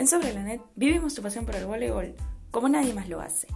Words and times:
En 0.00 0.08
Sobre 0.08 0.32
la 0.32 0.42
Net 0.42 0.62
vivimos 0.76 1.12
tu 1.12 1.20
pasión 1.20 1.44
por 1.44 1.54
el 1.56 1.66
voleibol 1.66 2.14
como 2.50 2.70
nadie 2.70 2.94
más 2.94 3.06
lo 3.10 3.20
hace. 3.20 3.46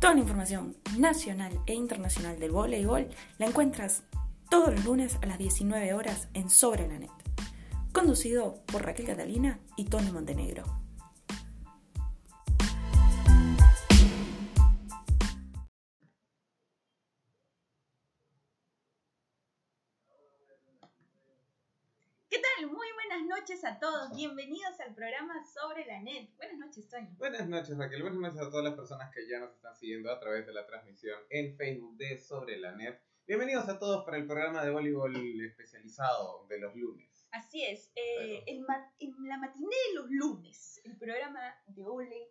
Toda 0.00 0.14
la 0.14 0.20
información 0.20 0.76
nacional 0.96 1.58
e 1.66 1.74
internacional 1.74 2.38
del 2.38 2.52
voleibol 2.52 3.08
la 3.38 3.46
encuentras 3.46 4.04
todos 4.48 4.72
los 4.72 4.84
lunes 4.84 5.18
a 5.20 5.26
las 5.26 5.38
19 5.38 5.94
horas 5.94 6.28
en 6.34 6.48
Sobre 6.48 6.86
la 6.86 6.96
Net. 7.00 7.10
Conducido 7.92 8.62
por 8.66 8.84
Raquel 8.84 9.06
Catalina 9.06 9.58
y 9.76 9.86
Tony 9.86 10.12
Montenegro. 10.12 10.81
Todos. 23.82 24.14
Bienvenidos 24.14 24.78
al 24.78 24.94
programa 24.94 25.34
Sobre 25.44 25.84
la 25.86 26.00
Net. 26.00 26.28
Buenas 26.36 26.56
noches, 26.56 26.88
Tony. 26.88 27.08
Buenas 27.18 27.48
noches, 27.48 27.76
Raquel. 27.76 28.02
Buenas 28.02 28.20
noches 28.20 28.40
a 28.40 28.48
todas 28.48 28.64
las 28.64 28.74
personas 28.74 29.12
que 29.12 29.28
ya 29.28 29.40
nos 29.40 29.52
están 29.56 29.74
siguiendo 29.74 30.08
a 30.12 30.20
través 30.20 30.46
de 30.46 30.52
la 30.52 30.64
transmisión 30.68 31.18
en 31.30 31.56
Facebook 31.56 31.96
de 31.96 32.16
Sobre 32.20 32.58
la 32.58 32.76
Net. 32.76 33.00
Bienvenidos 33.26 33.68
a 33.68 33.80
todos 33.80 34.04
para 34.04 34.18
el 34.18 34.26
programa 34.28 34.64
de 34.64 34.70
voleibol 34.70 35.16
especializado 35.44 36.46
de 36.48 36.60
los 36.60 36.76
lunes. 36.76 37.26
Así 37.32 37.64
es, 37.64 37.90
eh, 37.96 38.44
el 38.46 38.60
ma- 38.60 38.88
en 39.00 39.14
la 39.26 39.38
matiné 39.38 39.74
de 39.88 39.94
los 39.96 40.06
lunes, 40.10 40.80
el 40.84 40.96
programa 40.96 41.40
de 41.66 41.84
Ole 41.84 42.30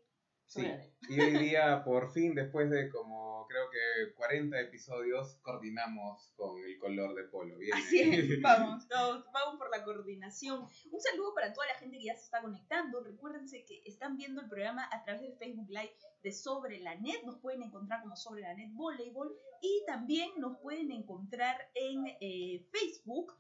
Sí. 0.52 0.68
Y 1.08 1.18
hoy 1.18 1.38
día, 1.38 1.82
por 1.86 2.12
fin, 2.12 2.36
después 2.36 2.70
de 2.70 2.90
como 2.90 3.48
creo 3.48 3.70
que 3.70 4.14
40 4.16 4.60
episodios, 4.60 5.38
coordinamos 5.42 6.34
con 6.36 6.62
el 6.62 6.78
color 6.78 7.16
de 7.16 7.24
polo. 7.24 7.58
Bien. 7.58 7.74
Así 7.74 8.02
es, 8.02 8.42
vamos, 8.42 8.86
todos, 8.90 9.26
vamos 9.32 9.58
por 9.58 9.70
la 9.70 9.82
coordinación. 9.86 10.68
Un 10.92 11.00
saludo 11.00 11.34
para 11.34 11.54
toda 11.54 11.68
la 11.68 11.76
gente 11.76 11.98
que 11.98 12.06
ya 12.08 12.16
se 12.16 12.26
está 12.26 12.42
conectando. 12.42 13.02
Recuérdense 13.02 13.64
que 13.64 13.82
están 13.86 14.18
viendo 14.18 14.42
el 14.42 14.50
programa 14.50 14.90
a 14.92 15.02
través 15.06 15.22
del 15.22 15.38
Facebook 15.38 15.70
Live 15.70 15.96
de 16.22 16.32
Sobre 16.34 16.82
la 16.82 16.96
Net. 16.96 17.24
Nos 17.24 17.40
pueden 17.40 17.64
encontrar 17.64 18.02
como 18.02 18.18
Sobre 18.18 18.42
la 18.42 18.54
Net 18.54 18.72
Voleibol 18.74 19.34
y 19.62 19.86
también 19.88 20.32
nos 20.38 20.58
pueden 20.60 20.92
encontrar 20.92 21.56
en 21.76 22.08
eh, 22.20 22.68
Facebook. 22.74 23.38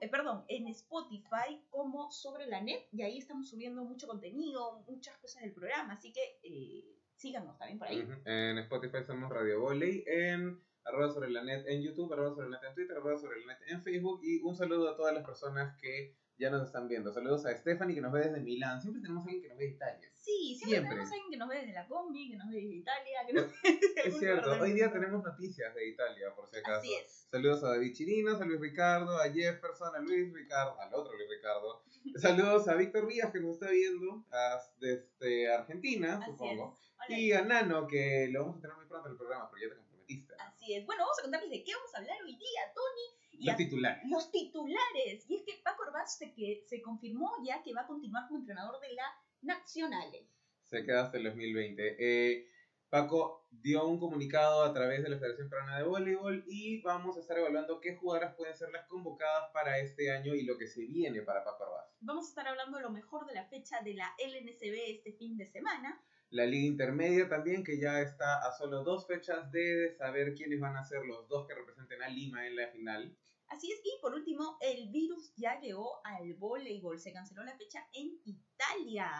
Eh, 0.00 0.08
perdón, 0.08 0.44
en 0.48 0.68
Spotify 0.68 1.64
como 1.70 2.10
sobre 2.10 2.46
la 2.46 2.60
net 2.60 2.88
y 2.92 3.02
ahí 3.02 3.18
estamos 3.18 3.48
subiendo 3.48 3.84
mucho 3.84 4.06
contenido, 4.06 4.84
muchas 4.88 5.16
cosas 5.18 5.42
del 5.42 5.52
programa, 5.52 5.94
así 5.94 6.12
que 6.12 6.38
eh, 6.42 6.96
síganos 7.16 7.58
también 7.58 7.78
por 7.78 7.88
ahí. 7.88 8.06
En 8.24 8.58
Spotify 8.58 9.02
somos 9.04 9.30
Radio 9.30 9.60
Volley, 9.60 10.04
en 10.06 10.60
arroba 10.84 11.10
sobre 11.10 11.30
la 11.30 11.42
net 11.42 11.64
en 11.66 11.82
YouTube, 11.82 12.12
arroba 12.12 12.34
sobre 12.34 12.50
la 12.50 12.60
net 12.60 12.68
en 12.68 12.74
Twitter, 12.74 12.96
arroba 12.96 13.18
sobre 13.18 13.40
la 13.40 13.46
net 13.46 13.62
en 13.68 13.82
Facebook 13.82 14.20
y 14.22 14.42
un 14.42 14.54
saludo 14.56 14.90
a 14.90 14.96
todas 14.96 15.14
las 15.14 15.24
personas 15.24 15.76
que 15.80 16.16
ya 16.38 16.50
nos 16.50 16.66
están 16.66 16.88
viendo. 16.88 17.12
Saludos 17.12 17.46
a 17.46 17.56
Stephanie 17.56 17.94
que 17.94 18.00
nos 18.00 18.12
ve 18.12 18.20
desde 18.20 18.40
Milán. 18.40 18.80
Siempre 18.80 19.00
tenemos 19.00 19.24
a 19.24 19.30
alguien 19.30 19.42
que 19.42 19.48
nos 19.48 19.58
ve 19.58 19.64
de 19.64 19.70
Italia. 19.70 20.11
Sí, 20.22 20.54
siempre, 20.56 20.68
Siempre. 20.78 20.88
tenemos 20.90 21.10
a 21.10 21.14
alguien 21.14 21.30
que 21.32 21.36
nos 21.36 21.48
ve 21.48 21.56
desde 21.58 21.72
la 21.72 21.88
combi, 21.88 22.30
que 22.30 22.36
nos 22.36 22.48
ve 22.48 22.54
desde 22.60 22.74
Italia, 22.76 23.26
que 23.26 23.32
nos 23.32 23.44
ve 23.50 23.56
desde 23.64 24.08
Es 24.08 24.18
cierto, 24.18 24.46
lugar 24.46 24.62
hoy 24.62 24.72
día 24.72 24.92
tenemos 24.92 25.22
noticias 25.24 25.74
de 25.74 25.88
Italia, 25.88 26.32
por 26.34 26.48
si 26.48 26.56
acaso. 26.58 26.78
Así 26.78 26.94
es. 26.94 27.26
Saludos 27.30 27.64
a 27.64 27.68
David 27.70 27.92
Chirinos, 27.92 28.40
a 28.40 28.44
Luis 28.44 28.60
Ricardo, 28.60 29.18
a 29.18 29.28
Jefferson, 29.30 29.96
a 29.96 29.98
Luis 29.98 30.32
Ricardo, 30.32 30.78
al 30.80 30.94
otro 30.94 31.12
Luis 31.16 31.28
Ricardo. 31.28 31.82
Saludos 32.16 32.68
a 32.68 32.74
Víctor 32.76 33.06
Vías 33.08 33.32
que 33.32 33.40
nos 33.40 33.54
está 33.54 33.70
viendo 33.70 34.24
a- 34.30 34.60
desde 34.78 35.52
Argentina, 35.52 36.18
Así 36.22 36.30
supongo. 36.30 36.78
Hola. 37.08 37.18
Y 37.18 37.32
a 37.32 37.42
Nano, 37.42 37.88
que 37.88 38.28
lo 38.30 38.42
vamos 38.42 38.58
a 38.58 38.60
tener 38.60 38.76
muy 38.76 38.86
pronto 38.86 39.08
en 39.08 39.12
el 39.12 39.18
programa, 39.18 39.48
porque 39.50 39.64
ya 39.64 39.70
te 39.70 39.76
comprometiste. 39.76 40.34
Así 40.38 40.74
es. 40.74 40.86
Bueno, 40.86 41.02
vamos 41.02 41.18
a 41.18 41.22
contarles 41.22 41.50
de 41.50 41.64
qué 41.64 41.74
vamos 41.74 41.92
a 41.94 41.98
hablar 41.98 42.16
hoy 42.22 42.36
día, 42.36 42.60
Tony. 42.74 43.40
Y 43.42 43.46
Los 43.46 43.56
titulares. 43.56 44.02
los 44.08 44.30
titulares. 44.30 45.24
Y 45.28 45.34
es 45.36 45.42
que 45.42 45.60
Paco 45.64 45.82
Orbaz 45.82 46.16
se, 46.16 46.32
que 46.32 46.62
se 46.68 46.80
confirmó 46.80 47.32
ya 47.44 47.60
que 47.64 47.74
va 47.74 47.80
a 47.82 47.86
continuar 47.88 48.28
como 48.28 48.38
entrenador 48.38 48.78
de 48.80 48.92
la 48.92 49.02
Nacionales. 49.42 50.26
Se 50.62 50.84
queda 50.84 51.04
hasta 51.04 51.18
el 51.18 51.24
2020. 51.24 51.96
Eh, 51.98 52.48
Paco 52.92 53.46
dio 53.50 53.86
un 53.86 53.98
comunicado 53.98 54.64
a 54.64 54.72
través 54.74 55.02
de 55.02 55.08
la 55.08 55.18
Federación 55.18 55.48
Peruana 55.48 55.78
de 55.78 55.84
Voleibol 55.84 56.44
y 56.46 56.82
vamos 56.82 57.16
a 57.16 57.20
estar 57.20 57.38
evaluando 57.38 57.80
qué 57.80 57.96
jugadoras 57.96 58.34
pueden 58.34 58.54
ser 58.54 58.70
las 58.70 58.86
convocadas 58.86 59.50
para 59.52 59.78
este 59.78 60.10
año 60.10 60.34
y 60.34 60.42
lo 60.42 60.58
que 60.58 60.66
se 60.66 60.84
viene 60.84 61.22
para 61.22 61.42
Paco 61.42 61.64
Arbaz. 61.64 61.86
Vamos 62.00 62.26
a 62.26 62.28
estar 62.28 62.48
hablando 62.48 62.76
de 62.76 62.82
lo 62.82 62.90
mejor 62.90 63.26
de 63.26 63.32
la 63.32 63.46
fecha 63.46 63.80
de 63.82 63.94
la 63.94 64.14
LNCB 64.18 64.98
este 64.98 65.12
fin 65.14 65.38
de 65.38 65.46
semana. 65.46 66.02
La 66.28 66.44
Liga 66.44 66.66
Intermedia 66.66 67.28
también, 67.28 67.64
que 67.64 67.78
ya 67.78 68.00
está 68.02 68.46
a 68.46 68.52
solo 68.52 68.82
dos 68.82 69.06
fechas 69.06 69.50
de 69.52 69.94
saber 69.96 70.34
quiénes 70.34 70.60
van 70.60 70.76
a 70.76 70.84
ser 70.84 71.04
los 71.06 71.26
dos 71.28 71.46
que 71.46 71.54
representen 71.54 72.02
a 72.02 72.08
Lima 72.08 72.46
en 72.46 72.56
la 72.56 72.68
final. 72.68 73.16
Así 73.52 73.70
es. 73.70 73.80
Y 73.84 74.00
por 74.00 74.14
último, 74.14 74.56
el 74.60 74.88
virus 74.90 75.34
ya 75.36 75.60
llegó 75.60 76.00
al 76.04 76.34
voleibol. 76.34 76.98
Se 76.98 77.12
canceló 77.12 77.44
la 77.44 77.56
fecha 77.56 77.86
en 77.92 78.18
Italia. 78.24 79.10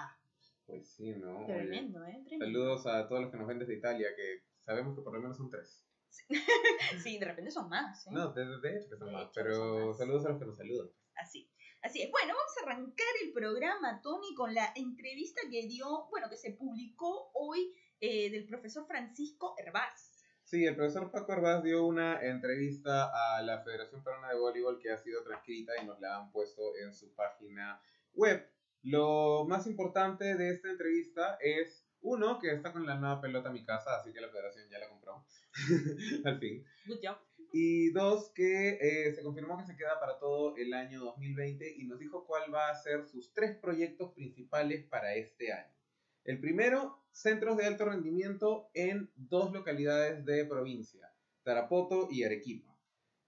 Pues 0.65 0.89
sí, 0.89 1.13
¿no? 1.17 1.45
Tremendo, 1.45 2.03
¿eh? 2.07 2.23
Tremendo. 2.25 2.47
Saludos 2.47 2.87
a 2.87 3.07
todos 3.07 3.23
los 3.23 3.31
que 3.31 3.37
nos 3.37 3.47
ven 3.47 3.59
desde 3.59 3.77
Italia, 3.77 4.09
que 4.17 4.43
sabemos 4.61 4.97
que 4.97 5.03
por 5.03 5.13
lo 5.13 5.21
menos 5.21 5.37
son 5.37 5.51
tres. 5.51 5.85
Sí, 6.09 6.29
de 7.21 7.27
repente 7.27 7.51
son 7.51 7.69
más. 7.69 8.07
¿eh? 8.07 8.11
No, 8.11 8.33
de, 8.33 8.43
hecho 8.43 8.89
que 8.89 8.97
son 8.97 9.09
De 9.09 9.13
más, 9.13 9.25
hecho 9.25 9.33
pero 9.35 9.55
son 9.55 9.89
más. 9.89 9.99
saludos 9.99 10.25
a 10.25 10.29
los 10.31 10.39
que 10.39 10.47
nos 10.47 10.57
saludan. 10.57 10.89
Así. 11.17 11.51
Así 11.83 12.01
es. 12.01 12.11
Bueno, 12.11 12.33
vamos 12.35 12.53
a 12.57 12.65
arrancar 12.65 13.15
el 13.23 13.33
programa, 13.33 14.01
Tony, 14.03 14.35
con 14.35 14.55
la 14.55 14.73
entrevista 14.77 15.43
que 15.51 15.67
dio, 15.67 16.07
bueno, 16.11 16.31
que 16.31 16.37
se 16.37 16.53
publicó 16.53 17.33
hoy 17.35 17.75
eh, 18.01 18.31
del 18.31 18.47
profesor 18.47 18.87
Francisco 18.87 19.55
Hervás. 19.59 20.12
Sí, 20.53 20.67
el 20.67 20.77
profesor 20.77 21.11
Paco 21.11 21.33
Arbaz 21.33 21.63
dio 21.63 21.87
una 21.87 22.21
entrevista 22.21 23.11
a 23.11 23.41
la 23.41 23.63
Federación 23.63 24.05
Peruana 24.05 24.29
de 24.29 24.39
Voleibol 24.39 24.79
que 24.79 24.91
ha 24.91 24.99
sido 24.99 25.25
transcrita 25.25 25.73
y 25.83 25.87
nos 25.87 25.99
la 25.99 26.19
han 26.19 26.31
puesto 26.31 26.77
en 26.77 26.93
su 26.93 27.15
página 27.15 27.81
web. 28.13 28.47
Lo 28.83 29.47
más 29.49 29.67
importante 29.67 30.35
de 30.35 30.51
esta 30.51 30.69
entrevista 30.69 31.39
es, 31.41 31.89
uno, 32.03 32.39
que 32.39 32.53
está 32.53 32.71
con 32.71 32.85
la 32.85 32.97
nueva 32.97 33.23
pelota 33.23 33.49
a 33.49 33.53
mi 33.53 33.65
casa, 33.65 33.97
así 33.97 34.13
que 34.13 34.21
la 34.21 34.29
Federación 34.29 34.69
ya 34.69 34.79
la 34.79 34.91
compró. 34.91 35.25
Al 36.27 36.39
fin. 36.39 36.63
Good 36.87 36.99
job. 37.03 37.17
Y 37.55 37.91
dos, 37.93 38.31
que 38.35 38.77
eh, 38.79 39.11
se 39.15 39.23
confirmó 39.23 39.57
que 39.57 39.65
se 39.65 39.75
queda 39.79 39.99
para 39.99 40.19
todo 40.19 40.55
el 40.59 40.75
año 40.75 41.01
2020 41.01 41.77
y 41.79 41.87
nos 41.87 41.99
dijo 41.99 42.27
cuál 42.27 42.53
va 42.55 42.69
a 42.69 42.75
ser 42.75 43.07
sus 43.07 43.33
tres 43.33 43.57
proyectos 43.57 44.13
principales 44.13 44.85
para 44.85 45.15
este 45.15 45.51
año. 45.51 45.82
El 46.25 46.41
primero, 46.41 47.05
centros 47.11 47.57
de 47.57 47.67
alto 47.67 47.85
rendimiento 47.85 48.71
en 48.75 49.11
dos 49.17 49.53
localidades 49.53 50.25
de 50.25 50.45
provincia, 50.45 51.13
Tarapoto 51.43 52.09
y 52.11 52.23
Arequipa. 52.25 52.77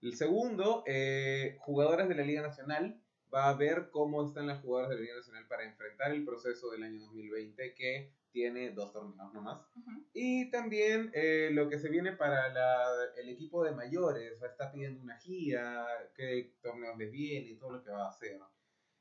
El 0.01 0.17
segundo, 0.17 0.85
eh, 0.87 1.57
jugadoras 1.61 2.09
de 2.09 2.15
la 2.15 2.23
Liga 2.25 2.43
Nacional. 2.43 3.01
Va 3.33 3.49
a 3.49 3.55
ver 3.55 3.89
cómo 3.91 4.25
están 4.25 4.47
las 4.47 4.61
jugadoras 4.61 4.91
de 4.91 4.97
la 4.97 5.01
Liga 5.03 5.17
Nacional 5.17 5.49
para 5.49 5.65
enfrentar 5.65 6.13
el 6.13 6.25
proceso 6.25 6.71
del 6.71 6.85
año 6.85 7.01
2020 7.01 7.75
que 7.75 8.13
tiene 8.31 8.71
dos 8.71 8.93
torneos 8.93 9.33
nomás. 9.33 9.63
Ujú. 9.75 9.91
Y 10.13 10.51
también 10.51 11.11
eh, 11.15 11.51
lo 11.53 11.69
que 11.69 11.79
se 11.81 11.89
viene 11.89 12.13
para 12.13 12.53
la- 12.53 12.87
el 13.17 13.29
equipo 13.29 13.65
de 13.65 13.73
mayores, 13.73 14.41
va 14.41 14.47
a 14.47 14.51
estar 14.51 14.71
pidiendo 14.71 15.01
una 15.03 15.17
gira, 15.19 15.85
qué 16.15 16.55
torneos 16.63 16.97
les 16.97 17.11
viene 17.11 17.49
y 17.51 17.57
todo 17.57 17.73
lo 17.73 17.83
que 17.83 17.91
va 17.91 18.07
a 18.07 18.11
hacer. 18.11 18.39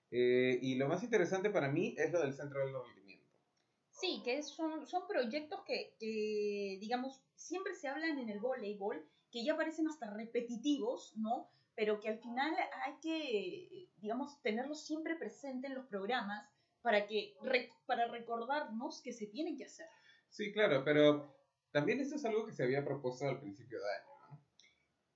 Eh, 0.10 0.58
y 0.62 0.76
lo 0.76 0.88
más 0.88 1.04
interesante 1.04 1.50
para 1.52 1.70
mí 1.70 1.94
es 1.98 2.12
lo 2.12 2.22
del 2.22 2.34
centro 2.34 2.60
del. 2.66 2.74
Sí, 3.94 4.22
que 4.26 4.42
son, 4.42 4.86
son 4.88 5.08
proyectos 5.08 5.62
que, 5.66 5.96
que, 6.00 6.78
digamos, 6.82 7.22
siempre 7.36 7.76
se 7.76 7.88
hablan 7.88 8.18
en 8.18 8.30
el 8.30 8.40
voleibol, 8.40 9.06
que 9.32 9.46
ya 9.46 9.56
parecen 9.56 9.88
hasta 9.88 10.10
repetitivos, 10.10 11.14
¿no? 11.16 11.50
Pero 11.76 12.00
que 12.00 12.10
al 12.10 12.20
final 12.20 12.54
hay 12.86 12.94
que, 13.02 13.90
digamos, 13.98 14.42
tenerlos 14.42 14.86
siempre 14.86 15.16
presente 15.16 15.68
en 15.68 15.76
los 15.76 15.86
programas 15.86 16.44
para, 16.82 17.08
que, 17.08 17.36
para 17.86 18.08
recordarnos 18.08 19.02
que 19.02 19.14
se 19.14 19.28
tienen 19.28 19.58
que 19.58 19.66
hacer. 19.66 19.88
Sí, 20.30 20.52
claro, 20.52 20.84
pero 20.84 21.34
también 21.72 22.00
eso 22.00 22.16
es 22.16 22.26
algo 22.26 22.46
que 22.46 22.52
se 22.52 22.64
había 22.64 22.84
propuesto 22.84 23.28
al 23.28 23.40
principio 23.40 23.80
de 23.80 23.86
año. 23.86 24.13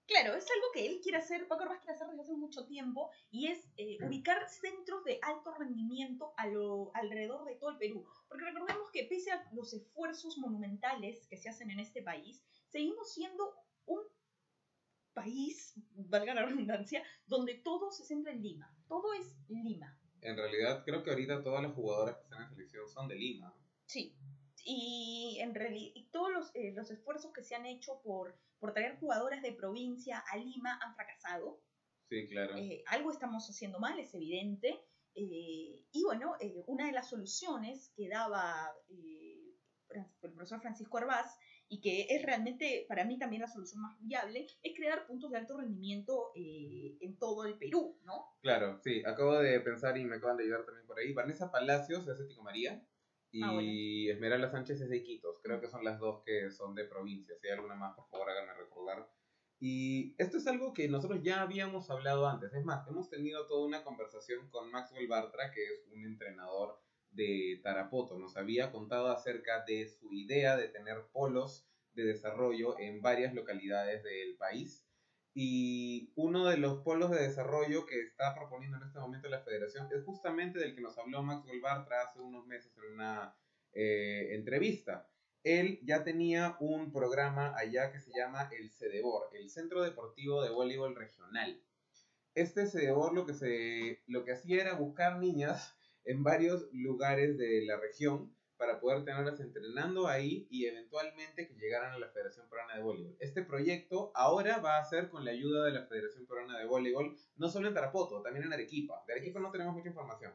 Claro, 0.08 0.36
es 0.36 0.46
algo 0.50 0.68
que 0.74 0.86
él 0.88 1.02
quiere 1.04 1.18
hacer, 1.18 1.48
Paco 1.50 1.64
Arbaz 1.64 1.80
quiere 1.80 1.96
hacer 1.96 2.08
desde 2.08 2.22
hace 2.22 2.34
mucho 2.38 2.66
tiempo, 2.66 3.12
y 3.30 3.48
es 3.48 3.60
eh, 3.76 3.98
ubicar 4.06 4.48
centros 4.50 5.04
de 5.04 5.20
alto 5.22 5.54
rendimiento 5.54 6.34
a 6.38 6.48
lo, 6.48 6.92
alrededor 6.94 7.44
de 7.46 7.56
todo 7.56 7.72
el 7.72 7.78
Perú. 7.78 8.06
Porque 8.30 8.46
recordemos 8.46 8.90
que 8.92 9.04
pese 9.04 9.32
a 9.32 9.44
los 9.52 9.74
esfuerzos 9.74 10.38
monumentales 10.38 11.28
que 11.28 11.36
se 11.38 11.50
hacen 11.50 11.72
en 11.72 11.82
este 11.82 12.02
país, 12.02 12.42
seguimos 12.70 13.12
siendo 13.14 13.54
un 13.86 14.00
país, 15.14 15.74
valga 15.96 16.34
la 16.34 16.46
redundancia, 16.46 17.04
donde 17.26 17.56
todo 17.56 17.92
se 17.92 18.06
centra 18.06 18.32
en 18.32 18.42
Lima. 18.42 18.74
Todo 18.88 19.14
es 19.14 19.36
Lima. 19.50 20.00
En 20.22 20.38
realidad, 20.38 20.84
creo 20.86 21.04
que 21.04 21.10
ahorita 21.10 21.44
todas 21.44 21.62
las 21.62 21.74
jugadoras 21.74 22.16
que 22.16 22.24
están 22.24 22.44
en 22.44 22.50
selección 22.50 22.88
son 22.88 23.08
de 23.08 23.16
Lima. 23.16 23.54
Sí. 23.86 24.16
Y, 24.64 25.38
en 25.42 25.54
reali- 25.54 25.92
y 25.96 26.08
todos 26.12 26.32
los, 26.32 26.56
eh, 26.56 26.72
los 26.74 26.90
esfuerzos 26.92 27.34
que 27.34 27.44
se 27.44 27.56
han 27.56 27.66
hecho 27.66 28.02
por, 28.04 28.38
por 28.60 28.74
traer 28.74 29.00
jugadoras 29.00 29.42
de 29.42 29.54
provincia 29.54 30.24
a 30.32 30.38
Lima 30.38 30.80
han 30.82 30.96
fracasado. 30.96 31.62
Sí, 32.10 32.28
claro. 32.30 32.58
Eh, 32.58 32.84
algo 32.88 33.12
estamos 33.12 33.48
haciendo 33.50 33.80
mal, 33.80 34.00
es 34.00 34.14
evidente. 34.14 34.80
Eh, 35.14 35.86
y 35.92 36.04
bueno, 36.04 36.36
eh, 36.40 36.64
una 36.68 36.88
de 36.88 36.94
las 36.94 37.10
soluciones 37.10 37.92
que 37.96 38.08
daba 38.08 38.72
eh, 38.90 39.56
el 40.22 40.32
profesor 40.34 40.62
Francisco 40.62 40.98
Arbaz 40.98 41.38
y 41.70 41.82
que 41.82 42.08
es 42.10 42.24
realmente 42.24 42.86
para 42.88 43.04
mí 43.04 43.18
también 43.18 43.42
la 43.42 43.48
solución 43.48 43.82
más 43.82 43.98
viable, 44.00 44.48
es 44.62 44.76
crear 44.76 45.06
puntos 45.06 45.32
de 45.32 45.38
alto 45.38 45.58
rendimiento 45.58 46.32
eh, 46.36 46.98
en 47.02 47.18
todo 47.18 47.46
el 47.46 47.58
Perú, 47.58 48.00
¿no? 48.04 48.38
Claro, 48.42 48.80
sí, 48.84 49.04
acabo 49.06 49.38
de 49.38 49.60
pensar 49.60 49.98
y 49.98 50.06
me 50.06 50.16
acaban 50.16 50.38
de 50.38 50.44
ayudar 50.44 50.66
también 50.66 50.88
por 50.88 51.00
ahí. 51.00 51.14
Vanessa 51.14 51.52
Palacios 51.52 52.06
de 52.06 52.26
Tico 52.26 52.44
María 52.44 52.82
y 53.32 54.10
Ah, 54.10 54.14
Esmeralda 54.14 54.50
Sánchez 54.50 54.82
es 54.82 54.90
de 54.90 54.98
Iquitos. 54.98 55.40
Creo 55.44 55.60
que 55.60 55.68
son 55.68 55.84
las 55.84 56.00
dos 56.00 56.24
que 56.26 56.50
son 56.52 56.76
de 56.76 56.86
provincia. 56.86 57.36
Si 57.40 57.48
hay 57.48 57.54
alguna 57.54 57.76
más, 57.76 57.96
por 57.96 58.08
favor, 58.10 58.30
háganme 58.30 58.54
recordar. 58.54 59.10
Y 59.60 60.16
esto 60.18 60.38
es 60.38 60.48
algo 60.48 60.74
que 60.74 60.88
nosotros 60.88 61.22
ya 61.24 61.42
habíamos 61.42 61.90
hablado 61.90 62.28
antes. 62.28 62.54
Es 62.54 62.64
más, 62.64 62.88
hemos 62.88 63.10
tenido 63.10 63.48
toda 63.48 63.66
una 63.66 63.84
conversación 63.84 64.50
con 64.50 64.72
Maxwell 64.72 65.08
Bartra, 65.08 65.52
que 65.52 65.64
es 65.64 65.88
un 65.92 66.06
entrenador 66.06 66.80
de 67.12 67.60
Tarapoto. 67.64 68.18
Nos 68.18 68.38
había 68.38 68.72
contado 68.72 69.08
acerca 69.08 69.64
de 69.66 69.88
su 69.88 70.14
idea 70.14 70.56
de 70.56 70.68
tener 70.68 71.08
polos 71.12 71.68
de 71.94 72.04
desarrollo 72.06 72.78
en 72.80 73.02
varias 73.02 73.34
localidades 73.34 74.04
del 74.04 74.38
país. 74.38 74.87
Y 75.40 76.10
uno 76.16 76.48
de 76.48 76.58
los 76.58 76.80
polos 76.80 77.12
de 77.12 77.22
desarrollo 77.22 77.86
que 77.86 78.02
está 78.02 78.34
proponiendo 78.34 78.78
en 78.78 78.88
este 78.88 78.98
momento 78.98 79.30
la 79.30 79.42
federación 79.42 79.88
es 79.96 80.04
justamente 80.04 80.58
del 80.58 80.74
que 80.74 80.82
nos 80.82 80.98
habló 80.98 81.22
Maxwell 81.22 81.62
Bartra 81.62 82.02
hace 82.02 82.20
unos 82.20 82.48
meses 82.48 82.76
en 82.76 82.94
una 82.96 83.36
eh, 83.72 84.30
entrevista. 84.32 85.08
Él 85.44 85.80
ya 85.84 86.04
tenía 86.04 86.58
un 86.60 86.92
programa 86.92 87.56
allá 87.56 87.92
que 87.92 88.00
se 88.00 88.10
llama 88.18 88.50
el 88.52 88.72
CEDEBOR, 88.72 89.30
el 89.34 89.52
Centro 89.52 89.84
Deportivo 89.84 90.42
de 90.42 90.50
Voleibol 90.50 90.96
Regional. 90.96 91.62
Este 92.34 92.66
CEDEBOR 92.66 93.14
lo 93.14 93.28
que, 93.28 93.36
se, 93.36 94.02
lo 94.08 94.26
que 94.26 94.32
hacía 94.32 94.60
era 94.60 94.74
buscar 94.74 95.20
niñas 95.20 95.78
en 96.04 96.24
varios 96.24 96.68
lugares 96.74 97.38
de 97.38 97.64
la 97.64 97.78
región 97.78 98.36
para 98.58 98.80
poder 98.80 99.06
tenerlas 99.06 99.40
entrenando 99.40 100.08
ahí 100.08 100.48
y 100.50 100.66
eventualmente 100.66 101.48
que 101.48 101.56
llegaran 101.56 101.94
a 101.94 102.00
la 102.00 102.10
Federación 102.10 102.50
Peruana 102.50 102.76
de 102.76 102.82
Voleibol. 102.82 103.18
Este 103.20 103.44
proyecto 103.44 104.12
ahora 104.16 104.58
va 104.58 104.80
a 104.80 104.86
ser 104.86 105.10
con 105.10 105.24
la 105.24 105.32
ayuda 105.32 105.64
de 105.66 105.72
la 105.72 105.86
Federación 105.86 106.26
Peruana 106.26 106.58
de 106.58 106.66
Voleibol, 106.66 107.16
no 107.36 107.50
solo 107.50 107.68
en 107.68 107.74
Tarapoto, 107.74 108.22
también 108.22 108.46
en 108.46 108.54
Arequipa. 108.54 109.04
De 109.06 109.14
Arequipa 109.14 109.40
no 109.40 109.52
tenemos 109.52 109.74
mucha 109.74 109.90
información, 109.90 110.34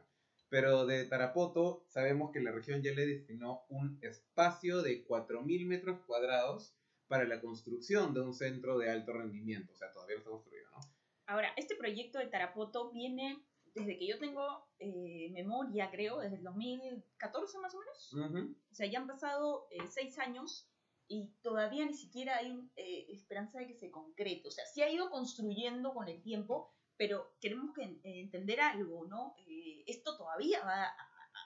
pero 0.49 0.85
de 0.85 1.05
Tarapoto 1.05 1.83
sabemos 1.87 2.31
que 2.31 2.39
la 2.39 2.51
región 2.51 2.81
ya 2.81 2.93
le 2.93 3.05
destinó 3.05 3.65
un 3.69 3.99
espacio 4.01 4.81
de 4.81 5.05
4.000 5.05 5.65
metros 5.65 5.99
cuadrados 6.05 6.75
para 7.07 7.25
la 7.25 7.41
construcción 7.41 8.13
de 8.13 8.21
un 8.21 8.33
centro 8.33 8.77
de 8.77 8.89
alto 8.89 9.13
rendimiento. 9.13 9.73
O 9.73 9.75
sea, 9.75 9.91
todavía 9.91 10.15
no 10.15 10.19
está 10.19 10.31
construido, 10.31 10.69
¿no? 10.71 10.79
Ahora, 11.25 11.53
este 11.57 11.75
proyecto 11.75 12.19
de 12.19 12.27
Tarapoto 12.27 12.91
viene 12.91 13.43
desde 13.75 13.97
que 13.97 14.07
yo 14.07 14.19
tengo 14.19 14.67
eh, 14.79 15.29
memoria, 15.31 15.89
creo, 15.91 16.19
desde 16.19 16.37
el 16.37 16.43
2014 16.43 17.59
más 17.59 17.73
o 17.73 17.79
menos. 17.79 18.13
Ujú. 18.13 18.55
O 18.71 18.75
sea, 18.75 18.87
ya 18.87 18.99
han 18.99 19.07
pasado 19.07 19.67
eh, 19.71 19.87
seis 19.89 20.17
años 20.19 20.69
y 21.07 21.33
todavía 21.41 21.85
ni 21.85 21.93
siquiera 21.93 22.37
hay 22.37 22.69
eh, 22.75 23.07
esperanza 23.09 23.59
de 23.59 23.67
que 23.67 23.75
se 23.75 23.91
concrete. 23.91 24.47
O 24.47 24.51
sea, 24.51 24.65
sí 24.65 24.81
ha 24.81 24.89
ido 24.89 25.09
construyendo 25.09 25.93
con 25.93 26.07
el 26.07 26.21
tiempo, 26.21 26.73
pero 26.97 27.35
queremos 27.39 27.73
que, 27.75 27.83
eh, 27.83 27.99
entender 28.21 28.61
algo, 28.61 29.05
¿no? 29.07 29.35
Eh, 29.47 29.83
esto 29.87 30.17
todavía 30.17 30.63
va 30.63 30.85
a, 30.85 30.95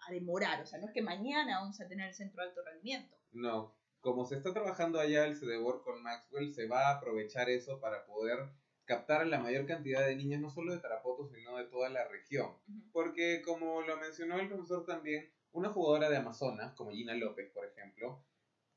a 0.07 0.11
demorar. 0.11 0.61
O 0.61 0.65
sea, 0.65 0.79
no 0.79 0.87
es 0.87 0.93
que 0.93 1.01
mañana 1.01 1.59
vamos 1.59 1.79
a 1.81 1.87
tener 1.87 2.07
el 2.07 2.13
centro 2.13 2.43
de 2.43 2.49
alto 2.49 2.61
rendimiento. 2.63 3.15
No, 3.31 3.75
como 3.99 4.25
se 4.25 4.35
está 4.35 4.53
trabajando 4.53 4.99
allá 4.99 5.25
el 5.25 5.37
CDBOR 5.37 5.83
con 5.83 6.01
Maxwell, 6.01 6.53
se 6.53 6.67
va 6.67 6.89
a 6.89 6.97
aprovechar 6.97 7.49
eso 7.49 7.79
para 7.79 8.05
poder 8.05 8.37
captar 8.87 9.21
a 9.21 9.25
la 9.25 9.39
mayor 9.39 9.67
cantidad 9.67 10.07
de 10.07 10.15
niños, 10.15 10.41
no 10.41 10.49
solo 10.49 10.73
de 10.73 10.79
Tarapoto, 10.79 11.27
sino 11.27 11.57
de 11.57 11.65
toda 11.65 11.89
la 11.89 12.07
región. 12.07 12.55
Porque 12.91 13.41
como 13.43 13.81
lo 13.81 13.97
mencionó 13.97 14.39
el 14.39 14.47
profesor 14.47 14.85
también, 14.85 15.29
una 15.51 15.69
jugadora 15.69 16.09
de 16.09 16.17
Amazonas, 16.17 16.73
como 16.73 16.91
Gina 16.91 17.13
López, 17.13 17.51
por 17.51 17.65
ejemplo, 17.65 18.23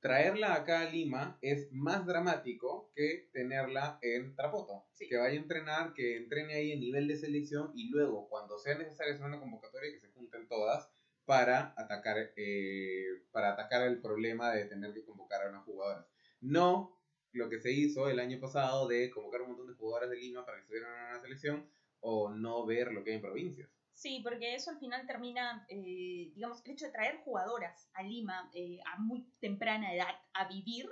traerla 0.00 0.54
acá 0.54 0.80
a 0.80 0.90
Lima 0.90 1.38
es 1.42 1.70
más 1.72 2.06
dramático 2.06 2.90
que 2.94 3.28
tenerla 3.32 3.98
en 4.02 4.34
Tarapoto. 4.34 4.84
Sí. 4.94 5.08
Que 5.08 5.16
vaya 5.16 5.38
a 5.38 5.42
entrenar, 5.42 5.92
que 5.94 6.16
entrene 6.16 6.54
ahí 6.54 6.72
en 6.72 6.80
nivel 6.80 7.06
de 7.06 7.16
selección 7.16 7.70
y 7.74 7.88
luego, 7.90 8.28
cuando 8.28 8.58
sea 8.58 8.76
necesario 8.76 9.14
hacer 9.14 9.26
una 9.26 9.40
convocatoria, 9.40 9.92
que 9.92 10.00
se 10.00 10.10
junten 10.10 10.48
todas 10.48 10.90
para 11.24 11.72
atacar, 11.76 12.32
eh, 12.36 13.04
para 13.30 13.52
atacar 13.52 13.82
el 13.82 14.00
problema 14.00 14.52
de 14.52 14.64
tener 14.64 14.92
que 14.92 15.04
convocar 15.04 15.46
a 15.46 15.50
unas 15.50 15.64
jugadoras. 15.64 16.06
No 16.40 17.00
lo 17.32 17.48
que 17.48 17.60
se 17.60 17.72
hizo 17.72 18.08
el 18.08 18.18
año 18.18 18.38
pasado 18.40 18.88
de 18.88 19.10
convocar 19.10 19.42
un 19.42 19.48
montón 19.48 19.68
de 19.68 19.74
jugadoras 19.74 20.10
de 20.10 20.16
Lima 20.16 20.44
para 20.44 20.58
que 20.58 20.62
estuvieran 20.62 20.92
en 20.92 21.10
una 21.10 21.20
selección 21.20 21.70
o 22.00 22.30
no 22.30 22.66
ver 22.66 22.92
lo 22.92 23.04
que 23.04 23.10
hay 23.10 23.16
en 23.16 23.22
provincias. 23.22 23.70
Sí, 23.94 24.20
porque 24.22 24.54
eso 24.54 24.70
al 24.70 24.78
final 24.78 25.06
termina, 25.06 25.66
eh, 25.68 26.32
digamos, 26.34 26.64
el 26.64 26.72
hecho 26.72 26.86
de 26.86 26.92
traer 26.92 27.18
jugadoras 27.18 27.90
a 27.92 28.02
Lima 28.02 28.50
eh, 28.54 28.80
a 28.86 28.98
muy 28.98 29.26
temprana 29.40 29.94
edad 29.94 30.14
a 30.32 30.48
vivir, 30.48 30.88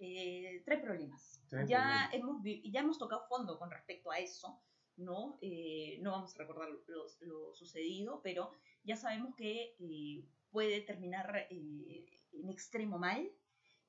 eh, 0.00 0.62
trae 0.64 0.78
problemas. 0.78 1.40
Trae 1.48 1.66
ya, 1.68 2.08
problemas. 2.10 2.14
Hemos, 2.14 2.62
ya 2.64 2.80
hemos 2.80 2.98
tocado 2.98 3.26
fondo 3.28 3.58
con 3.58 3.70
respecto 3.70 4.10
a 4.10 4.18
eso, 4.18 4.60
¿no? 4.96 5.38
Eh, 5.40 5.98
no 6.02 6.10
vamos 6.10 6.34
a 6.34 6.38
recordar 6.38 6.68
lo, 6.68 7.06
lo 7.20 7.54
sucedido, 7.54 8.20
pero 8.22 8.50
ya 8.82 8.96
sabemos 8.96 9.34
que 9.36 9.76
eh, 9.78 10.24
puede 10.50 10.80
terminar 10.80 11.46
eh, 11.50 12.20
en 12.32 12.48
extremo 12.48 12.98
mal 12.98 13.30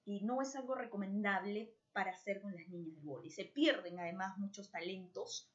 y 0.05 0.21
no 0.21 0.41
es 0.41 0.55
algo 0.55 0.75
recomendable 0.75 1.73
para 1.93 2.11
hacer 2.11 2.41
con 2.41 2.55
las 2.55 2.67
niñas 2.69 2.95
del 2.95 3.03
vóley. 3.05 3.29
Se 3.31 3.45
pierden 3.45 3.99
además 3.99 4.37
muchos 4.37 4.69
talentos 4.69 5.49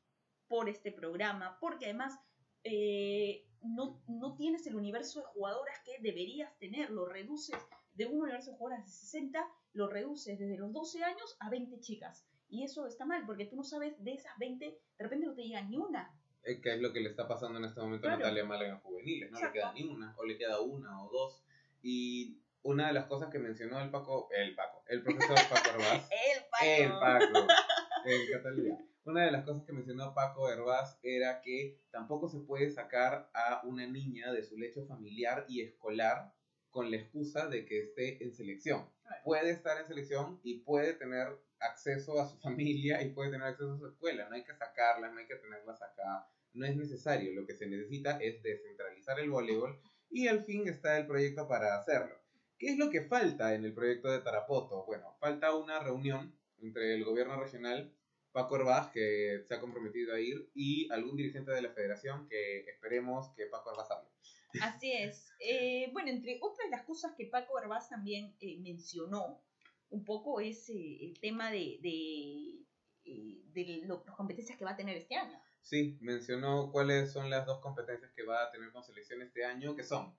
por 0.49 0.69
este 0.69 0.93
programa, 0.93 1.59
porque 1.61 1.87
además 1.87 2.19
eh, 2.65 3.47
no, 3.63 4.03
no 4.09 4.35
tienes 4.37 4.67
el 4.67 4.77
universo 4.77 5.21
de 5.21 5.27
jugadoras 5.27 5.79
que 5.85 5.99
deberías 6.01 6.57
tener, 6.59 6.91
lo 6.91 7.07
reduces 7.07 7.57
de 7.95 8.07
un 8.07 8.21
universo 8.23 8.51
de 8.51 8.57
jugadoras 8.57 8.85
de 8.87 8.91
60, 8.93 9.47
lo 9.75 9.89
reduces 9.89 10.39
desde 10.39 10.57
los 10.59 10.73
12 10.73 11.03
años 11.05 11.37
a 11.41 11.51
20 11.51 11.81
chicas. 11.81 12.27
Y 12.49 12.63
eso 12.63 12.87
está 12.87 13.05
mal, 13.05 13.25
porque 13.27 13.47
tú 13.47 13.57
no 13.57 13.65
sabes 13.65 13.95
de 14.05 14.13
esas 14.15 14.37
20, 14.39 14.65
de 14.65 14.79
repente 15.05 15.27
no 15.27 15.35
te 15.35 15.43
llega 15.43 15.63
ni 15.63 15.77
una. 15.77 16.15
Eh, 16.45 16.61
que 16.61 16.75
es 16.75 16.81
lo 16.81 16.93
que 16.93 17.01
le 17.01 17.09
está 17.09 17.27
pasando 17.27 17.59
en 17.59 17.65
este 17.65 17.81
momento 17.81 18.07
a 18.07 18.11
Claro. 18.11 18.21
Natalia 18.23 18.45
Málaga 18.45 18.73
en 18.75 18.81
juveniles, 18.81 19.31
no 19.31 19.39
Exacto. 19.39 19.55
le 19.57 19.61
queda 19.61 19.73
ni 19.73 19.83
una, 19.85 20.15
o 20.19 20.25
le 20.25 20.37
queda 20.39 20.61
una 20.61 21.03
o 21.05 21.11
dos. 21.11 21.43
Y 21.83 22.39
una 22.65 22.89
de 22.89 22.95
las 22.95 23.07
cosas 23.07 23.31
que 23.31 23.39
mencionó 23.39 23.81
el 23.81 23.91
Paco, 23.91 24.29
el 24.33 24.55
Paco, 24.55 24.83
el 24.89 25.03
profesor 25.03 25.37
Paco 25.51 25.71
Herbaz, 25.71 26.09
El 26.65 26.91
Paco. 26.99 27.27
el 27.29 27.47
Paco, 27.47 27.53
en 28.07 28.33
Cataluña. 28.33 28.79
Una 29.05 29.27
de 29.27 29.33
las 29.33 29.45
cosas 29.45 29.65
que 29.65 29.73
mencionó 29.75 30.15
Paco 30.15 30.49
Herbaz 30.51 30.99
era 31.03 31.43
que 31.43 31.79
tampoco 31.91 32.29
se 32.29 32.41
puede 32.41 32.71
sacar 32.71 33.31
a 33.35 33.61
una 33.65 33.87
niña 33.87 34.33
de 34.33 34.43
su 34.43 34.57
lecho 34.57 34.87
familiar 34.87 35.45
y 35.47 35.61
escolar 35.61 36.33
con 36.71 36.91
la 36.91 36.97
excusa 36.97 37.49
de 37.49 37.67
que 37.67 37.81
esté 37.81 38.25
en 38.25 38.33
selección. 38.33 38.89
Puede 39.25 39.51
estar 39.51 39.79
en 39.79 39.87
selección 39.87 40.41
y 40.43 40.61
puede 40.61 40.95
tener 40.95 41.39
acceso 41.61 42.19
a 42.19 42.27
su 42.27 42.39
familia 42.41 43.03
y 43.03 43.11
puede 43.11 43.31
tener 43.31 43.47
acceso 43.47 43.75
a 43.75 43.79
su 43.79 43.87
escuela. 43.89 44.27
No 44.31 44.37
hay 44.37 44.45
que 44.45 44.55
sacarlas, 44.55 45.13
no 45.13 45.19
hay 45.19 45.27
que 45.27 45.37
tenerlas 45.37 45.83
acá. 45.83 46.27
No 46.55 46.65
es 46.65 46.75
necesario. 46.75 47.39
Lo 47.39 47.47
que 47.47 47.55
se 47.55 47.67
necesita 47.67 48.19
es 48.23 48.43
descentralizar 48.43 49.21
el 49.21 49.29
voleibol 49.29 49.79
y 50.09 50.29
al 50.29 50.45
fin 50.45 50.67
está 50.67 50.97
el 50.97 51.07
proyecto 51.07 51.47
para 51.47 51.77
hacerlo. 51.79 52.24
¿Qué 52.59 52.69
es 52.73 52.79
lo 52.79 52.91
que 52.91 53.03
falta 53.03 53.55
en 53.55 53.65
el 53.65 53.75
proyecto 53.75 54.11
de 54.11 54.21
Tarapoto? 54.21 54.85
Bueno, 54.87 55.17
falta 55.21 55.55
una 55.55 55.81
reunión 55.81 56.35
entre 56.59 56.95
el 56.95 57.05
gobierno 57.05 57.39
regional, 57.41 57.93
Paco 58.33 58.57
Herbaz, 58.57 58.91
que 58.91 59.43
se 59.47 59.55
ha 59.55 59.61
comprometido 59.61 60.15
a 60.15 60.21
ir, 60.21 60.51
y 60.55 60.91
algún 60.93 61.17
dirigente 61.17 61.51
de 61.53 61.63
la 61.63 61.71
federación 61.73 62.29
que 62.29 62.61
esperemos 62.61 63.29
que 63.37 63.47
Paco 63.47 63.73
Herbaz 63.73 63.91
hable. 63.91 64.09
Así 64.61 64.93
es. 64.93 65.33
Eh, 65.41 65.91
bueno, 65.93 66.11
entre 66.11 66.39
otras 66.41 66.69
las 66.71 66.83
cosas 66.83 67.13
que 67.17 67.27
Paco 67.27 67.59
Herbaz 67.61 67.89
también 67.89 68.37
eh, 68.41 68.59
mencionó 68.61 69.43
un 69.91 70.05
poco 70.05 70.41
es 70.41 70.69
eh, 70.71 70.99
el 71.09 71.19
tema 71.21 71.51
de, 71.51 71.79
de, 71.83 72.65
de 73.53 73.83
lo- 73.87 74.03
las 74.07 74.17
competencias 74.17 74.57
que 74.59 74.65
va 74.65 74.73
a 74.73 74.77
tener 74.77 74.97
este 74.97 75.17
año. 75.17 75.39
Sí, 75.61 75.97
mencionó 76.01 76.71
cuáles 76.73 77.13
son 77.13 77.31
las 77.31 77.47
dos 77.47 77.61
competencias 77.61 78.13
que 78.13 78.25
va 78.25 78.45
a 78.45 78.51
tener 78.51 78.71
con 78.73 78.85
selección 78.85 79.23
este 79.23 79.45
año, 79.45 79.75
que 79.75 79.83
son 79.83 80.17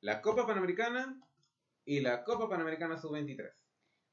la 0.00 0.20
Copa 0.22 0.46
Panamericana 0.46 1.20
y 1.84 2.00
la 2.00 2.24
Copa 2.24 2.48
Panamericana 2.48 2.98
Sub-23. 2.98 3.52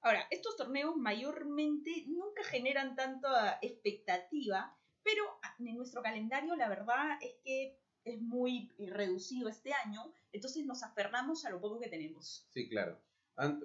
Ahora, 0.02 0.26
estos 0.32 0.56
torneos 0.56 0.96
mayormente 0.96 2.06
nunca 2.08 2.44
generan 2.44 2.96
tanta 2.96 3.60
expectativa, 3.62 4.76
pero 5.04 5.24
en 5.60 5.76
nuestro 5.76 6.02
calendario 6.02 6.56
la 6.56 6.70
verdad 6.70 7.18
es 7.22 7.36
que 7.44 7.78
es 8.06 8.22
muy 8.22 8.72
eh, 8.78 8.90
reducido 8.90 9.50
este 9.50 9.74
año, 9.74 10.14
entonces 10.32 10.66
nos 10.66 10.84
aferramos 10.84 11.46
a 11.46 11.50
lo 11.50 11.60
poco 11.60 11.80
que 11.80 11.90
tenemos. 11.90 12.48
Sí, 12.50 12.70
claro. 12.70 13.00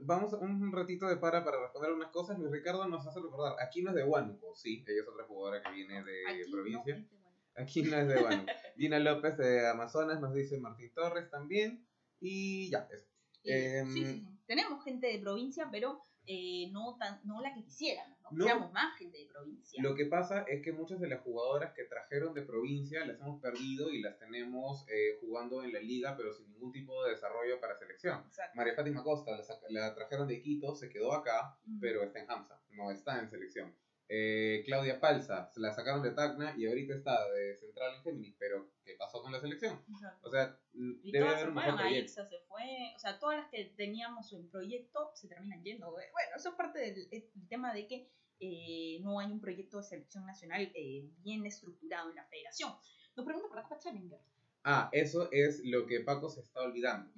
Vamos 0.02 0.32
a 0.32 0.36
un 0.36 0.70
ratito 0.70 1.08
de 1.08 1.16
para 1.16 1.44
para 1.44 1.60
responder 1.60 1.90
algunas 1.90 2.12
cosas. 2.12 2.38
Luis 2.38 2.52
Ricardo 2.52 2.86
nos 2.86 3.04
hace 3.06 3.20
recordar, 3.20 3.56
aquí 3.60 3.82
no 3.82 3.90
es 3.90 3.96
de 3.96 4.04
Huánuco, 4.04 4.54
sí, 4.54 4.84
ella 4.86 5.02
es 5.02 5.08
otra 5.08 5.24
jugadora 5.24 5.62
que 5.62 5.72
viene 5.72 6.04
de 6.04 6.26
Aquí 6.28 6.42
no, 6.46 6.52
provincia. 6.52 6.94
bueno. 6.94 7.08
Aquí 7.56 7.82
no 7.82 7.96
es 7.96 8.08
de 8.08 8.22
Huánuco. 8.22 8.52
Gina 8.76 8.98
López 9.00 9.36
de 9.36 9.68
Amazonas 9.68 10.20
nos 10.20 10.32
dice 10.34 10.58
Martín 10.58 10.92
Torres 10.94 11.28
también. 11.30 11.86
Y 12.20 12.70
ya, 12.70 12.88
eso. 12.92 13.13
Em, 13.44 13.86
sí, 13.92 14.04
sí, 14.04 14.12
sí. 14.12 14.28
Tenemos 14.46 14.82
gente 14.84 15.06
de 15.06 15.18
provincia, 15.18 15.68
pero 15.70 16.02
eh, 16.26 16.70
no, 16.72 16.96
tan, 16.98 17.20
no 17.24 17.40
la 17.42 17.54
que 17.54 17.62
quisiéramos, 17.64 18.18
¿no? 18.22 18.30
No. 18.30 18.36
Quisiéramos 18.38 18.72
más 18.72 18.96
gente 18.98 19.18
de 19.18 19.26
provincia. 19.26 19.82
Lo 19.82 19.94
que 19.94 20.06
pasa 20.06 20.42
es 20.48 20.62
que 20.62 20.72
muchas 20.72 20.98
de 21.00 21.08
las 21.08 21.20
jugadoras 21.22 21.72
que 21.74 21.84
trajeron 21.84 22.32
de 22.34 22.42
provincia 22.42 23.04
las 23.04 23.20
hemos 23.20 23.40
perdido 23.42 23.90
y 23.90 24.00
las 24.00 24.18
tenemos 24.18 24.86
eh, 24.88 25.18
jugando 25.20 25.62
en 25.62 25.72
la 25.72 25.80
liga, 25.80 26.16
pero 26.16 26.32
sin 26.32 26.50
ningún 26.50 26.72
tipo 26.72 27.04
de 27.04 27.10
desarrollo 27.10 27.60
para 27.60 27.76
selección. 27.76 28.22
Exacto. 28.26 28.56
María 28.56 28.74
Fátima 28.74 29.02
Costa 29.02 29.32
la, 29.32 29.44
la 29.68 29.94
trajeron 29.94 30.26
de 30.26 30.40
Quito, 30.40 30.74
se 30.74 30.88
quedó 30.88 31.12
acá, 31.12 31.58
pero 31.80 32.02
está 32.02 32.20
en 32.20 32.30
Hamza, 32.30 32.58
no 32.70 32.90
está 32.90 33.20
en 33.20 33.28
selección. 33.28 33.74
Eh, 34.08 34.62
Claudia 34.66 35.00
Palza, 35.00 35.50
se 35.52 35.60
la 35.60 35.72
sacaron 35.72 36.02
de 36.02 36.10
Tacna 36.10 36.54
y 36.58 36.66
ahorita 36.66 36.94
está 36.94 37.26
de 37.30 37.56
central 37.56 37.94
en 37.96 38.02
Géminis, 38.02 38.36
pero 38.38 38.70
¿qué 38.84 38.94
pasó 38.98 39.22
con 39.22 39.32
la 39.32 39.40
selección? 39.40 39.82
Exacto. 39.90 40.28
O 40.28 40.30
sea, 40.30 40.58
mm, 40.74 40.92
Y 41.02 41.10
debe 41.12 41.24
todas 41.24 41.34
haber 41.34 41.44
se 41.46 41.48
un 41.48 41.54
fueron, 41.54 41.76
proyecto. 41.78 42.20
Aixa 42.20 42.28
se 42.28 42.38
fue, 42.46 42.92
o 42.94 42.98
sea, 42.98 43.18
todas 43.18 43.38
las 43.38 43.48
que 43.50 43.64
teníamos 43.76 44.32
en 44.34 44.48
proyecto 44.50 45.10
se 45.14 45.28
terminan 45.28 45.62
yendo. 45.62 45.90
Bueno, 45.90 46.08
eso 46.36 46.50
es 46.50 46.54
parte 46.54 46.78
del, 46.80 47.08
del 47.08 47.48
tema 47.48 47.72
de 47.72 47.86
que 47.86 48.10
eh, 48.40 48.98
no 49.02 49.20
hay 49.20 49.30
un 49.32 49.40
proyecto 49.40 49.78
de 49.78 49.84
selección 49.84 50.26
nacional 50.26 50.70
eh, 50.74 51.08
bien 51.22 51.46
estructurado 51.46 52.10
en 52.10 52.16
la 52.16 52.24
federación. 52.26 52.72
Nos 53.16 53.24
pregunta 53.24 53.48
por 53.48 53.56
la 53.56 53.62
Copa 53.62 53.78
Challenger. 53.78 54.20
Ah, 54.64 54.88
eso 54.92 55.28
es 55.32 55.60
lo 55.64 55.86
que 55.86 56.00
Paco 56.00 56.28
se 56.28 56.40
está 56.40 56.60
olvidando. 56.60 57.10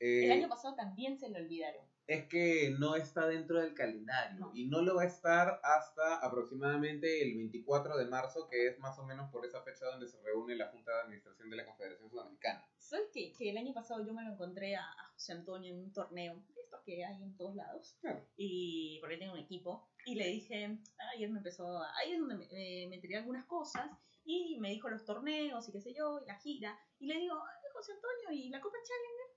El 0.00 0.24
Eh, 0.24 0.32
año 0.32 0.48
pasado 0.48 0.74
también 0.74 1.16
se 1.18 1.28
lo 1.28 1.38
olvidaron. 1.38 1.84
Es 2.06 2.26
que 2.28 2.74
no 2.78 2.96
está 2.96 3.26
dentro 3.26 3.60
del 3.60 3.72
calendario 3.74 4.38
No. 4.40 4.50
y 4.54 4.66
no 4.66 4.82
lo 4.82 4.96
va 4.96 5.02
a 5.02 5.06
estar 5.06 5.60
hasta 5.62 6.16
aproximadamente 6.16 7.22
el 7.22 7.34
24 7.34 7.96
de 7.96 8.04
marzo, 8.06 8.46
que 8.48 8.66
es 8.68 8.78
más 8.78 8.98
o 8.98 9.04
menos 9.06 9.30
por 9.30 9.44
esa 9.46 9.62
fecha 9.62 9.86
donde 9.86 10.06
se 10.08 10.20
reúne 10.22 10.54
la 10.56 10.68
Junta 10.68 10.92
de 10.94 11.00
Administración 11.02 11.48
de 11.50 11.56
la 11.56 11.64
Confederación 11.66 12.10
Sudamericana. 12.10 12.68
¿Sabes 12.78 13.08
qué? 13.12 13.32
Que 13.32 13.50
el 13.50 13.56
año 13.56 13.72
pasado 13.72 14.04
yo 14.06 14.12
me 14.12 14.22
lo 14.22 14.32
encontré 14.32 14.76
a, 14.76 14.82
a 14.84 15.06
José 15.14 15.32
Antonio 15.32 15.72
en 15.72 15.80
un 15.80 15.92
torneo, 15.92 16.42
estos 16.62 16.82
que 16.84 17.04
hay 17.04 17.22
en 17.22 17.36
todos 17.36 17.54
lados, 17.56 17.96
Claro. 18.00 18.26
y 18.36 18.98
porque 19.00 19.16
tengo 19.16 19.32
un 19.32 19.38
equipo, 19.38 19.88
y 20.04 20.14
le 20.16 20.28
dije, 20.28 20.78
ayer 21.14 21.30
me 21.30 21.38
empezó, 21.38 21.82
ahí 21.96 22.12
es 22.12 22.18
donde 22.20 22.36
me, 22.36 22.44
eh, 22.50 22.86
me 22.88 22.96
enteré 22.96 23.16
algunas 23.16 23.46
cosas, 23.46 23.90
y 24.26 24.58
me 24.60 24.70
dijo 24.70 24.88
los 24.90 25.04
torneos 25.04 25.66
y 25.68 25.72
qué 25.72 25.80
sé 25.80 25.94
yo, 25.94 26.20
y 26.22 26.26
la 26.26 26.38
gira, 26.38 26.78
y 26.98 27.06
le 27.06 27.18
digo, 27.18 27.34
"Ay, 27.34 27.70
José 27.72 27.92
Antonio, 27.92 28.30
¿y 28.32 28.48
la 28.50 28.60
Copa 28.60 28.76
Challenger? 28.82 29.34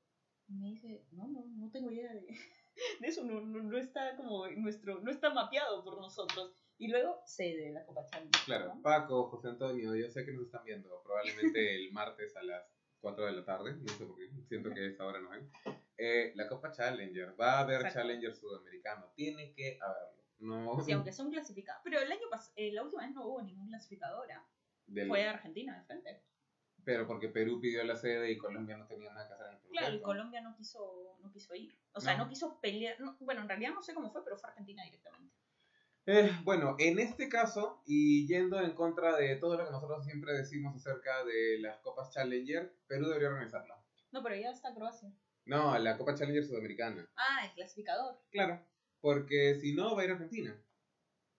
Y 0.50 0.54
me 0.56 0.68
dice, 0.68 1.06
no, 1.12 1.28
no, 1.28 1.44
no 1.58 1.70
tengo 1.72 1.92
idea 1.92 2.14
de, 2.14 2.26
de 3.00 3.08
eso, 3.08 3.24
no, 3.24 3.42
no, 3.42 3.62
no 3.64 3.78
está 3.78 4.16
como 4.16 4.48
nuestro, 4.48 5.00
no 5.02 5.12
está 5.12 5.30
mapeado 5.34 5.84
por 5.84 5.98
nosotros. 5.98 6.54
Y 6.80 6.90
luego 6.90 7.22
cede 7.26 7.72
la 7.72 7.84
Copa 7.86 8.06
Challenger. 8.06 8.42
Claro, 8.46 8.76
¿no? 8.76 8.82
Paco, 8.84 9.30
José 9.30 9.48
Antonio, 9.48 9.96
yo 9.96 10.10
sé 10.12 10.24
que 10.26 10.32
nos 10.34 10.46
están 10.46 10.64
viendo, 10.64 11.02
probablemente 11.04 11.76
el 11.76 11.92
martes 11.94 12.36
a 12.38 12.44
las 12.44 12.64
4 13.02 13.26
de 13.26 13.32
la 13.32 13.46
tarde, 13.46 13.74
no 13.76 13.94
sé 13.94 14.06
por 14.06 14.16
qué, 14.18 14.30
siento 14.48 14.70
que 14.72 14.88
esa 14.88 15.06
hora 15.06 15.20
no 15.20 15.30
ven. 15.30 15.50
Eh, 15.98 16.34
la 16.36 16.48
Copa 16.48 16.72
Challenger, 16.72 17.40
va 17.40 17.54
a 17.54 17.60
haber 17.62 17.78
Exacto. 17.78 18.00
Challenger 18.00 18.36
sudamericano, 18.36 19.12
tiene 19.16 19.52
que 19.54 19.80
haberlo. 19.82 20.24
No, 20.40 20.80
Sí, 20.82 20.92
aunque 20.92 21.12
son 21.12 21.32
clasificados. 21.32 21.82
Pero 21.84 22.00
el 22.00 22.12
año 22.12 22.30
pasado, 22.30 22.54
la 22.58 22.84
última 22.84 23.02
vez 23.04 23.12
no 23.16 23.26
hubo 23.28 23.42
ningún 23.42 23.68
clasificadora. 23.70 24.46
del- 24.86 25.08
Fue 25.08 25.24
Argentina 25.28 25.78
de 25.80 25.84
frente. 25.86 26.22
Pero 26.88 27.06
porque 27.06 27.28
Perú 27.28 27.60
pidió 27.60 27.84
la 27.84 27.98
sede 27.98 28.32
y 28.32 28.38
Colombia 28.38 28.78
no 28.78 28.88
tenía 28.88 29.12
nada 29.12 29.28
que 29.28 29.34
hacer 29.34 29.48
en 29.48 29.54
el 29.56 29.60
proyecto. 29.60 29.78
Claro, 29.82 29.96
y 29.98 30.02
Colombia 30.02 30.40
no 30.42 30.56
quiso, 30.56 31.18
no 31.22 31.30
quiso 31.34 31.54
ir. 31.54 31.78
O 31.92 32.00
sea, 32.00 32.16
No. 32.16 32.24
no, 32.24 32.30
quiso 32.30 32.62
pelear. 32.62 32.98
no- 33.02 33.18
bueno, 33.20 33.42
en 33.42 33.50
realidad 33.50 33.72
no 33.74 33.82
sé 33.84 33.94
cómo 33.94 34.10
fue, 34.10 34.24
pero 34.24 34.38
fue 34.38 34.50
Argentina 34.50 34.86
directamente. 34.86 35.36
Eh, 36.06 36.32
bueno, 36.46 36.78
en 36.80 37.00
este 37.00 37.28
caso, 37.28 37.84
y 37.86 38.26
yendo 38.26 38.62
en 38.62 38.72
contra 38.72 39.18
de 39.18 39.36
todo 39.36 39.58
lo 39.58 39.66
que 39.66 39.72
nosotros 39.72 40.06
siempre 40.06 40.32
decimos 40.32 40.74
acerca 40.78 41.26
de 41.26 41.60
las 41.60 41.78
Copas 41.80 42.10
Challenger, 42.14 42.74
Perú 42.88 43.08
debería 43.08 43.28
organizarla. 43.28 43.84
No, 44.14 44.24
pero 44.24 44.38
ya 44.38 44.52
está 44.52 44.74
Croacia. 44.74 45.12
No, 45.44 45.78
la 45.78 45.98
Copa 45.98 46.16
Challenger 46.16 46.46
sudamericana. 46.46 47.06
Ah, 47.18 47.46
el 47.48 47.52
clasificador. 47.54 48.18
Claro, 48.32 48.66
porque 49.02 49.56
si 49.56 49.76
no 49.76 49.94
va 49.94 50.04
a 50.04 50.06
ir 50.06 50.12
Argentina. 50.12 50.58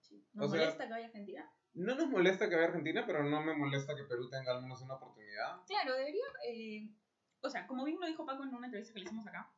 Sí. 0.01 0.23
¿Nos 0.33 0.45
O 0.45 0.49
sea- 0.51 0.59
molesta 0.59 0.85
que 0.85 0.91
vaya 0.93 1.07
Argentina? 1.07 1.51
No 1.73 1.95
nos 1.95 2.07
molesta 2.09 2.49
que 2.49 2.55
vaya 2.55 2.67
Argentina, 2.67 3.03
pero 3.05 3.23
no 3.23 3.41
me 3.41 3.55
molesta 3.55 3.95
que 3.95 4.03
Perú 4.03 4.29
tenga 4.29 4.51
al 4.55 4.61
menos 4.61 4.81
una 4.81 4.95
oportunidad. 4.95 5.61
Claro, 5.65 5.95
debería. 5.95 6.25
eh, 6.47 6.89
o 7.41 7.49
sea, 7.49 7.67
como 7.67 7.85
bien 7.85 7.99
lo 7.99 8.07
dijo 8.07 8.25
Paco 8.25 8.43
en 8.43 8.53
una 8.53 8.67
entrevista 8.67 8.93
que 8.93 8.99
le 8.99 9.05
hicimos 9.05 9.25
acá, 9.27 9.53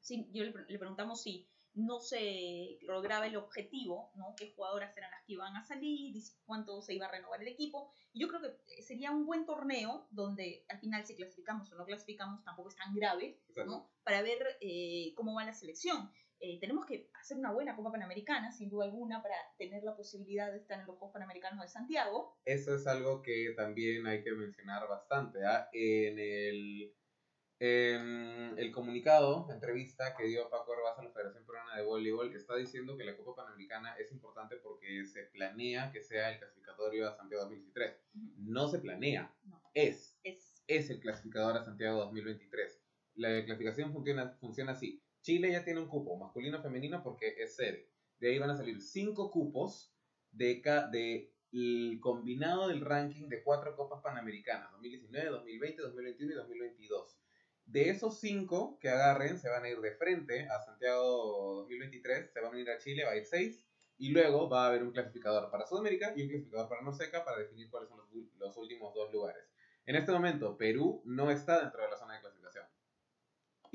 sí, 0.00 0.28
yo 0.32 0.44
le, 0.44 0.52
le 0.68 0.78
preguntamos 0.78 1.22
si 1.22 1.48
no 1.74 2.00
se 2.00 2.78
lograba 2.82 3.26
el 3.26 3.36
objetivo, 3.36 4.10
¿no? 4.14 4.34
¿Qué 4.36 4.52
jugadoras 4.54 4.96
eran 4.96 5.10
las 5.10 5.22
que 5.24 5.34
iban 5.34 5.54
a 5.56 5.62
salir? 5.62 6.16
¿Cuánto 6.46 6.80
se 6.80 6.94
iba 6.94 7.06
a 7.06 7.10
renovar 7.10 7.42
el 7.42 7.48
equipo? 7.48 7.92
Y 8.14 8.20
yo 8.20 8.28
creo 8.28 8.40
que 8.40 8.82
sería 8.82 9.10
un 9.10 9.26
buen 9.26 9.44
torneo 9.44 10.08
donde 10.10 10.64
al 10.70 10.78
final 10.80 11.04
si 11.04 11.14
clasificamos 11.14 11.70
o 11.70 11.74
no 11.76 11.84
clasificamos 11.84 12.42
tampoco 12.44 12.70
es 12.70 12.76
tan 12.76 12.94
grave, 12.94 13.42
¿no? 13.66 13.90
Para 14.04 14.22
ver 14.22 14.56
eh, 14.62 15.12
cómo 15.16 15.34
va 15.34 15.44
la 15.44 15.52
selección. 15.52 16.10
Eh, 16.40 16.58
tenemos 16.60 16.84
que 16.86 17.10
hacer 17.14 17.38
una 17.38 17.52
buena 17.52 17.74
Copa 17.74 17.92
Panamericana, 17.92 18.52
sin 18.52 18.68
duda 18.68 18.84
alguna, 18.84 19.22
para 19.22 19.36
tener 19.58 19.82
la 19.82 19.96
posibilidad 19.96 20.52
de 20.52 20.58
estar 20.58 20.78
en 20.78 20.86
los 20.86 20.96
Juegos 20.96 21.12
Panamericanos 21.14 21.62
de 21.62 21.68
Santiago. 21.68 22.36
Eso 22.44 22.74
es 22.74 22.86
algo 22.86 23.22
que 23.22 23.54
también 23.56 24.06
hay 24.06 24.22
que 24.22 24.32
mencionar 24.32 24.86
bastante. 24.88 25.44
¿ah? 25.44 25.68
En 25.72 26.18
el, 26.18 26.94
en 27.58 28.58
el 28.58 28.70
comunicado, 28.70 29.46
la 29.48 29.54
entrevista 29.54 30.14
que 30.14 30.24
dio 30.24 30.50
Paco 30.50 30.74
Arbaz 30.74 30.98
a 30.98 31.04
la 31.04 31.10
Federación 31.10 31.46
Peruana 31.46 31.76
de 31.76 31.84
Voleibol, 31.84 32.34
está 32.34 32.54
diciendo 32.56 32.96
que 32.96 33.04
la 33.04 33.16
Copa 33.16 33.42
Panamericana 33.42 33.96
es 33.96 34.12
importante 34.12 34.56
porque 34.56 35.06
se 35.06 35.24
planea 35.24 35.90
que 35.90 36.02
sea 36.02 36.30
el 36.30 36.38
clasificatorio 36.38 37.08
a 37.08 37.16
Santiago 37.16 37.44
2023. 37.44 37.98
No 38.38 38.68
se 38.68 38.78
planea, 38.78 39.34
No. 39.44 39.60
es. 39.72 40.18
Es 40.22 40.56
es 40.68 40.90
el 40.90 41.00
clasificador 41.00 41.56
a 41.56 41.62
Santiago 41.62 41.98
2023. 41.98 42.82
La 43.14 43.44
clasificación 43.44 43.92
funciona, 43.92 44.36
funciona 44.40 44.72
así. 44.72 45.02
Chile 45.26 45.50
ya 45.50 45.64
tiene 45.64 45.80
un 45.80 45.88
cupo, 45.88 46.16
masculino 46.16 46.62
femenino, 46.62 47.02
porque 47.02 47.34
es 47.36 47.56
sede. 47.56 47.90
De 48.20 48.28
ahí 48.28 48.38
van 48.38 48.50
a 48.50 48.56
salir 48.56 48.80
cinco 48.80 49.28
cupos 49.32 49.92
de, 50.30 50.62
de 50.92 51.98
combinado 52.00 52.68
del 52.68 52.80
ranking 52.80 53.28
de 53.28 53.42
cuatro 53.42 53.74
copas 53.74 54.00
panamericanas, 54.04 54.70
2019, 54.70 55.30
2020, 55.30 55.82
2021 55.82 56.32
y 56.32 56.36
2022. 56.36 57.18
De 57.64 57.90
esos 57.90 58.20
cinco 58.20 58.78
que 58.78 58.88
agarren, 58.88 59.36
se 59.40 59.48
van 59.48 59.64
a 59.64 59.68
ir 59.68 59.80
de 59.80 59.96
frente 59.96 60.46
a 60.48 60.60
Santiago 60.60 61.56
2023, 61.62 62.32
se 62.32 62.40
van 62.40 62.54
a 62.54 62.60
ir 62.60 62.70
a 62.70 62.78
Chile, 62.78 63.04
va 63.04 63.10
a 63.10 63.16
ir 63.16 63.24
seis, 63.24 63.60
y 63.98 64.10
luego 64.10 64.48
va 64.48 64.66
a 64.66 64.68
haber 64.68 64.84
un 64.84 64.92
clasificador 64.92 65.50
para 65.50 65.66
Sudamérica 65.66 66.12
y 66.14 66.22
un 66.22 66.28
clasificador 66.28 66.68
para 66.68 66.82
Norseca 66.82 67.24
para 67.24 67.38
definir 67.38 67.68
cuáles 67.68 67.88
son 67.88 67.98
los, 67.98 68.08
los 68.38 68.56
últimos 68.58 68.94
dos 68.94 69.12
lugares. 69.12 69.42
En 69.86 69.96
este 69.96 70.12
momento, 70.12 70.56
Perú 70.56 71.02
no 71.04 71.32
está 71.32 71.60
dentro 71.60 71.82
de 71.82 71.90
la 71.90 71.96
zona 71.96 72.14
de. 72.14 72.15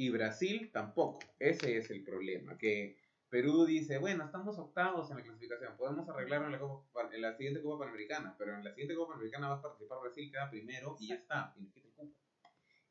Y 0.02 0.10
Brasil 0.10 0.72
tampoco. 0.74 1.20
Ese 1.38 1.78
es 1.78 1.92
el 1.92 2.04
problema. 2.04 2.58
Que 2.58 2.98
Perú 3.30 3.66
dice, 3.66 4.00
bueno, 4.00 4.26
estamos 4.26 4.58
octavos 4.58 5.12
en 5.12 5.18
la 5.18 5.24
clasificación. 5.24 5.78
Podemos 5.78 6.10
arreglarlo 6.10 6.48
en 6.48 6.54
la, 6.54 6.60
Copa- 6.60 7.10
en 7.14 7.22
la 7.22 7.38
siguiente 7.38 7.62
Copa 7.62 7.86
Panamericana. 7.86 8.36
Pero 8.36 8.56
en 8.56 8.64
la 8.64 8.72
siguiente 8.72 8.96
Copa 8.96 9.10
Panamericana 9.10 9.50
va 9.50 9.56
a 9.58 9.62
participar 9.62 10.00
Brasil, 10.02 10.32
queda 10.32 10.50
primero 10.50 10.96
y 11.00 11.10
ya 11.10 11.16
está. 11.16 11.54
Y 11.56 11.68
el. 11.68 12.16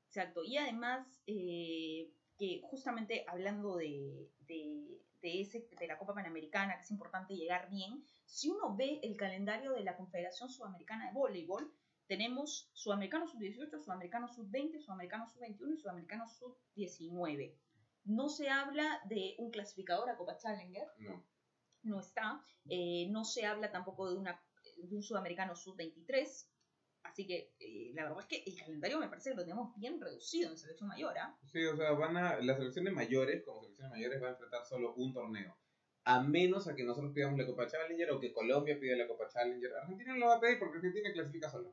Exacto, 0.07 0.45
y 0.45 0.57
además 0.57 1.21
eh, 1.26 2.12
que 2.38 2.61
justamente 2.62 3.25
hablando 3.26 3.76
de, 3.76 4.29
de, 4.47 5.00
de 5.21 5.40
ese, 5.40 5.69
de 5.81 5.87
la 5.88 5.99
Copa 5.99 6.14
Panamericana, 6.14 6.76
que 6.76 6.83
es 6.83 6.90
importante 6.93 7.35
llegar 7.35 7.69
bien, 7.71 8.05
si 8.25 8.50
uno 8.50 8.76
ve 8.76 9.00
el 9.02 9.17
calendario 9.17 9.73
de 9.73 9.83
la 9.83 9.97
Confederación 9.97 10.49
Sudamericana 10.49 11.07
de 11.09 11.12
Voleibol, 11.12 11.73
tenemos 12.11 12.69
Sudamericano 12.73 13.29
Sub-18, 13.29 13.85
Sudamericano 13.85 14.26
Sub-20, 14.26 14.81
Sudamericano 14.81 15.29
Sub-21 15.29 15.75
y 15.75 15.76
Sudamericano 15.76 16.29
Sub-19. 16.29 17.57
No 18.07 18.29
se 18.29 18.49
habla 18.49 19.00
de 19.09 19.37
un 19.38 19.52
clasificador 19.52 20.11
a 20.11 20.17
Copa 20.17 20.37
Challenger, 20.37 20.88
No. 20.99 21.25
no 21.85 22.00
está. 22.00 22.43
Eh, 22.69 23.07
no 23.11 23.25
se 23.25 23.47
habla 23.47 23.71
tampoco 23.71 24.11
de, 24.11 24.17
una, 24.17 24.43
de 24.76 24.97
un 24.97 25.05
sudamericano 25.05 25.55
sub-23. 25.55 26.49
Así 27.05 27.29
que 27.29 27.55
eh, 27.61 27.93
la 27.95 28.02
verdad 28.02 28.19
es 28.19 28.26
que 28.26 28.43
el 28.45 28.59
calendario 28.59 28.99
me 28.99 29.09
parece 29.09 29.31
que 29.31 29.37
lo 29.37 29.45
tenemos 29.45 29.73
bien 29.76 30.00
reducido 30.00 30.50
en 30.50 30.59
selección 30.59 30.88
mayor. 30.88 31.17
¿ah? 31.17 31.38
Sí, 31.52 31.64
o 31.64 31.76
sea, 31.76 31.93
van 31.93 32.17
a, 32.17 32.40
las 32.40 32.57
selecciones 32.57 32.93
mayores, 32.93 33.45
como 33.45 33.62
selecciones 33.62 33.93
mayores, 33.93 34.21
van 34.21 34.31
a 34.31 34.33
enfrentar 34.33 34.64
solo 34.67 34.95
un 34.95 35.12
torneo. 35.12 35.57
A 36.07 36.21
menos 36.25 36.67
a 36.67 36.75
que 36.75 36.83
nosotros 36.83 37.12
pidamos 37.14 37.38
la 37.38 37.47
Copa 37.47 37.69
Challenger 37.69 38.11
o 38.11 38.19
que 38.19 38.33
Colombia 38.33 38.81
pida 38.81 38.97
la 38.97 39.07
Copa 39.07 39.29
Challenger. 39.29 39.73
Argentina 39.75 40.14
no 40.14 40.19
lo 40.19 40.26
va 40.26 40.35
a 40.35 40.40
pedir 40.40 40.59
porque 40.59 40.79
Argentina 40.79 41.12
clasifica 41.12 41.49
solo. 41.49 41.73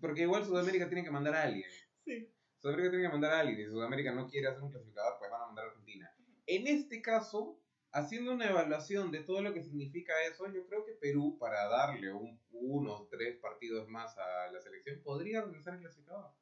Porque 0.00 0.22
igual 0.22 0.44
Sudamérica 0.44 0.88
tiene 0.88 1.04
que 1.04 1.10
mandar 1.10 1.34
a 1.34 1.42
alguien. 1.44 1.68
Sí. 2.04 2.28
Sudamérica 2.58 2.90
tiene 2.90 3.04
que 3.04 3.12
mandar 3.12 3.32
a 3.32 3.40
alguien 3.40 3.60
y 3.60 3.64
si 3.64 3.70
Sudamérica 3.70 4.12
no 4.12 4.28
quiere 4.28 4.48
hacer 4.48 4.62
un 4.62 4.70
clasificador, 4.70 5.18
pues 5.18 5.30
van 5.30 5.42
a 5.42 5.46
mandar 5.46 5.66
a 5.66 5.68
Argentina. 5.68 6.12
En 6.46 6.66
este 6.66 7.00
caso, 7.02 7.60
haciendo 7.92 8.32
una 8.32 8.48
evaluación 8.48 9.10
de 9.10 9.20
todo 9.20 9.42
lo 9.42 9.52
que 9.54 9.62
significa 9.62 10.12
eso, 10.24 10.52
yo 10.52 10.66
creo 10.66 10.84
que 10.84 10.92
Perú, 10.92 11.36
para 11.38 11.68
darle 11.68 12.12
un, 12.12 12.40
uno 12.50 12.94
o 12.94 13.08
tres 13.08 13.36
partidos 13.38 13.88
más 13.88 14.16
a 14.18 14.50
la 14.50 14.60
selección, 14.60 15.00
podría 15.02 15.42
organizar 15.42 15.74
el 15.74 15.80
clasificador. 15.80 16.32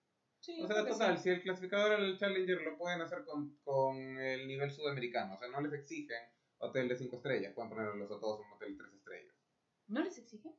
Sí, 0.41 0.61
O 0.63 0.67
sea, 0.67 0.87
total, 0.87 1.17
sí. 1.17 1.25
si 1.25 1.31
el 1.31 1.43
clasificador 1.43 1.93
al 1.93 2.19
Challenger 2.19 2.63
lo 2.63 2.79
pueden 2.79 3.01
hacer 3.01 3.25
con, 3.25 3.57
con 3.65 3.97
el 4.19 4.47
nivel 4.47 4.71
sudamericano, 4.71 5.35
o 5.35 5.39
sea, 5.39 5.49
no 5.49 5.61
les 5.61 5.73
exigen 5.73 6.21
hotel 6.59 6.89
de 6.89 6.97
5 6.97 7.17
estrellas, 7.17 7.53
pueden 7.55 7.71
ponerlos 7.71 8.11
a 8.11 8.21
todos 8.21 8.41
en 8.41 8.47
un 8.47 8.53
hotel 8.53 8.73
de 8.79 8.85
3 8.85 8.95
estrellas. 8.95 9.35
¿No 9.89 10.03
les 10.05 10.19
exige? 10.19 10.51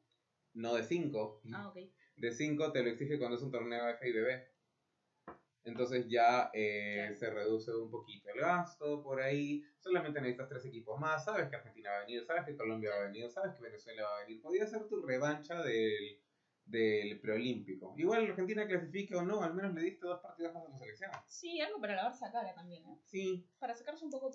No 0.54 0.74
de 0.76 0.84
5. 0.84 1.42
Ah, 1.54 1.70
ok. 1.70 1.78
De 2.18 2.32
5 2.32 2.72
te 2.72 2.84
lo 2.84 2.90
exige 2.90 3.18
cuando 3.20 3.38
es 3.38 3.44
un 3.44 3.52
torneo 3.52 3.96
FIBB. 3.98 4.44
Entonces 5.64 6.08
ya 6.08 6.50
eh, 6.54 6.96
Claro. 7.08 7.16
se 7.18 7.30
reduce 7.30 7.76
un 7.76 7.92
poquito 7.92 8.30
el 8.34 8.40
gasto 8.40 9.04
por 9.04 9.22
ahí. 9.22 9.64
Solamente 9.80 10.20
necesitas 10.22 10.48
tres 10.50 10.66
equipos 10.66 11.00
más. 11.00 11.26
Sabes 11.26 11.50
que 11.50 11.58
Argentina 11.58 11.92
va 11.92 11.98
a 11.98 12.02
venir, 12.02 12.24
sabes 12.26 12.46
que 12.46 12.56
Colombia 12.56 12.92
va 12.92 12.98
a 13.02 13.08
venir, 13.08 13.30
sabes 13.30 13.54
que 13.56 13.62
Venezuela 13.64 14.04
va 14.04 14.18
a 14.18 14.22
venir. 14.22 14.42
Podría 14.42 14.66
ser 14.66 14.88
tu 14.88 15.06
revancha 15.06 15.62
del, 15.62 16.22
del 16.66 17.20
preolímpico. 17.20 17.94
Igual 17.98 18.26
Argentina 18.30 18.66
clasifique 18.66 19.14
o 19.16 19.24
no, 19.24 19.42
al 19.44 19.54
menos 19.54 19.74
le 19.76 19.82
diste 19.82 20.06
dos 20.08 20.22
partidos 20.22 20.54
más 20.54 20.64
a 20.64 20.72
tu 20.72 20.78
selección. 20.78 21.12
Sí, 21.28 21.60
algo 21.60 21.82
para 21.82 21.96
lavarse 21.96 22.26
la 22.26 22.32
cara 22.32 22.54
también, 22.56 22.84
¿eh? 22.88 22.98
Sí, 23.04 23.46
Para 23.60 23.76
sacarse 23.76 24.06
un 24.06 24.12
poco, 24.12 24.32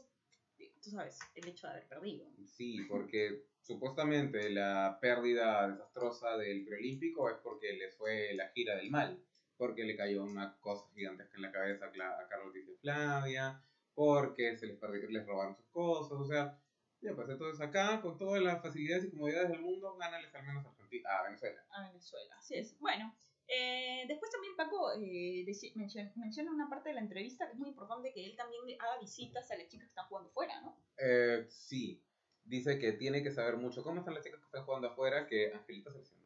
tú 0.82 0.90
sabes, 0.90 1.18
el 1.34 1.48
hecho 1.48 1.66
de 1.66 1.72
haber 1.74 1.88
perdido. 1.88 2.26
Sí, 2.46 2.84
porque 2.88 3.44
supuestamente 3.62 4.50
la 4.50 4.98
pérdida 5.00 5.68
desastrosa 5.68 6.36
del 6.36 6.64
preolímpico 6.64 7.30
es 7.30 7.36
porque 7.42 7.72
les 7.74 7.94
fue 7.96 8.34
la 8.34 8.48
gira 8.48 8.76
del 8.76 8.90
mal, 8.90 9.22
porque 9.56 9.84
le 9.84 9.96
cayó 9.96 10.24
una 10.24 10.56
cosa 10.60 10.86
gigantesca 10.94 11.36
en 11.36 11.42
la 11.42 11.52
cabeza 11.52 11.86
a 11.86 12.28
Carlos 12.28 12.52
Dice 12.52 12.74
Flavia, 12.80 13.62
porque 13.94 14.56
se 14.56 14.66
les, 14.66 14.76
perdió- 14.78 15.08
les 15.08 15.26
robaron 15.26 15.54
sus 15.54 15.66
cosas, 15.66 16.12
o 16.18 16.26
sea, 16.26 16.58
ya 17.00 17.14
pues 17.14 17.28
entonces 17.28 17.60
acá 17.60 18.00
con 18.00 18.16
todas 18.18 18.42
las 18.42 18.62
facilidades 18.62 19.04
y 19.04 19.10
comodidades 19.10 19.50
del 19.50 19.60
mundo, 19.60 19.96
gánales 19.96 20.34
al 20.34 20.46
menos 20.46 20.64
a, 20.66 20.68
Argentina, 20.70 21.08
a 21.18 21.22
Venezuela. 21.24 21.64
a 21.70 21.86
Venezuela. 21.88 22.36
Así 22.38 22.54
es. 22.54 22.78
Bueno, 22.80 23.14
eh, 23.54 24.04
después 24.08 24.30
también 24.30 24.56
Paco 24.56 24.92
eh, 24.94 25.44
menciona 26.14 26.50
una 26.50 26.68
parte 26.68 26.88
de 26.88 26.94
la 26.94 27.00
entrevista 27.00 27.46
que 27.46 27.52
es 27.52 27.58
muy 27.58 27.68
importante 27.68 28.12
que 28.12 28.24
él 28.24 28.36
también 28.36 28.62
haga 28.80 28.98
visitas 28.98 29.50
a 29.50 29.56
las 29.56 29.68
chicas 29.68 29.86
que 29.86 29.90
están 29.90 30.06
jugando 30.06 30.30
fuera, 30.30 30.60
¿no? 30.62 30.78
Eh, 30.96 31.46
sí, 31.48 32.02
dice 32.44 32.78
que 32.78 32.92
tiene 32.92 33.22
que 33.22 33.30
saber 33.30 33.56
mucho 33.56 33.82
cómo 33.82 34.00
están 34.00 34.14
las 34.14 34.24
chicas 34.24 34.40
que 34.40 34.46
están 34.46 34.64
jugando 34.64 34.88
afuera, 34.88 35.26
que 35.26 35.52
Angelita 35.52 35.92
se 35.92 35.98
lesionó. 35.98 36.22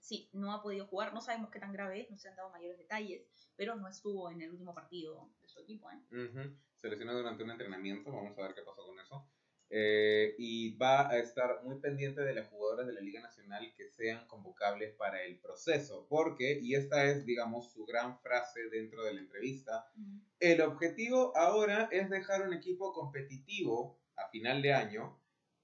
Sí, 0.00 0.28
no 0.32 0.52
ha 0.52 0.62
podido 0.62 0.86
jugar, 0.86 1.14
no 1.14 1.20
sabemos 1.20 1.50
qué 1.50 1.58
tan 1.58 1.72
grave 1.72 2.02
es, 2.02 2.10
no 2.10 2.18
se 2.18 2.28
han 2.28 2.36
dado 2.36 2.50
mayores 2.50 2.78
detalles, 2.78 3.26
pero 3.56 3.74
no 3.74 3.88
estuvo 3.88 4.30
en 4.30 4.40
el 4.40 4.50
último 4.50 4.74
partido 4.74 5.30
de 5.42 5.48
su 5.48 5.58
equipo, 5.60 5.90
¿eh? 5.90 6.00
Ujú. 6.12 6.56
Se 6.76 6.88
lesionó 6.88 7.14
durante 7.14 7.42
un 7.42 7.50
entrenamiento, 7.50 8.12
vamos 8.12 8.38
a 8.38 8.42
ver 8.42 8.54
qué 8.54 8.62
pasó 8.62 8.86
con 8.86 9.00
eso. 9.00 9.26
Eh, 9.68 10.36
y 10.38 10.76
va 10.76 11.10
a 11.10 11.18
estar 11.18 11.64
muy 11.64 11.80
pendiente 11.80 12.20
de 12.20 12.34
las 12.34 12.46
jugadoras 12.48 12.86
de 12.86 12.92
la 12.92 13.00
Liga 13.00 13.20
Nacional 13.20 13.72
que 13.76 13.88
sean 13.88 14.24
convocables 14.28 14.94
para 14.94 15.24
el 15.24 15.40
proceso, 15.40 16.06
porque, 16.08 16.60
y 16.62 16.76
esta 16.76 17.04
es, 17.04 17.26
digamos, 17.26 17.72
su 17.72 17.84
gran 17.84 18.20
frase 18.20 18.68
dentro 18.70 19.02
de 19.02 19.14
la 19.14 19.20
entrevista, 19.20 19.90
el 20.38 20.60
objetivo 20.60 21.36
ahora 21.36 21.88
es 21.90 22.08
dejar 22.10 22.46
un 22.46 22.54
equipo 22.54 22.92
competitivo 22.92 23.98
a 24.16 24.28
final 24.28 24.62
de 24.62 24.72
año 24.72 25.20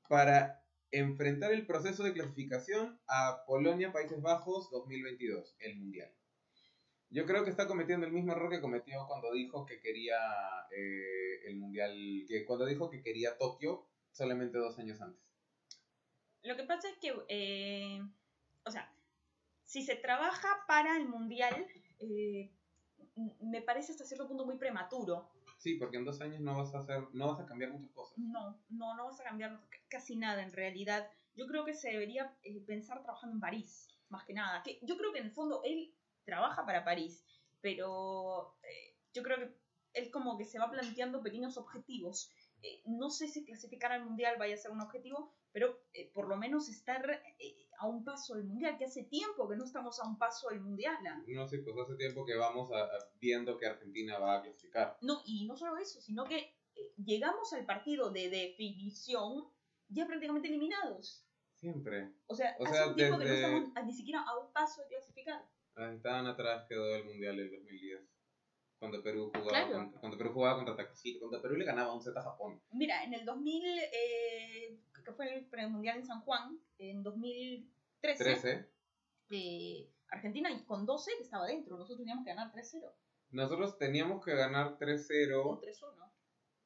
para 0.09 0.65
enfrentar 0.91 1.53
el 1.53 1.65
proceso 1.65 2.03
de 2.03 2.13
clasificación 2.13 3.01
a 3.07 3.45
Polonia, 3.47 3.93
Países 3.93 4.21
Bajos 4.21 4.69
2022, 4.71 5.57
el 5.61 5.77
Mundial. 5.77 6.13
Yo 7.09 7.25
creo 7.25 7.45
que 7.45 7.51
está 7.51 7.69
cometiendo 7.69 8.07
el 8.07 8.13
mismo 8.13 8.33
error 8.33 8.51
que 8.51 8.61
cometió 8.61 9.07
cuando 9.07 9.33
dijo 9.33 9.65
que 9.65 9.81
quería 9.81 10.17
eh, 10.75 11.47
el 11.47 11.57
Mundial, 11.57 12.25
que 12.27 12.45
cuando 12.45 12.67
dijo 12.67 12.91
que 12.91 13.03
quería 13.03 13.37
Tokio 13.39 13.87
solamente 14.13 14.59
dos 14.59 14.79
años 14.79 15.01
antes. 15.01 15.21
Lo 16.43 16.57
que 16.57 16.65
pasa 16.65 16.89
es 16.89 16.99
que, 16.99 17.15
eh, 17.29 18.03
o 18.65 18.71
sea, 18.71 18.93
si 19.65 19.83
se 19.83 19.97
trabaja 19.97 20.49
para 20.67 20.97
el 20.97 21.09
mundial, 21.09 21.67
eh, 22.01 22.51
me 23.41 23.63
parece 23.63 23.93
hasta 23.93 24.05
cierto 24.05 24.29
punto 24.29 24.45
muy 24.45 24.57
prematuro. 24.57 25.31
Sí, 25.59 25.75
porque 25.75 25.97
en 25.97 26.05
dos 26.05 26.21
años 26.21 26.41
no 26.41 26.57
vas 26.57 26.75
a 26.75 26.79
hacer, 26.79 27.05
no 27.13 27.29
vas 27.29 27.41
a 27.41 27.47
cambiar 27.47 27.71
muchas 27.71 27.91
cosas. 27.93 28.19
No, 28.19 28.59
no, 28.69 28.97
no 28.97 29.05
vas 29.05 29.21
a 29.21 29.25
cambiar 29.25 29.61
casi 29.89 30.17
nada 30.17 30.43
en 30.43 30.53
realidad. 30.53 31.09
Yo 31.35 31.47
creo 31.47 31.65
que 31.65 31.75
se 31.75 31.91
debería 31.91 32.37
eh, 32.43 32.61
pensar 32.67 33.03
trabajando 33.03 33.37
en 33.37 33.41
París, 33.41 33.89
más 34.09 34.25
que 34.25 34.35
nada. 34.35 34.63
Que 34.63 34.81
yo 34.83 34.97
creo 34.97 35.13
que 35.13 35.21
en 35.21 35.27
el 35.27 35.33
fondo 35.33 35.63
él 35.65 35.95
trabaja 36.25 36.67
para 36.67 36.85
París, 36.85 37.25
pero 37.61 38.57
eh, 38.65 38.97
yo 39.13 39.23
creo 39.23 39.39
que 39.39 39.55
él 39.95 40.11
como 40.11 40.37
que 40.37 40.45
se 40.45 40.59
va 40.59 40.71
planteando 40.71 41.23
pequeños 41.23 41.57
objetivos. 41.57 42.31
Eh, 42.63 42.81
no 42.87 43.11
sé 43.11 43.27
si 43.29 43.45
clasificar 43.45 43.91
al 43.93 44.05
mundial 44.05 44.37
vaya 44.39 44.55
a 44.55 44.59
ser 44.59 44.71
un 44.71 44.81
objetivo, 44.81 45.35
pero 45.53 45.83
eh, 45.93 46.11
por 46.15 46.29
lo 46.29 46.37
menos 46.37 46.69
estar 46.69 47.11
eh, 47.41 47.69
a 47.79 47.89
un 47.89 48.05
paso 48.05 48.35
del 48.37 48.45
mundial, 48.45 48.79
que 48.79 48.85
hace 48.85 49.03
tiempo 49.05 49.49
que 49.49 49.57
no 49.57 49.65
estamos 49.65 49.99
a 50.01 50.07
un 50.07 50.17
paso 50.17 50.49
del 50.51 50.61
mundial. 50.61 50.97
No 51.27 51.49
sé, 51.49 51.59
pues 51.59 51.75
hace 51.85 51.97
tiempo 51.97 52.25
que 52.25 52.37
vamos 52.37 52.71
a- 52.73 52.85
a- 52.85 53.11
viendo 53.21 53.59
que 53.59 53.67
Argentina 53.67 54.19
va 54.19 54.39
a 54.39 54.43
clasificar. 54.43 54.97
No, 55.01 55.21
y 55.27 55.47
no 55.47 55.57
solo 55.57 55.77
eso, 55.79 56.01
sino 56.01 56.25
que 56.25 56.39
eh, 56.75 56.93
llegamos 57.05 57.53
al 57.53 57.67
partido 57.67 58.11
de 58.11 58.31
definición 58.31 59.45
ya 59.89 60.07
prácticamente 60.07 60.49
eliminados. 60.49 61.27
Siempre. 61.55 62.13
O 62.27 62.35
sea, 62.35 62.57
O 62.59 62.65
hace 62.65 62.75
sea, 62.75 62.87
un 62.89 62.95
tiempo 62.97 63.19
que 63.19 63.25
no 63.25 63.33
estamos 63.35 63.71
a- 63.77 63.83
ni 63.83 63.93
siquiera 63.93 64.23
a 64.23 64.39
un 64.39 64.53
paso 64.53 64.83
de 64.83 64.89
clasificar. 64.89 65.45
Estaban 65.95 66.27
atrás 66.27 66.67
quedó 66.69 66.95
el 66.97 67.05
Mundial 67.05 67.37
del 67.37 67.51
2010. 67.51 68.01
Cuando 68.83 69.01
Perú 69.01 69.31
jugaba, 69.33 69.49
Claro. 69.49 69.73
contra, 69.79 70.01
cuando 70.01 70.19
Perú 70.19 70.33
jugaba 70.33 70.57
contra 70.57 70.75
Takashito. 70.75 71.21
Cuando 71.21 71.41
Perú 71.41 71.55
le 71.55 71.65
ganaba 71.65 71.95
un 71.95 72.03
Z 72.03 72.19
a 72.19 72.23
Japón. 72.25 72.61
Mira, 72.73 73.05
en 73.05 73.15
el 73.15 73.25
2000, 73.25 73.63
eh, 73.79 74.77
que 75.05 75.13
fue 75.13 75.33
el 75.33 75.47
premundial 75.47 75.99
en 75.99 76.05
San 76.05 76.21
Juan, 76.23 76.59
en 76.79 77.05
2013, 77.05 78.25
13. 78.25 78.71
eh, 79.31 79.89
Argentina 80.09 80.51
con 80.67 80.85
12 80.85 81.13
que 81.17 81.23
estaba 81.23 81.47
dentro, 81.47 81.77
nosotros 81.77 81.99
teníamos 82.01 82.25
que 82.25 82.31
ganar 82.35 82.51
3-0 82.53 82.93
Nosotros 83.31 83.79
teníamos 83.79 84.25
que 84.25 84.35
ganar 84.35 84.67
o 84.73 84.79
3-0. 84.79 85.61
3-1. 85.61 86.13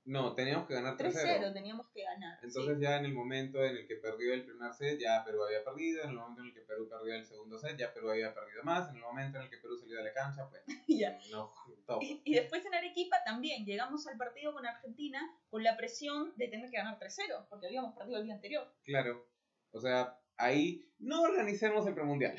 No, 0.07 0.35
teníamos 0.35 0.69
que 0.69 0.75
ganar 0.75 0.97
3-0 0.97 1.13
3-0. 1.13 1.53
teníamos 1.53 1.89
que 1.89 2.05
ganar. 2.05 2.39
Entonces 2.41 2.79
ya 2.81 2.97
en 2.97 3.07
el 3.07 3.13
momento 3.13 3.63
en 3.65 3.77
el 3.77 3.87
que 3.89 3.97
perdió 3.97 4.33
el 4.33 4.45
primer 4.45 4.73
set, 4.73 5.01
ya 5.01 5.25
Perú 5.25 5.43
había 5.43 5.65
perdido. 5.65 6.05
En 6.05 6.11
el 6.11 6.17
momento 6.17 6.43
en 6.43 6.47
el 6.49 6.55
que 6.55 6.61
Perú 6.61 6.89
perdió 6.89 7.15
el 7.15 7.25
segundo 7.25 7.59
set, 7.59 7.77
ya 7.77 7.93
Perú 7.93 8.11
había 8.11 8.33
perdido 8.33 8.63
más. 8.63 8.89
En 8.89 8.97
el 8.97 9.03
momento 9.03 9.39
en 9.39 9.45
el 9.45 9.51
que 9.51 9.59
Perú 9.59 9.77
salió 9.77 9.97
de 9.99 10.05
la 10.05 10.13
cancha, 10.13 10.49
pues. 10.49 10.63
Ya. 10.89 11.19
no, 11.31 11.53
todo. 11.87 11.99
Y, 12.01 12.23
y 12.25 12.35
después 12.35 12.65
en 12.65 12.75
Arequipa 12.75 13.17
también 13.25 13.67
llegamos 13.67 14.07
al 14.07 14.17
partido 14.17 14.53
con 14.53 14.65
Argentina 14.65 15.21
con 15.51 15.63
la 15.63 15.77
presión 15.77 16.33
de 16.37 16.49
tener 16.49 16.71
que 16.71 16.77
ganar 16.77 16.99
3-0, 16.99 17.49
porque 17.51 17.67
habíamos 17.67 17.95
perdido 17.97 18.19
el 18.19 18.25
día 18.25 18.35
anterior. 18.35 18.73
Claro. 18.85 19.27
O 19.73 19.81
sea, 19.81 20.19
ahí 20.37 20.89
no 20.99 21.23
organicemos 21.23 21.87
el 21.87 21.95
premundial. 21.95 22.37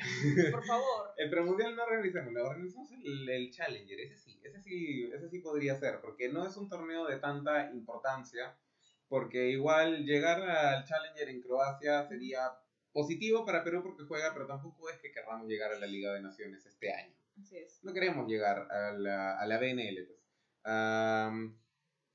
Por 0.50 0.64
favor. 0.64 1.14
El 1.18 1.30
premundial 1.30 1.74
no 1.74 1.82
organizamos, 1.82 2.32
no 2.32 2.44
organizamos 2.44 2.92
el, 2.92 3.28
el 3.28 3.50
Challenger, 3.50 4.00
ese 4.00 4.16
sí, 4.16 4.27
ese 4.48 4.62
sí, 4.62 5.10
ese 5.12 5.28
sí 5.28 5.40
podría 5.40 5.76
ser, 5.76 6.00
porque 6.00 6.28
no 6.28 6.46
es 6.46 6.56
un 6.56 6.68
torneo 6.68 7.06
de 7.06 7.18
tanta 7.18 7.70
importancia, 7.70 8.56
porque 9.08 9.50
igual 9.50 10.04
llegar 10.04 10.42
al 10.42 10.84
Challenger 10.84 11.28
en 11.28 11.42
Croacia 11.42 12.06
sería 12.08 12.52
positivo 12.92 13.44
para 13.44 13.64
Perú 13.64 13.82
porque 13.82 14.04
juega, 14.04 14.32
pero 14.32 14.46
tampoco 14.46 14.90
es 14.90 14.98
que 14.98 15.12
querramos 15.12 15.48
llegar 15.48 15.72
a 15.72 15.78
la 15.78 15.86
Liga 15.86 16.12
de 16.12 16.20
Naciones 16.20 16.66
este 16.66 16.92
año. 16.92 17.14
Así 17.40 17.56
es. 17.56 17.82
No 17.84 17.92
queremos 17.92 18.26
llegar 18.26 18.70
a 18.70 18.92
la, 18.92 19.38
a 19.38 19.46
la 19.46 19.58
BNL. 19.58 20.06
Pues. 20.06 20.18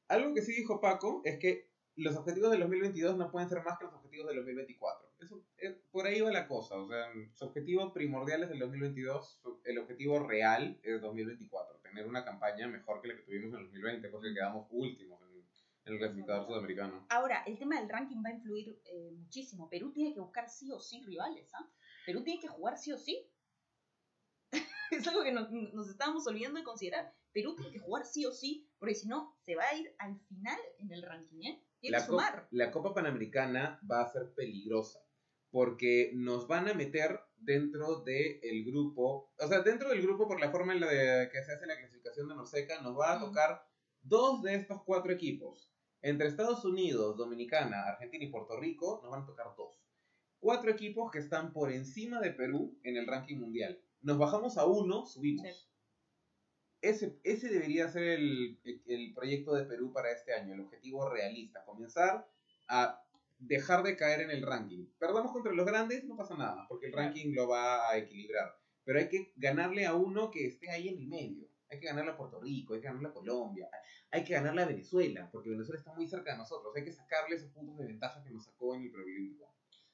Algo 0.09 0.33
que 0.33 0.41
sí 0.41 0.53
dijo 0.53 0.81
Paco 0.81 1.21
es 1.23 1.39
que 1.39 1.71
los 1.95 2.15
objetivos 2.15 2.51
del 2.51 2.59
2022 2.61 3.15
no 3.17 3.31
pueden 3.31 3.49
ser 3.49 3.63
más 3.63 3.77
que 3.77 3.85
los 3.85 3.93
objetivos 3.93 4.27
del 4.27 4.37
2024. 4.37 5.02
Eso, 5.23 5.43
eh, 5.57 5.81
por 5.91 6.05
ahí 6.05 6.21
va 6.21 6.31
la 6.31 6.47
cosa. 6.47 6.75
O 6.75 6.87
sea, 6.87 7.07
su 7.33 7.45
objetivo 7.45 7.93
primordial 7.93 8.43
es 8.43 8.51
el 8.51 8.59
2022, 8.59 9.39
su- 9.41 9.61
el 9.65 9.77
objetivo 9.79 10.19
real 10.19 10.79
es 10.83 11.01
2024. 11.01 11.79
Tener 11.81 12.07
una 12.07 12.23
campaña 12.25 12.67
mejor 12.67 13.01
que 13.01 13.07
la 13.09 13.15
que 13.15 13.23
tuvimos 13.23 13.53
en 13.53 13.59
el 13.59 13.65
2020, 13.65 14.09
porque 14.09 14.33
quedamos 14.33 14.67
últimos 14.71 15.21
en, 15.21 15.33
en 15.85 15.93
el 15.93 15.99
clasificador 15.99 16.45
sudamericano. 16.47 17.05
Ahora, 17.09 17.43
el 17.45 17.57
tema 17.59 17.79
del 17.79 17.89
ranking 17.89 18.17
va 18.25 18.29
a 18.29 18.33
influir 18.33 18.79
eh, 18.85 19.11
muchísimo. 19.11 19.69
Perú 19.69 19.91
tiene 19.91 20.13
que 20.13 20.19
buscar 20.19 20.49
sí 20.49 20.71
o 20.71 20.79
sí 20.79 21.01
rivales. 21.03 21.49
¿ah? 21.53 21.69
Perú 22.05 22.23
tiene 22.23 22.41
que 22.41 22.47
jugar 22.47 22.77
sí 22.77 22.91
o 22.91 22.97
sí. 22.97 23.29
es 24.91 25.07
algo 25.07 25.23
que 25.23 25.31
nos, 25.31 25.49
nos 25.51 25.89
estábamos 25.89 26.25
olvidando 26.27 26.59
de 26.59 26.63
considerar. 26.65 27.13
Perú 27.31 27.55
tiene 27.55 27.71
que 27.71 27.79
jugar 27.79 28.05
sí 28.05 28.25
o 28.25 28.31
sí, 28.31 28.69
porque 28.77 28.93
si 28.95 29.07
no, 29.07 29.35
se 29.41 29.55
va 29.55 29.63
a 29.65 29.75
ir 29.75 29.95
al 29.97 30.19
final 30.27 30.59
en 30.77 30.91
el 30.91 31.01
ranking. 31.01 31.43
¿eh? 31.45 31.63
Tiene 31.79 31.97
que 31.97 32.03
sumar. 32.03 32.47
la 32.51 32.71
Copa 32.71 32.93
Panamericana 32.93 33.79
va 33.89 34.01
a 34.03 34.11
ser 34.11 34.33
peligrosa 34.35 34.99
porque 35.53 36.09
nos 36.15 36.47
van 36.47 36.67
a 36.67 36.73
meter 36.73 37.19
dentro 37.37 38.01
del 38.01 38.65
grupo, 38.65 39.31
o 39.37 39.47
sea, 39.47 39.61
dentro 39.61 39.89
del 39.89 40.01
grupo 40.01 40.27
por 40.27 40.39
la 40.39 40.49
forma 40.49 40.73
en 40.73 40.79
la 40.79 40.87
de- 40.87 41.29
que 41.29 41.43
se 41.43 41.53
hace 41.53 41.67
la 41.67 41.77
clasificación 41.77 42.27
de 42.27 42.33
Norseca, 42.33 42.81
nos 42.81 42.97
va 42.97 43.13
a 43.13 43.19
tocar 43.19 43.63
dos 44.01 44.41
de 44.41 44.55
estos 44.55 44.81
cuatro 44.83 45.11
equipos. 45.13 45.71
Entre 46.01 46.27
Estados 46.27 46.65
Unidos, 46.65 47.17
Dominicana, 47.17 47.83
Argentina 47.83 48.23
y 48.25 48.31
Puerto 48.31 48.59
Rico, 48.59 48.99
nos 49.03 49.11
van 49.11 49.21
a 49.21 49.25
tocar 49.27 49.45
dos. 49.55 49.75
Cuatro 50.39 50.71
equipos 50.71 51.11
que 51.11 51.19
están 51.19 51.53
por 51.53 51.71
encima 51.71 52.19
de 52.19 52.31
Perú 52.31 52.75
en 52.81 52.97
el 52.97 53.05
ranking 53.05 53.37
mundial. 53.37 53.79
Nos 54.01 54.17
bajamos 54.17 54.57
a 54.57 54.65
uno, 54.65 55.05
subimos. 55.05 55.45
Sí. 55.47 55.69
Ese, 56.81 57.19
ese 57.23 57.49
debería 57.49 57.87
ser 57.89 58.03
el, 58.05 58.59
el 58.87 59.13
proyecto 59.13 59.53
de 59.53 59.65
Perú 59.65 59.93
para 59.93 60.11
este 60.11 60.33
año, 60.33 60.55
el 60.55 60.61
objetivo 60.61 61.07
realista. 61.09 61.63
Comenzar 61.63 62.27
a 62.67 63.05
dejar 63.37 63.83
de 63.83 63.95
caer 63.95 64.21
en 64.21 64.31
el 64.31 64.45
ranking. 64.45 64.87
Perdamos 64.97 65.31
contra 65.31 65.53
los 65.53 65.65
grandes, 65.65 66.03
no 66.05 66.15
pasa 66.15 66.35
nada, 66.35 66.65
porque 66.67 66.87
el 66.87 66.93
ranking 66.93 67.33
lo 67.33 67.47
va 67.47 67.89
a 67.89 67.97
equilibrar. 67.97 68.55
Pero 68.83 68.99
hay 68.99 69.09
que 69.09 69.33
ganarle 69.35 69.85
a 69.85 69.95
uno 69.95 70.31
que 70.31 70.45
esté 70.45 70.69
ahí 70.69 70.89
en 70.89 70.97
el 70.97 71.07
medio. 71.07 71.47
Hay 71.69 71.79
que 71.79 71.87
ganarle 71.87 72.11
a 72.11 72.17
Puerto 72.17 72.39
Rico, 72.39 72.73
hay 72.73 72.81
que 72.81 72.87
ganarle 72.87 73.09
a 73.09 73.13
Colombia, 73.13 73.69
hay 74.11 74.23
que 74.23 74.33
ganarle 74.33 74.61
a 74.61 74.67
Venezuela, 74.67 75.29
porque 75.31 75.49
Venezuela 75.49 75.79
está 75.79 75.93
muy 75.93 76.07
cerca 76.07 76.31
de 76.31 76.37
nosotros. 76.37 76.73
Hay 76.75 76.83
que 76.83 76.91
sacarle 76.91 77.35
esos 77.35 77.49
puntos 77.51 77.77
de 77.77 77.87
ventaja 77.87 78.23
que 78.23 78.29
nos 78.29 78.45
sacó 78.45 78.75
en 78.75 78.83
el 78.83 78.91
preolímpico. 78.91 79.53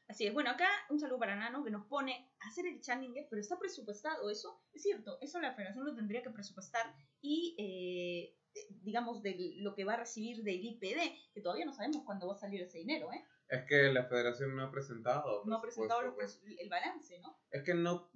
Así 0.09 0.25
es, 0.25 0.33
bueno, 0.33 0.49
acá 0.49 0.67
un 0.89 0.99
saludo 0.99 1.19
para 1.19 1.35
Nano 1.35 1.63
que 1.63 1.69
nos 1.69 1.85
pone 1.85 2.31
a 2.39 2.47
hacer 2.47 2.65
el 2.65 2.81
Challenger, 2.81 3.27
pero 3.29 3.39
está 3.39 3.59
presupuestado 3.59 4.31
eso. 4.31 4.59
Es 4.73 4.81
cierto, 4.81 5.19
eso 5.21 5.39
la 5.39 5.53
federación 5.53 5.85
lo 5.85 5.93
tendría 5.93 6.23
que 6.23 6.31
presupuestar 6.31 6.95
y, 7.21 7.55
eh, 7.59 8.35
digamos, 8.81 9.21
de 9.21 9.53
lo 9.57 9.73
que 9.75 9.83
va 9.85 9.93
a 9.93 9.97
recibir 9.97 10.43
del 10.43 10.63
IPD, 10.63 11.31
que 11.33 11.41
todavía 11.41 11.65
no 11.65 11.73
sabemos 11.73 12.03
cuándo 12.05 12.27
va 12.27 12.33
a 12.33 12.37
salir 12.37 12.61
ese 12.61 12.79
dinero, 12.79 13.11
¿eh? 13.13 13.23
Es 13.47 13.63
que 13.67 13.91
la 13.91 14.05
federación 14.05 14.55
no 14.55 14.63
ha 14.63 14.71
presentado. 14.71 15.43
No 15.45 15.57
ha 15.57 15.61
presentado 15.61 16.15
pres- 16.15 16.41
el 16.59 16.69
balance, 16.69 17.19
¿no? 17.19 17.35
pues. 17.49 17.61
Es 17.61 17.63
que 17.63 17.73
no, 17.73 18.11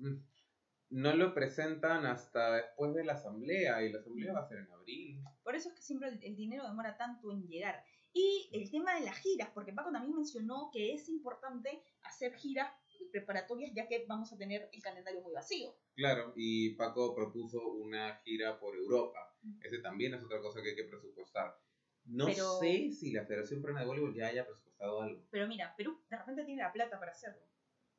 no 0.89 1.15
lo 1.15 1.33
presentan 1.33 2.05
hasta 2.05 2.53
después 2.55 2.93
de 2.93 3.03
la 3.03 3.13
asamblea 3.13 3.81
y 3.83 3.91
la 3.91 3.99
asamblea 3.99 4.33
va 4.33 4.41
a 4.41 4.47
ser 4.47 4.59
en 4.59 4.71
abril. 4.71 5.23
Por 5.43 5.55
eso 5.55 5.69
es 5.69 5.75
que 5.75 5.81
siempre 5.81 6.09
el, 6.09 6.23
el 6.23 6.35
dinero 6.35 6.63
demora 6.67 6.97
tanto 6.97 7.31
en 7.31 7.47
llegar. 7.47 7.83
Y 8.15 8.47
el 8.53 8.69
tema 8.69 8.93
de 8.93 9.05
las 9.05 9.17
giras, 9.17 9.49
porque 9.55 9.73
Paco 9.73 9.91
también 9.91 10.13
mencionó 10.15 10.69
que 10.71 10.93
es 10.93 11.09
importante 11.09 11.81
hacer 12.03 12.35
giras 12.35 12.71
preparatorias 13.11 13.71
ya 13.75 13.87
que 13.87 14.05
vamos 14.07 14.31
a 14.33 14.37
tener 14.37 14.69
el 14.71 14.81
calendario 14.83 15.21
muy 15.21 15.33
vacío. 15.33 15.75
Claro, 15.95 16.31
y 16.35 16.75
Paco 16.75 17.15
propuso 17.15 17.59
una 17.71 18.17
gira 18.23 18.59
por 18.59 18.75
Europa. 18.75 19.32
Ese 19.61 19.79
también 19.79 20.13
es 20.13 20.23
otra 20.23 20.39
cosa 20.41 20.61
que 20.61 20.69
hay 20.69 20.75
que 20.75 20.83
presupuestar. 20.85 21.57
No 22.05 22.25
Pero- 22.27 22.59
sé 22.59 22.91
si 22.91 23.11
la 23.11 23.25
Federación 23.25 23.61
Peruana 23.61 23.81
de 23.81 23.87
Voleibol 23.87 24.13
ya 24.13 24.27
haya 24.27 24.45
presupuestado 24.45 25.01
algo. 25.01 25.21
Pero 25.31 25.47
mira, 25.47 25.73
Perú 25.75 26.01
de 26.09 26.17
repente 26.17 26.43
tiene 26.45 26.61
la 26.63 26.71
plata 26.73 26.99
para 26.99 27.11
hacerlo. 27.11 27.41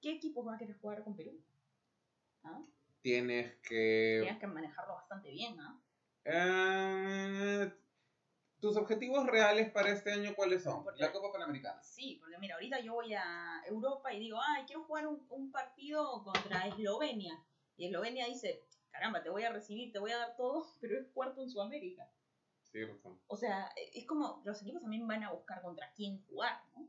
¿Qué 0.01 0.13
equipos 0.13 0.47
va 0.47 0.55
a 0.57 0.59
querer 0.59 0.77
jugar 0.79 1.03
con 1.03 1.17
Perú? 1.17 1.41
¿Ah? 2.43 2.63
Tienes 3.01 3.57
que... 3.63 4.19
Tienes 4.23 4.39
que 4.41 4.47
manejarlo 4.47 4.95
bastante 4.95 5.31
bien, 5.31 5.59
¿ah? 5.61 5.81
Eh, 6.27 7.73
¿Tus 8.61 8.77
objetivos 8.77 9.27
reales 9.27 9.71
para 9.71 9.91
este 9.91 10.13
año 10.13 10.35
cuáles 10.35 10.63
son? 10.63 10.83
Porque- 10.85 11.03
La 11.03 11.13
Copa 11.13 11.33
Panamericana. 11.33 11.83
Sí, 11.83 12.17
porque 12.21 12.39
mira, 12.39 12.55
ahorita 12.55 12.81
yo 12.81 12.95
voy 12.95 13.13
a 13.15 13.63
Europa 13.67 14.13
y 14.13 14.21
digo, 14.21 14.39
ay, 14.43 14.65
quiero 14.67 14.85
jugar 14.85 15.07
un, 15.07 15.27
un 15.31 15.51
partido 15.51 16.23
contra 16.25 16.67
Eslovenia. 16.67 17.39
Y 17.77 17.87
Eslovenia 17.87 18.27
dice, 18.27 18.65
caramba, 18.95 19.23
te 19.23 19.29
voy 19.29 19.43
a 19.43 19.53
recibir, 19.53 19.93
te 19.93 19.99
voy 19.99 20.13
a 20.13 20.19
dar 20.19 20.37
todo, 20.37 20.67
pero 20.81 20.99
es 20.99 21.09
cuarto 21.09 21.43
en 21.43 21.51
Sudamérica. 21.51 22.09
Sí, 22.63 22.85
razón. 22.85 23.21
O 23.27 23.37
sea, 23.37 23.69
es 23.93 24.07
como 24.07 24.43
los 24.45 24.63
equipos 24.63 24.81
también 24.81 25.07
van 25.07 25.23
a 25.23 25.33
buscar 25.33 25.63
contra 25.63 25.93
quién 25.95 26.25
jugar, 26.27 26.61
¿no? 26.75 26.89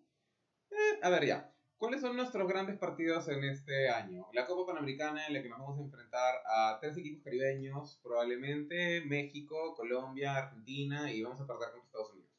Eh, 0.72 1.00
a 1.02 1.10
ver, 1.10 1.26
ya. 1.26 1.52
¿Cuáles 1.78 2.02
son 2.02 2.16
nuestros 2.16 2.48
grandes 2.48 2.78
partidos 2.78 3.28
en 3.28 3.44
este 3.44 3.90
año? 3.90 4.28
La 4.34 4.48
Copa 4.48 4.72
Panamericana 4.72 5.28
en 5.28 5.34
la 5.34 5.44
que 5.44 5.50
nos 5.50 5.60
vamos 5.60 5.78
a 5.78 5.82
enfrentar 5.82 6.36
a 6.48 6.78
tres 6.80 6.98
equipos 6.98 7.24
caribeños, 7.24 8.00
probablemente 8.02 9.02
México, 9.02 9.76
Colombia, 9.76 10.38
Argentina 10.38 11.12
y 11.12 11.22
vamos 11.22 11.42
a 11.42 11.46
perder 11.46 11.72
contra 11.72 11.86
Estados 11.86 12.14
Unidos. 12.14 12.32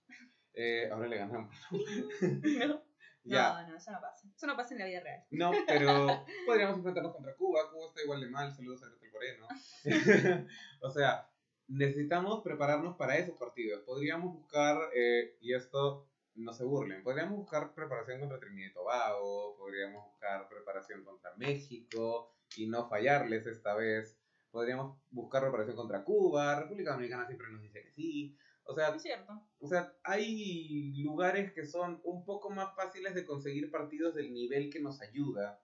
Eh, 0.55 0.89
ahora 0.91 1.07
le 1.07 1.19
ganamos. 1.19 1.55
No, 2.67 2.83
No, 3.27 3.69
no, 3.69 3.77
eso 3.77 3.91
no 3.91 4.01
pasa. 4.01 4.29
Eso 4.35 4.47
no 4.47 4.57
pasa 4.57 4.75
en 4.75 4.81
la 4.81 4.87
vida 4.87 5.01
real. 5.01 5.25
No, 5.31 5.51
pero 5.67 6.25
podríamos 6.47 6.77
enfrentarnos 6.77 7.13
contra 7.13 7.35
Cuba. 7.35 7.71
Cuba 7.71 7.87
está 7.89 8.03
igual 8.03 8.21
de 8.21 8.29
mal. 8.29 8.53
Saludos 8.53 8.83
a 8.83 8.89
Gretel 8.89 9.11
Moreno. 9.13 9.49
o 10.83 10.91
sea, 10.91 11.29
necesitamos 11.69 12.43
prepararnos 12.43 12.97
para 12.97 13.17
esos 13.17 13.37
partidos. 13.39 13.83
Podríamos 13.83 14.35
buscar, 14.35 14.79
eh, 14.95 15.37
y 15.41 15.55
esto 15.55 16.09
no 16.37 16.53
se 16.53 16.65
burlen, 16.65 17.03
podríamos 17.03 17.39
buscar 17.39 17.75
preparación 17.75 18.21
contra 18.21 18.39
Trinidad 18.39 18.69
y 18.69 18.75
Tobago, 18.75 19.57
podríamos 19.57 20.05
buscar 20.05 20.49
preparación 20.49 21.03
contra 21.03 21.35
México 21.37 22.35
y 22.57 22.67
no 22.67 22.89
fallarles 22.89 23.47
esta 23.47 23.75
vez. 23.75 24.19
Podríamos 24.51 24.99
buscar 25.11 25.43
preparación 25.43 25.77
contra 25.77 26.05
Cuba. 26.05 26.61
República 26.61 26.93
Dominicana 26.93 27.27
siempre 27.27 27.49
nos 27.51 27.63
dice 27.63 27.83
que 27.83 27.91
sí. 27.91 28.37
O 28.67 28.75
sea, 28.75 28.89
Es 28.89 29.03
cierto. 29.03 29.41
o 29.61 29.69
sea, 29.69 29.95
hay 30.03 30.95
lugares 31.03 31.53
que 31.53 31.65
son 31.65 32.01
un 32.05 32.25
poco 32.25 32.51
más 32.51 32.75
fáciles 32.75 33.15
de 33.15 33.25
conseguir 33.25 33.71
partidos 33.71 34.15
del 34.15 34.33
nivel 34.33 34.71
que 34.71 34.81
nos 34.81 35.01
ayuda 35.01 35.61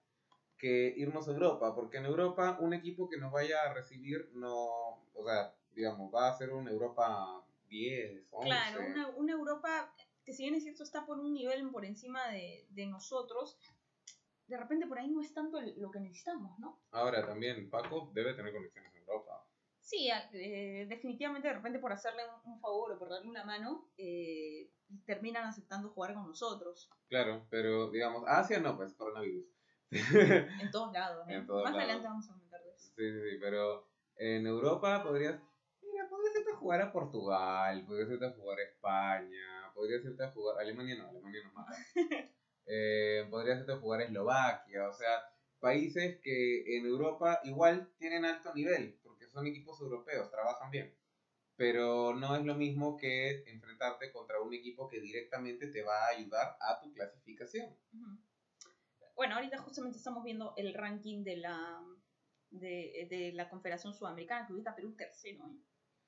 que 0.57 0.95
irnos 0.97 1.27
a 1.27 1.33
Europa, 1.33 1.75
porque 1.75 1.97
en 1.99 2.05
Europa 2.05 2.57
un 2.61 2.73
equipo 2.73 3.09
que 3.09 3.17
nos 3.19 3.33
vaya 3.33 3.63
a 3.63 3.75
recibir 3.75 4.31
no, 4.35 5.03
o 5.13 5.25
sea, 5.25 5.53
digamos, 5.73 6.15
va 6.15 6.29
a 6.29 6.39
ser 6.39 6.53
una 6.53 6.71
Europa 6.71 7.45
10, 7.69 8.29
11. 8.31 8.49
Claro, 8.49 8.81
una, 8.89 9.09
una 9.09 9.33
Europa 9.33 9.93
que 10.25 10.33
si 10.33 10.45
bien 10.45 10.55
es 10.55 10.63
cierto 10.63 10.85
está 10.85 11.05
por 11.05 11.19
un 11.19 11.33
nivel 11.33 11.69
por 11.71 11.85
encima 11.85 12.29
de, 12.29 12.65
de 12.71 12.87
nosotros, 12.87 13.59
de 14.47 14.57
repente 14.57 14.87
por 14.87 14.99
ahí 14.99 15.09
no 15.09 15.21
es 15.21 15.33
tanto 15.35 15.61
lo 15.61 15.91
que 15.91 16.01
necesitamos, 16.01 16.59
¿no? 16.59 16.81
Ahora 16.91 17.27
también 17.27 17.71
Paco 17.71 18.11
debe 18.15 18.35
tener 18.35 18.53
conexiones 18.53 18.95
en 18.95 19.01
Europa. 19.01 19.42
Sí, 19.93 20.09
eh, 20.33 20.87
definitivamente 20.89 21.49
de 21.49 21.55
repente 21.55 21.79
por 21.79 21.93
hacerle 21.93 22.23
un, 22.47 22.55
un 22.55 22.61
favor 22.61 22.93
o 22.93 22.99
por 22.99 23.11
darle 23.11 23.29
una 23.29 23.45
mano, 23.45 23.91
eh, 23.99 24.71
terminan 25.05 25.45
aceptando 25.45 25.91
jugar 25.91 26.15
con 26.15 26.27
nosotros. 26.29 26.89
Claro, 27.09 27.47
pero 27.51 27.91
digamos, 27.91 28.25
Asia 28.27 28.59
no, 28.59 28.75
pues 28.75 28.95
coronavirus. 28.95 29.45
sí, 29.91 29.99
En 30.63 30.71
todos 30.71 30.95
lados. 30.95 31.29
¿eh? 31.29 31.35
En 31.35 31.47
todos 31.47 31.65
Más 31.65 31.73
lados. 31.75 31.85
adelante 31.85 32.09
vamos 32.09 32.25
a 32.31 32.33
comentar 32.33 32.63
de 32.63 32.71
eso. 32.71 32.87
sí, 32.97 33.05
sí, 33.13 33.37
pero 33.39 33.87
en 34.17 34.47
Europa 34.47 35.03
podrías, 35.03 35.39
mira, 35.83 36.09
podrías 36.09 36.37
irte 36.37 36.53
a 36.53 36.57
jugar 36.57 36.81
a 36.81 36.91
Portugal, 36.93 37.85
podrías 37.87 38.09
irte 38.09 38.27
a 38.27 38.33
jugar 38.33 38.59
a 38.61 38.63
España, 38.63 39.73
podrías 39.75 40.05
irte 40.07 40.25
a 40.25 40.31
jugar, 40.33 40.59
Alemania 40.59 40.97
no, 40.97 41.09
Alemania 41.11 41.41
no 41.45 41.53
mata. 41.53 41.73
Eh, 42.65 43.27
podrías 43.29 43.59
irte 43.59 43.73
a 43.73 43.77
jugar 43.79 44.01
a 44.01 44.05
Eslovaquia, 44.05 44.89
o 44.89 44.93
sea, 44.95 45.21
países 45.59 46.21
que 46.23 46.77
en 46.79 46.87
Europa 46.87 47.41
igual 47.43 47.93
tienen 47.99 48.25
alto 48.25 48.55
nivel, 48.55 49.01
son 49.33 49.47
equipos 49.47 49.81
europeos, 49.81 50.31
trabajan 50.31 50.71
bien. 50.71 50.95
Pero 51.57 52.15
no 52.15 52.35
es 52.37 52.45
lo 52.45 52.55
mismo 52.55 52.97
que 52.97 53.45
enfrentarte 53.47 54.11
contra 54.13 54.41
un 54.41 54.55
equipo 54.55 54.89
que 54.89 55.01
directamente 55.01 55.69
te 55.69 55.83
va 55.83 56.07
a 56.07 56.09
ayudar 56.09 56.57
a 56.61 56.81
tu 56.81 56.93
clasificación. 56.93 57.77
Bueno, 59.15 59.35
ahorita 59.35 59.59
justamente 59.59 59.99
estamos 59.99 60.25
viendo 60.25 60.55
el 60.57 60.75
ranking 60.75 61.23
de 61.23 61.37
la 61.37 61.85
de, 62.51 63.07
de 63.09 63.33
la 63.33 63.49
Confederación 63.49 63.95
Sudamericana, 63.95 64.47
que 64.47 64.53
ahorita 64.53 64.75
Perú 64.75 64.95
tercero, 64.95 65.47
¿eh? 65.47 65.59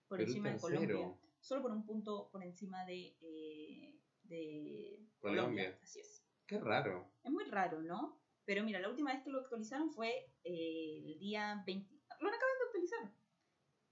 por 0.08 0.18
Perú 0.18 0.30
encima 0.30 0.50
de 0.50 0.58
tercero. 0.58 0.98
Colombia. 0.98 1.20
Solo 1.40 1.62
por 1.62 1.72
un 1.72 1.84
punto 1.84 2.30
por 2.30 2.42
encima 2.42 2.84
de, 2.86 3.16
eh, 3.20 4.00
de 4.22 5.06
Colombia. 5.18 5.78
Así 5.82 6.00
es. 6.00 6.24
Qué 6.46 6.58
raro. 6.58 7.10
Es 7.22 7.30
muy 7.30 7.44
raro, 7.44 7.82
¿no? 7.82 8.20
Pero 8.44 8.62
mira, 8.64 8.80
la 8.80 8.88
última 8.88 9.12
vez 9.12 9.22
que 9.22 9.30
lo 9.30 9.40
actualizaron 9.40 9.90
fue 9.90 10.32
eh, 10.42 11.02
el 11.06 11.18
día 11.18 11.62
20. 11.66 11.93
Lo 12.20 12.28
acaban 12.28 12.58
de 12.58 12.64
actualizar. 12.66 13.12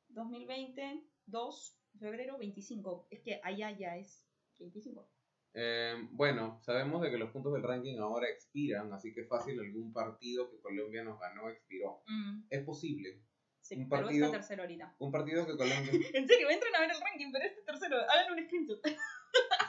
2020, 0.08 1.04
2, 1.26 1.78
febrero 1.98 2.38
25. 2.38 3.08
Es 3.10 3.20
que 3.20 3.40
allá 3.42 3.70
ya 3.70 3.96
es 3.96 4.24
25. 4.58 5.08
Eh, 5.54 6.08
bueno, 6.12 6.60
sabemos 6.62 7.02
de 7.02 7.10
que 7.10 7.18
los 7.18 7.30
puntos 7.30 7.52
del 7.52 7.62
ranking 7.62 7.98
ahora 7.98 8.28
expiran, 8.28 8.92
así 8.92 9.12
que 9.12 9.24
fácil 9.24 9.60
algún 9.60 9.92
partido 9.92 10.50
que 10.50 10.60
Colombia 10.60 11.04
nos 11.04 11.18
ganó 11.20 11.50
expiró. 11.50 12.02
Mm, 12.06 12.44
Es 12.48 12.64
posible. 12.64 13.20
sí, 13.60 13.76
Un 13.76 13.88
partido- 13.88 14.26
está 14.26 14.38
tercero 14.38 14.62
ahorita. 14.62 14.96
Un 14.98 15.12
partido 15.12 15.46
que 15.46 15.56
Colombia... 15.56 15.92
En 16.16 16.26
serio, 16.26 16.48
entren 16.50 16.74
a 16.74 16.80
ver 16.80 16.90
el 16.90 17.00
ranking, 17.00 17.30
pero 17.32 17.44
este 17.44 17.62
tercero, 17.62 17.96
hagan 18.10 18.32
un 18.32 18.44
screenshot. 18.46 18.80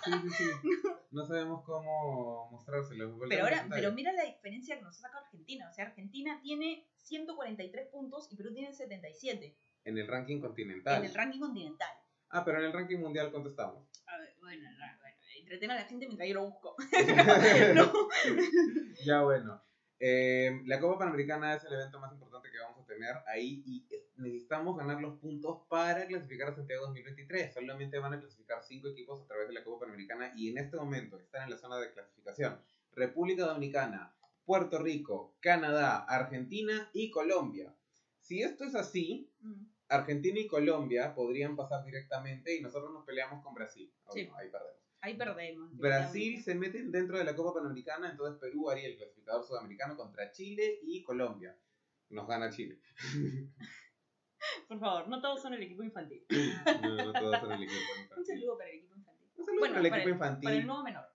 Sí, 0.03 0.11
sí, 0.11 0.29
sí. 0.29 0.43
No 1.11 1.23
sabemos 1.27 1.63
cómo 1.63 2.49
mostrárselo. 2.49 3.15
Pero 3.29 3.43
ahora, 3.43 3.67
pero 3.69 3.91
mira 3.91 4.11
la 4.13 4.23
diferencia 4.23 4.75
que 4.75 4.81
nos 4.81 4.97
ha 4.97 5.01
sacado 5.01 5.25
Argentina. 5.25 5.69
O 5.69 5.71
sea, 5.71 5.85
Argentina 5.85 6.39
tiene 6.41 6.87
143 6.95 7.87
puntos 7.89 8.27
y 8.31 8.35
Perú 8.35 8.51
tiene 8.51 8.73
77 8.73 9.55
En 9.85 9.97
el 9.99 10.07
ranking 10.07 10.39
continental. 10.39 11.03
en 11.03 11.09
el 11.09 11.13
ranking 11.13 11.39
continental. 11.39 11.89
Ah, 12.29 12.43
pero 12.43 12.57
en 12.57 12.65
el 12.65 12.73
ranking 12.73 12.97
mundial, 12.97 13.29
¿cuánto 13.31 13.49
estamos? 13.49 13.87
A 14.07 14.17
ver, 14.17 14.35
bueno, 14.41 14.67
no, 14.71 14.77
bueno, 15.01 15.15
entreten 15.39 15.69
a 15.69 15.75
la 15.75 15.85
gente 15.85 16.07
mientras 16.07 16.27
yo 16.27 16.33
lo 16.33 16.45
busco. 16.49 16.75
ya 19.05 19.21
bueno. 19.21 19.61
Eh, 19.99 20.61
la 20.65 20.79
Copa 20.79 20.97
Panamericana 20.99 21.53
es 21.53 21.63
el 21.63 21.73
evento 21.73 21.99
más 21.99 22.11
importante 22.11 22.49
que 22.51 22.57
vamos 22.57 22.83
a 22.83 22.87
tener 22.87 23.15
ahí 23.27 23.61
y 23.65 23.87
necesitamos 24.23 24.77
ganar 24.77 24.99
los 25.01 25.19
puntos 25.19 25.61
para 25.69 26.07
clasificar 26.07 26.49
a 26.49 26.55
Santiago 26.55 26.85
2023. 26.87 27.53
Solamente 27.53 27.99
van 27.99 28.13
a 28.13 28.19
clasificar 28.19 28.63
cinco 28.63 28.87
equipos 28.87 29.21
a 29.21 29.27
través 29.27 29.47
de 29.47 29.53
la 29.53 29.63
Copa 29.63 29.81
Panamericana 29.81 30.33
y 30.35 30.49
en 30.49 30.57
este 30.57 30.77
momento 30.77 31.19
están 31.19 31.43
en 31.43 31.51
la 31.51 31.57
zona 31.57 31.77
de 31.79 31.91
clasificación 31.91 32.59
República 32.93 33.45
Dominicana, 33.45 34.15
Puerto 34.45 34.79
Rico, 34.79 35.35
Canadá, 35.39 35.97
Argentina 36.03 36.89
y 36.93 37.09
Colombia. 37.11 37.73
Si 38.19 38.41
esto 38.41 38.63
es 38.63 38.75
así. 38.75 39.29
Argentina 39.89 40.39
y 40.39 40.47
Colombia 40.47 41.13
podrían 41.13 41.55
pasar 41.55 41.83
directamente 41.85 42.55
y 42.55 42.61
nosotros 42.61 42.91
nos 42.91 43.05
peleamos 43.05 43.43
con 43.43 43.53
Brasil. 43.53 43.93
Oh, 44.05 44.13
Sí. 44.13 44.25
no, 44.25 44.35
ahí 44.37 44.49
perdemos. 44.49 44.79
Ahí 45.01 45.17
perdemos. 45.17 45.77
Brasil 45.77 46.41
se 46.41 46.55
meten 46.55 46.91
dentro 46.91 47.17
de 47.17 47.25
la 47.25 47.35
Copa 47.35 47.55
Panamericana, 47.59 48.09
entonces 48.09 48.39
Perú 48.39 48.69
haría 48.69 48.87
el 48.87 48.95
clasificador 48.97 49.43
sudamericano 49.45 49.95
contra 49.97 50.31
Chile 50.31 50.79
y 50.81 51.03
Colombia. 51.03 51.55
Nos 52.09 52.27
gana 52.27 52.49
Chile. 52.49 52.79
Por 54.67 54.79
favor, 54.79 55.07
no 55.07 55.21
todos 55.21 55.41
son 55.41 55.53
el 55.53 55.63
equipo 55.63 55.83
infantil. 55.83 56.25
No, 56.81 56.95
no 56.95 57.13
todos 57.13 57.39
son 57.39 57.51
el 57.51 57.63
equipo 57.63 57.81
Un 57.95 58.01
infantil. 58.03 58.25
saludo 58.25 58.57
para 58.57 58.69
el 58.69 58.75
equipo 58.77 58.95
infantil. 58.95 59.27
Un 59.37 59.45
saludo 59.45 59.59
Bueno, 59.59 59.73
para 59.75 59.85
el 59.85 59.89
para 59.89 60.01
equipo 60.01 60.07
el- 60.09 60.13
infantil, 60.15 60.43
Para 60.47 60.55
el 60.57 60.67
nuevo 60.67 60.83
menor. 60.83 61.05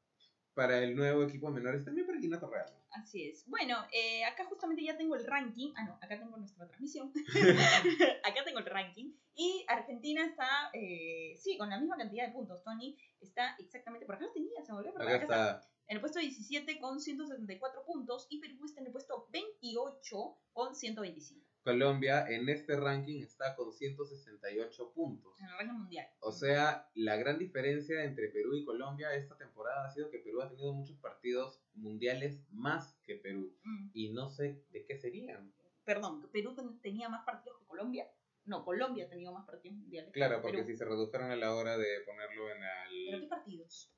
para 0.55 0.79
el 0.83 0.97
nuevo 0.97 1.23
equipo 1.23 1.51
menor 1.51 1.75
y 1.77 1.85
también 1.85 2.07
para 2.07 2.19
Gina 2.19 2.41
Torreal. 2.41 2.67
Así 2.91 3.29
es. 3.29 3.45
Bueno, 3.47 3.77
eh, 3.93 4.25
acá 4.25 4.45
justamente 4.47 4.83
ya 4.83 4.97
tengo 4.97 5.15
el 5.15 5.25
ranking. 5.27 5.73
Ah, 5.77 5.85
no, 5.85 5.95
acá 6.03 6.19
tengo 6.19 6.37
nuestra 6.37 6.67
transmisión. 6.67 7.13
acá 8.25 8.45
tengo 8.45 8.59
el 8.59 8.67
ranking. 8.67 9.13
Y 9.35 9.65
Argentina 9.69 10.25
está, 10.25 10.71
eh, 10.73 11.35
sí, 11.39 11.57
con 11.59 11.69
la 11.71 11.79
misma 11.79 11.97
cantidad 11.97 12.27
de 12.27 12.33
puntos. 12.33 12.63
Tony 12.65 12.97
está 13.21 13.55
exactamente, 13.59 14.05
por 14.07 14.17
acá 14.17 14.25
lo 14.27 14.33
tenía, 14.33 14.63
se 14.65 14.73
me 14.73 14.79
volvió 14.79 14.91
a 14.91 14.95
Acá 14.95 15.05
perder. 15.05 15.23
está 15.23 15.61
en 15.87 15.95
el 15.97 16.01
puesto 16.01 16.19
17 16.19 16.81
con 16.81 17.01
174 17.01 17.85
puntos 17.87 18.27
y 18.31 18.41
Perú 18.41 18.65
está 18.65 18.81
en 18.81 18.87
el 18.87 18.93
puesto 18.93 19.29
28 19.31 20.39
con 20.53 20.75
125 20.75 21.47
Colombia 21.63 22.27
en 22.29 22.49
este 22.49 22.77
ranking 22.77 23.21
está 23.23 23.55
con 23.57 23.73
168 23.73 24.93
puntos. 24.95 25.39
en 25.41 25.47
el 25.47 25.53
ranking 25.59 25.75
mundial. 25.75 26.09
O 26.21 26.33
sea, 26.33 26.89
la 26.95 27.17
gran 27.17 27.39
diferencia 27.39 28.05
entre 28.05 28.29
Perú 28.29 28.55
y 28.55 28.65
Colombia 28.65 29.15
esta 29.15 29.37
temporada 29.37 29.85
ha 29.87 29.91
sido 29.91 30.11
que 30.11 30.19
Perú 30.19 30.41
ha 30.43 30.49
tenido 30.49 30.73
muchos 30.73 30.97
partidos 30.99 31.61
mundiales 31.75 32.43
más 32.51 32.97
que 33.05 33.17
Perú. 33.17 33.55
Mm. 33.65 33.91
Y 33.93 34.13
no 34.13 34.29
sé 34.29 34.63
de 34.71 34.85
qué 34.85 34.97
serían. 34.97 35.53
Perdón, 35.85 36.29
Perú 36.31 36.55
ten- 36.55 36.81
tenía 36.81 37.09
más 37.09 37.25
partidos 37.25 37.59
que 37.59 37.67
Colombia. 37.67 38.11
No, 38.45 38.65
Colombia 38.65 39.05
ha 39.05 39.09
tenido 39.11 39.33
más 39.33 39.45
partidos 39.45 39.77
mundiales. 39.77 40.11
que 40.11 40.19
Claro, 40.19 40.41
porque 40.41 40.59
Perú. 40.59 40.69
si 40.69 40.77
se 40.77 40.85
redujeron 40.87 41.31
a 41.31 41.37
la 41.37 41.55
hora 41.55 41.77
de 41.77 42.01
ponerlo 42.07 42.51
en 42.51 42.59
¿Pero 42.61 43.19
qué 43.19 43.25
el... 43.25 43.29
partidos? 43.29 43.93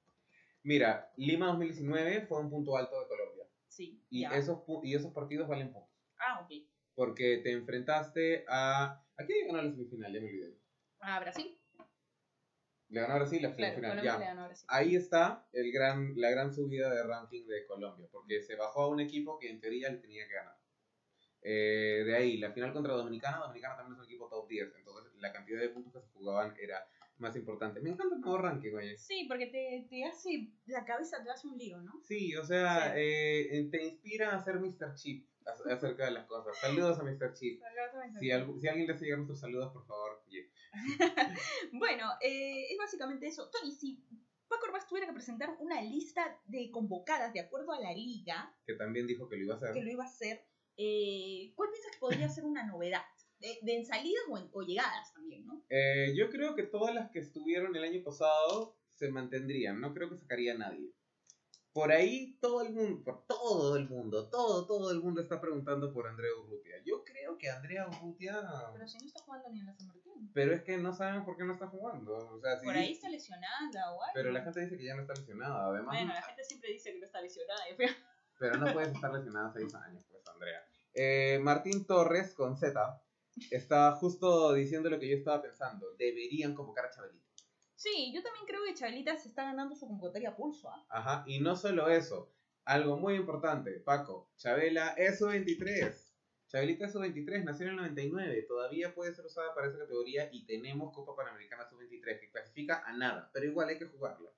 Mira, 0.62 1.12
Lima 1.16 1.46
2019 1.46 2.26
fue 2.26 2.40
un 2.40 2.50
punto 2.50 2.76
alto 2.76 3.00
de 3.00 3.06
Colombia. 3.06 3.44
Sí, 3.68 4.02
Y, 4.10 4.22
ya. 4.22 4.30
esos, 4.36 4.58
pu- 4.66 4.80
y 4.84 4.94
esos 4.94 5.12
partidos 5.12 5.46
valen 5.48 5.72
puntos. 5.72 5.90
Ah, 6.18 6.40
ok. 6.42 6.50
Porque 7.00 7.38
te 7.38 7.50
enfrentaste 7.52 8.44
a... 8.46 9.02
¿A 9.16 9.24
quién 9.24 9.38
le 9.40 9.46
ganó 9.46 9.62
la 9.62 9.70
semifinal? 9.70 10.12
Ya 10.12 10.20
me 10.20 10.26
olvidé. 10.26 10.54
Ah, 11.00 11.18
Brasil. 11.18 11.58
Le 12.88 13.00
ganó 13.00 13.14
a 13.14 13.16
Brasil 13.20 13.40
la 13.40 13.54
Claro, 13.56 13.74
semifinal. 13.74 13.90
Colombia 13.92 14.12
ya. 14.12 14.18
le 14.18 14.24
ganó 14.26 14.42
a 14.42 14.46
Brasil. 14.48 14.66
Ahí 14.68 14.96
está 14.96 15.48
el 15.54 15.72
gran, 15.72 16.12
la 16.20 16.28
gran 16.28 16.52
subida 16.52 16.92
de 16.94 17.02
ranking 17.04 17.46
de 17.46 17.64
Colombia, 17.64 18.06
porque 18.12 18.42
se 18.42 18.54
bajó 18.54 18.82
a 18.82 18.88
un 18.88 19.00
equipo 19.00 19.38
que 19.38 19.48
en 19.48 19.60
teoría 19.62 19.88
le 19.88 19.96
tenía 19.96 20.28
que 20.28 20.34
ganar. 20.34 20.58
Eh, 21.40 22.02
de 22.04 22.14
ahí, 22.16 22.36
la 22.36 22.52
final 22.52 22.74
contra 22.74 22.92
Dominicana, 22.92 23.38
Dominicana 23.38 23.76
también 23.76 23.94
es 23.94 23.98
un 24.00 24.04
equipo 24.04 24.28
top 24.28 24.46
10, 24.46 24.74
entonces 24.76 25.10
la 25.20 25.32
cantidad 25.32 25.58
de 25.58 25.70
puntos 25.70 25.94
que 25.94 26.00
se 26.06 26.12
jugaban 26.12 26.54
era 26.60 26.86
más 27.16 27.34
importante. 27.34 27.80
Me 27.80 27.88
encanta 27.88 28.14
el 28.14 28.20
nuevo 28.20 28.36
ranking, 28.36 28.74
oye. 28.74 28.98
Sí, 28.98 29.24
porque 29.26 29.46
te, 29.46 29.86
te 29.88 30.04
hace, 30.04 30.50
la 30.66 30.84
cabeza 30.84 31.22
te 31.24 31.30
hace 31.30 31.48
un 31.48 31.56
lío, 31.56 31.80
¿no? 31.80 31.98
Sí, 32.02 32.36
o 32.36 32.44
sea, 32.44 32.92
Sí. 32.92 33.00
eh, 33.00 33.68
te 33.70 33.84
inspira 33.84 34.34
a 34.36 34.44
ser 34.44 34.56
Mr. 34.60 34.94
Chip 34.96 35.29
acerca 35.46 36.04
de 36.06 36.10
las 36.12 36.26
cosas. 36.26 36.56
Saludos 36.58 36.98
a 36.98 37.02
Mr. 37.02 37.32
Chip. 37.34 37.60
Si, 38.18 38.26
algu- 38.28 38.60
si 38.60 38.68
alguien 38.68 38.86
le 38.86 38.92
hace 38.94 39.04
llegar 39.04 39.18
nuestros 39.18 39.40
saludos, 39.40 39.72
por 39.72 39.86
favor. 39.86 40.22
yeah. 40.28 40.44
Bueno, 41.72 42.06
eh, 42.20 42.66
es 42.72 42.78
básicamente 42.78 43.26
eso. 43.26 43.50
Tony, 43.50 43.72
si 43.72 44.04
Paco 44.48 44.66
Orbaz 44.66 44.86
tuviera 44.86 45.06
que 45.06 45.12
presentar 45.14 45.56
una 45.60 45.80
lista 45.82 46.40
de 46.46 46.70
convocadas 46.70 47.32
de 47.32 47.40
acuerdo 47.40 47.72
a 47.72 47.80
la 47.80 47.92
liga, 47.92 48.54
Que 48.66 48.74
también 48.74 49.06
dijo 49.06 49.28
que 49.28 49.36
lo 49.36 49.44
iba 49.44 49.54
a 49.54 49.56
hacer. 49.56 49.72
que 49.72 49.82
lo 49.82 49.90
iba 49.90 50.04
a 50.04 50.08
hacer, 50.08 50.44
eh, 50.76 51.52
¿cuál 51.54 51.70
piensas 51.70 51.92
que 51.92 51.98
podría 52.00 52.28
ser 52.28 52.44
una 52.44 52.66
novedad? 52.66 53.02
De, 53.38 53.58
de 53.62 53.76
en 53.76 53.86
salidas 53.86 54.22
o, 54.28 54.36
en- 54.36 54.50
o 54.52 54.62
llegadas 54.62 55.14
también, 55.14 55.46
¿no? 55.46 55.64
Eh, 55.70 56.12
yo 56.14 56.28
creo 56.28 56.54
que 56.54 56.64
todas 56.64 56.94
las 56.94 57.10
que 57.10 57.20
estuvieron 57.20 57.74
el 57.74 57.84
año 57.84 58.02
pasado 58.04 58.76
se 58.88 59.10
mantendrían, 59.10 59.80
no 59.80 59.94
creo 59.94 60.10
que 60.10 60.18
sacaría 60.18 60.52
a 60.52 60.58
nadie. 60.58 60.90
Por 61.72 61.92
ahí 61.92 62.36
todo 62.40 62.62
el 62.62 62.72
mundo, 62.72 63.04
por 63.04 63.26
todo 63.26 63.76
el 63.76 63.88
mundo, 63.88 64.28
todo, 64.28 64.66
todo 64.66 64.90
el 64.90 65.00
mundo 65.00 65.20
está 65.20 65.40
preguntando 65.40 65.92
por 65.92 66.08
Andrea 66.08 66.30
Urrutia. 66.42 66.76
Yo 66.84 67.04
creo 67.04 67.38
que 67.38 67.48
Andrea 67.48 67.86
Urrutia, 67.86 68.34
Pero 68.72 68.88
si 68.88 68.98
no 68.98 69.06
está 69.06 69.20
jugando 69.22 69.48
ni 69.50 69.60
en 69.60 69.66
la 69.66 69.74
San 69.74 69.86
Martín. 69.86 70.30
pero 70.34 70.52
es 70.52 70.62
que 70.62 70.78
no 70.78 70.92
saben 70.92 71.24
por 71.24 71.36
qué 71.36 71.44
no 71.44 71.52
está 71.52 71.68
jugando. 71.68 72.16
O 72.16 72.40
sea, 72.40 72.60
Por 72.60 72.74
ahí 72.74 72.92
está 72.92 73.08
lesionada 73.08 73.92
o 73.92 74.02
algo. 74.02 74.12
pero 74.14 74.32
la 74.32 74.42
gente 74.42 74.60
dice 74.60 74.76
que 74.76 74.84
ya 74.84 74.94
no 74.96 75.02
está 75.02 75.14
lesionada, 75.14 75.66
además. 75.66 75.94
Bueno, 75.96 76.12
la 76.12 76.22
gente 76.22 76.44
siempre 76.44 76.72
dice 76.72 76.92
que 76.92 76.98
no 76.98 77.06
está 77.06 77.20
lesionada. 77.20 77.60
Pero 78.38 78.56
no 78.56 78.72
puedes 78.72 78.92
estar 78.92 79.12
lesionada 79.12 79.52
seis 79.52 79.72
años, 79.74 80.04
pues, 80.10 80.26
Andrea. 80.26 80.64
Eh, 80.94 81.38
Martín 81.40 81.86
Torres, 81.86 82.34
con 82.34 82.56
Z, 82.56 83.00
está 83.52 83.92
justo 83.92 84.52
diciendo 84.54 84.90
lo 84.90 84.98
que 84.98 85.08
yo 85.08 85.16
estaba 85.16 85.40
pensando. 85.40 85.86
Deberían 85.96 86.54
convocar 86.54 86.86
a 86.86 86.90
Chabelita. 86.90 87.29
Sí, 87.80 88.12
yo 88.14 88.22
también 88.22 88.44
creo 88.46 88.62
que 88.62 88.74
Chabelita 88.74 89.16
se 89.16 89.28
está 89.28 89.42
ganando 89.44 89.74
su 89.74 89.88
convocatoria 89.88 90.28
a 90.28 90.36
pulso. 90.36 90.68
¿ah? 90.68 90.84
Ajá, 90.90 91.24
y 91.26 91.40
no 91.40 91.56
solo 91.56 91.88
eso, 91.88 92.30
algo 92.66 92.98
muy 92.98 93.14
importante, 93.14 93.80
Paco, 93.80 94.30
Chabela 94.36 94.90
es 94.98 95.18
su 95.18 95.28
23. 95.28 96.12
Chabelita 96.48 96.84
es 96.84 96.92
su 96.92 97.00
23, 97.00 97.42
nació 97.42 97.64
en 97.64 97.70
el 97.70 97.76
99, 97.76 98.42
todavía 98.42 98.94
puede 98.94 99.14
ser 99.14 99.24
usada 99.24 99.54
para 99.54 99.68
esa 99.68 99.78
categoría 99.78 100.28
y 100.30 100.44
tenemos 100.44 100.92
Copa 100.92 101.16
Panamericana 101.16 101.66
sub-23 101.70 102.20
que 102.20 102.30
clasifica 102.30 102.82
a 102.84 102.92
nada, 102.92 103.30
pero 103.32 103.46
igual 103.46 103.70
hay 103.70 103.78
que 103.78 103.86
jugarla. 103.86 104.28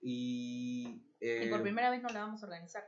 Y, 0.00 1.04
eh, 1.20 1.44
Y 1.46 1.50
por 1.50 1.62
primera 1.62 1.88
vez 1.88 2.02
no 2.02 2.08
la 2.08 2.24
vamos 2.24 2.42
a 2.42 2.46
organizar. 2.46 2.82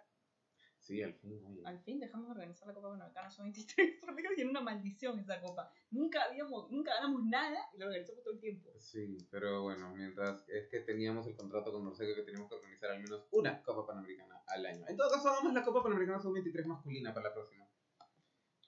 Sí, 0.85 1.03
al 1.03 1.15
fin. 1.15 1.43
oye. 1.47 1.63
Al 1.65 1.79
fin 1.81 1.99
dejamos 1.99 2.27
de 2.27 2.33
organizar 2.33 2.69
la 2.69 2.75
Copa 2.75 2.91
Panamericana 2.91 3.31
Sub-23. 3.31 4.01
Por 4.01 4.15
Dios, 4.17 4.33
tiene 4.35 4.51
una 4.51 4.61
maldición 4.61 5.19
esa 5.19 5.41
copa. 5.41 5.71
Nunca 5.91 6.25
habíamos, 6.25 6.71
nunca 6.71 6.95
ganamos 6.95 7.25
nada 7.25 7.59
y 7.73 7.79
lo 7.79 7.87
organizamos 7.87 8.23
todo 8.23 8.35
el 8.35 8.41
tiempo. 8.41 8.71
Sí, 8.79 9.17
pero 9.31 9.63
bueno, 9.63 9.95
mientras 9.95 10.47
es 10.47 10.69
que 10.69 10.81
teníamos 10.81 11.27
el 11.27 11.37
contrato 11.37 11.73
con 11.73 11.85
Norseco 11.85 12.15
que 12.15 12.23
teníamos 12.23 12.51
que 12.51 12.57
organizar 12.57 12.91
al 12.91 13.01
menos 13.03 13.27
una 13.31 13.63
Copa 13.63 13.87
Panamericana 13.87 14.43
al 14.47 14.67
año. 14.67 14.85
En 14.87 14.97
todo 14.97 15.11
caso, 15.11 15.31
hagamos 15.31 15.55
la 15.55 15.65
Copa 15.65 15.83
Panamericana 15.83 16.21
sub-23 16.21 16.67
masculina 16.67 17.15
para 17.15 17.29
la 17.29 17.35
próxima. 17.35 17.65
Tra- 17.65 17.69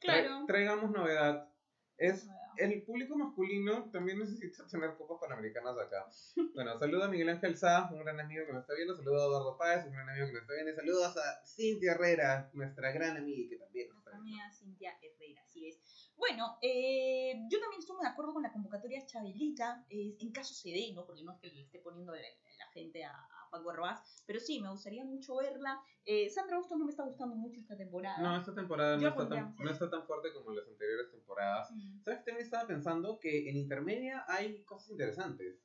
Claro. 0.01 0.45
traigamos 0.47 0.91
novedad. 0.91 1.53
Es 1.99 2.29
el 2.59 2.83
público 2.83 3.17
masculino 3.17 3.91
también 3.91 4.19
necesita 4.19 4.67
tener 4.67 4.95
copas 4.97 5.19
panamericanas 5.21 5.79
acá. 5.79 6.07
Bueno, 6.55 6.79
saludo 6.79 7.05
a 7.05 7.09
Miguel 7.09 7.29
Ángel 7.29 7.57
Sá, 7.57 7.89
un 7.93 8.01
gran 8.01 8.19
amigo 8.21 8.47
que 8.47 8.53
nos 8.53 8.63
está 8.63 8.75
viendo. 8.75 8.97
Saludo 8.97 9.23
a 9.23 9.27
Eduardo 9.27 9.59
Páez, 9.59 9.87
un 9.87 9.93
gran 9.93 10.09
amigo 10.09 10.27
que 10.27 10.33
nos 10.33 10.43
está 10.43 10.55
viendo. 10.55 10.73
Y 10.73 10.77
saludos 10.77 11.17
a 11.17 11.47
Cintia 11.47 11.93
Herrera, 11.93 12.51
nuestra 12.55 12.93
gran 12.93 13.17
amiga 13.17 13.49
que 13.51 13.57
también 13.57 13.89
nos 13.89 13.99
está 13.99 14.11
viendo. 14.11 14.23
amiga 14.23 14.51
Cintia 14.53 14.97
Herrera, 15.03 15.43
así 15.43 15.69
es. 15.69 15.79
Bueno, 16.17 16.59
eh, 16.63 17.35
yo 17.51 17.61
también 17.61 17.81
estoy 17.81 17.97
de 18.01 18.09
acuerdo 18.09 18.33
con 18.33 18.43
la 18.43 18.53
convocatoria 18.53 19.05
Chabelita, 19.05 19.85
eh, 19.91 20.17
en 20.19 20.33
caso 20.33 20.55
se 20.55 20.71
dé, 20.71 20.93
¿no? 20.95 21.05
Porque 21.05 21.23
no 21.23 21.33
es 21.35 21.41
que 21.41 21.49
le 21.49 21.63
esté 21.63 21.79
poniendo 21.81 22.15
la, 22.15 22.21
la 22.21 22.67
gente 22.73 23.05
a, 23.05 23.13
a 23.13 23.46
Paco 23.57 23.71
Arbaz, 23.71 24.23
pero 24.27 24.39
sí, 24.41 24.61
me 24.61 24.71
gustaría 24.71 25.05
mucho 25.05 25.37
verla. 25.37 25.81
Eh, 26.05 26.29
Sandra 26.31 26.59
Bustos 26.59 26.79
no 26.79 26.85
me 26.85 26.91
está 26.91 27.05
gustando 27.05 27.35
mucho 27.37 27.61
esta 27.61 27.77
temporada. 27.77 28.19
No, 28.19 28.37
esta 28.37 28.55
temporada 28.55 28.97
no 28.97 29.09
está, 29.09 29.29
tan, 29.29 29.29
pondría- 29.29 29.65
no 29.65 29.71
está 29.71 29.91
tan 29.91 30.07
fuerte 30.07 30.33
como 30.33 30.53
las 30.53 30.67
anteriores 30.69 31.11
temporadas. 31.11 31.71
Mm. 31.73 32.03
¿Sabes? 32.05 32.25
También 32.25 32.45
estaba 32.45 32.67
pensando 32.67 33.19
que 33.21 33.49
en 33.49 33.57
intermedia 33.57 34.25
hay 34.29 34.63
cosas 34.65 34.91
interesantes. 34.91 35.59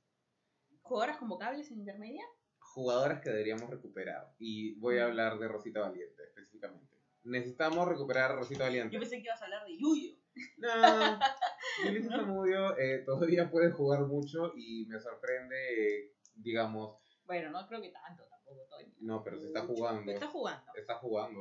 ¿Jugadoras 0.82 1.18
convocables 1.18 1.70
en 1.72 1.80
intermedia? 1.80 2.24
Jugadoras 2.60 3.22
que 3.22 3.30
deberíamos 3.30 3.70
recuperar. 3.70 4.34
Y 4.40 4.80
voy 4.80 4.98
a 4.98 5.06
hablar 5.06 5.38
de 5.38 5.48
Rosita 5.48 5.82
Valiente 5.82 6.24
específicamente. 6.24 6.96
Necesitamos 7.24 7.88
recuperar 7.88 8.32
a 8.32 8.36
Rosita 8.36 8.64
Valiente. 8.64 8.94
Yo 8.96 9.00
pensé 9.00 9.18
que 9.18 9.24
ibas 9.26 9.42
a 9.42 9.46
hablar 9.46 9.66
de 9.66 9.78
Yuyo. 9.78 10.16
No, 10.58 10.68
Yulisa 11.86 12.10
Zamudio 12.10 12.78
eh, 12.78 13.00
todavía 13.06 13.52
puede 13.52 13.72
jugar 13.72 14.06
mucho 14.08 14.54
y 14.56 14.86
me 14.88 15.00
sorprende, 15.00 15.56
eh, 16.06 16.14
digamos, 16.36 16.98
Bueno, 17.32 17.50
no 17.52 17.66
creo 17.66 17.82
que 17.82 17.90
tanto 17.92 18.26
tampoco, 18.26 18.66
Toño. 18.70 18.94
no, 19.00 19.24
pero 19.24 19.40
se 19.40 19.48
está 19.48 19.62
jugando. 19.62 20.12
Está 20.12 20.28
jugando. 20.28 20.72
Está 20.76 20.96
jugando. 20.96 21.40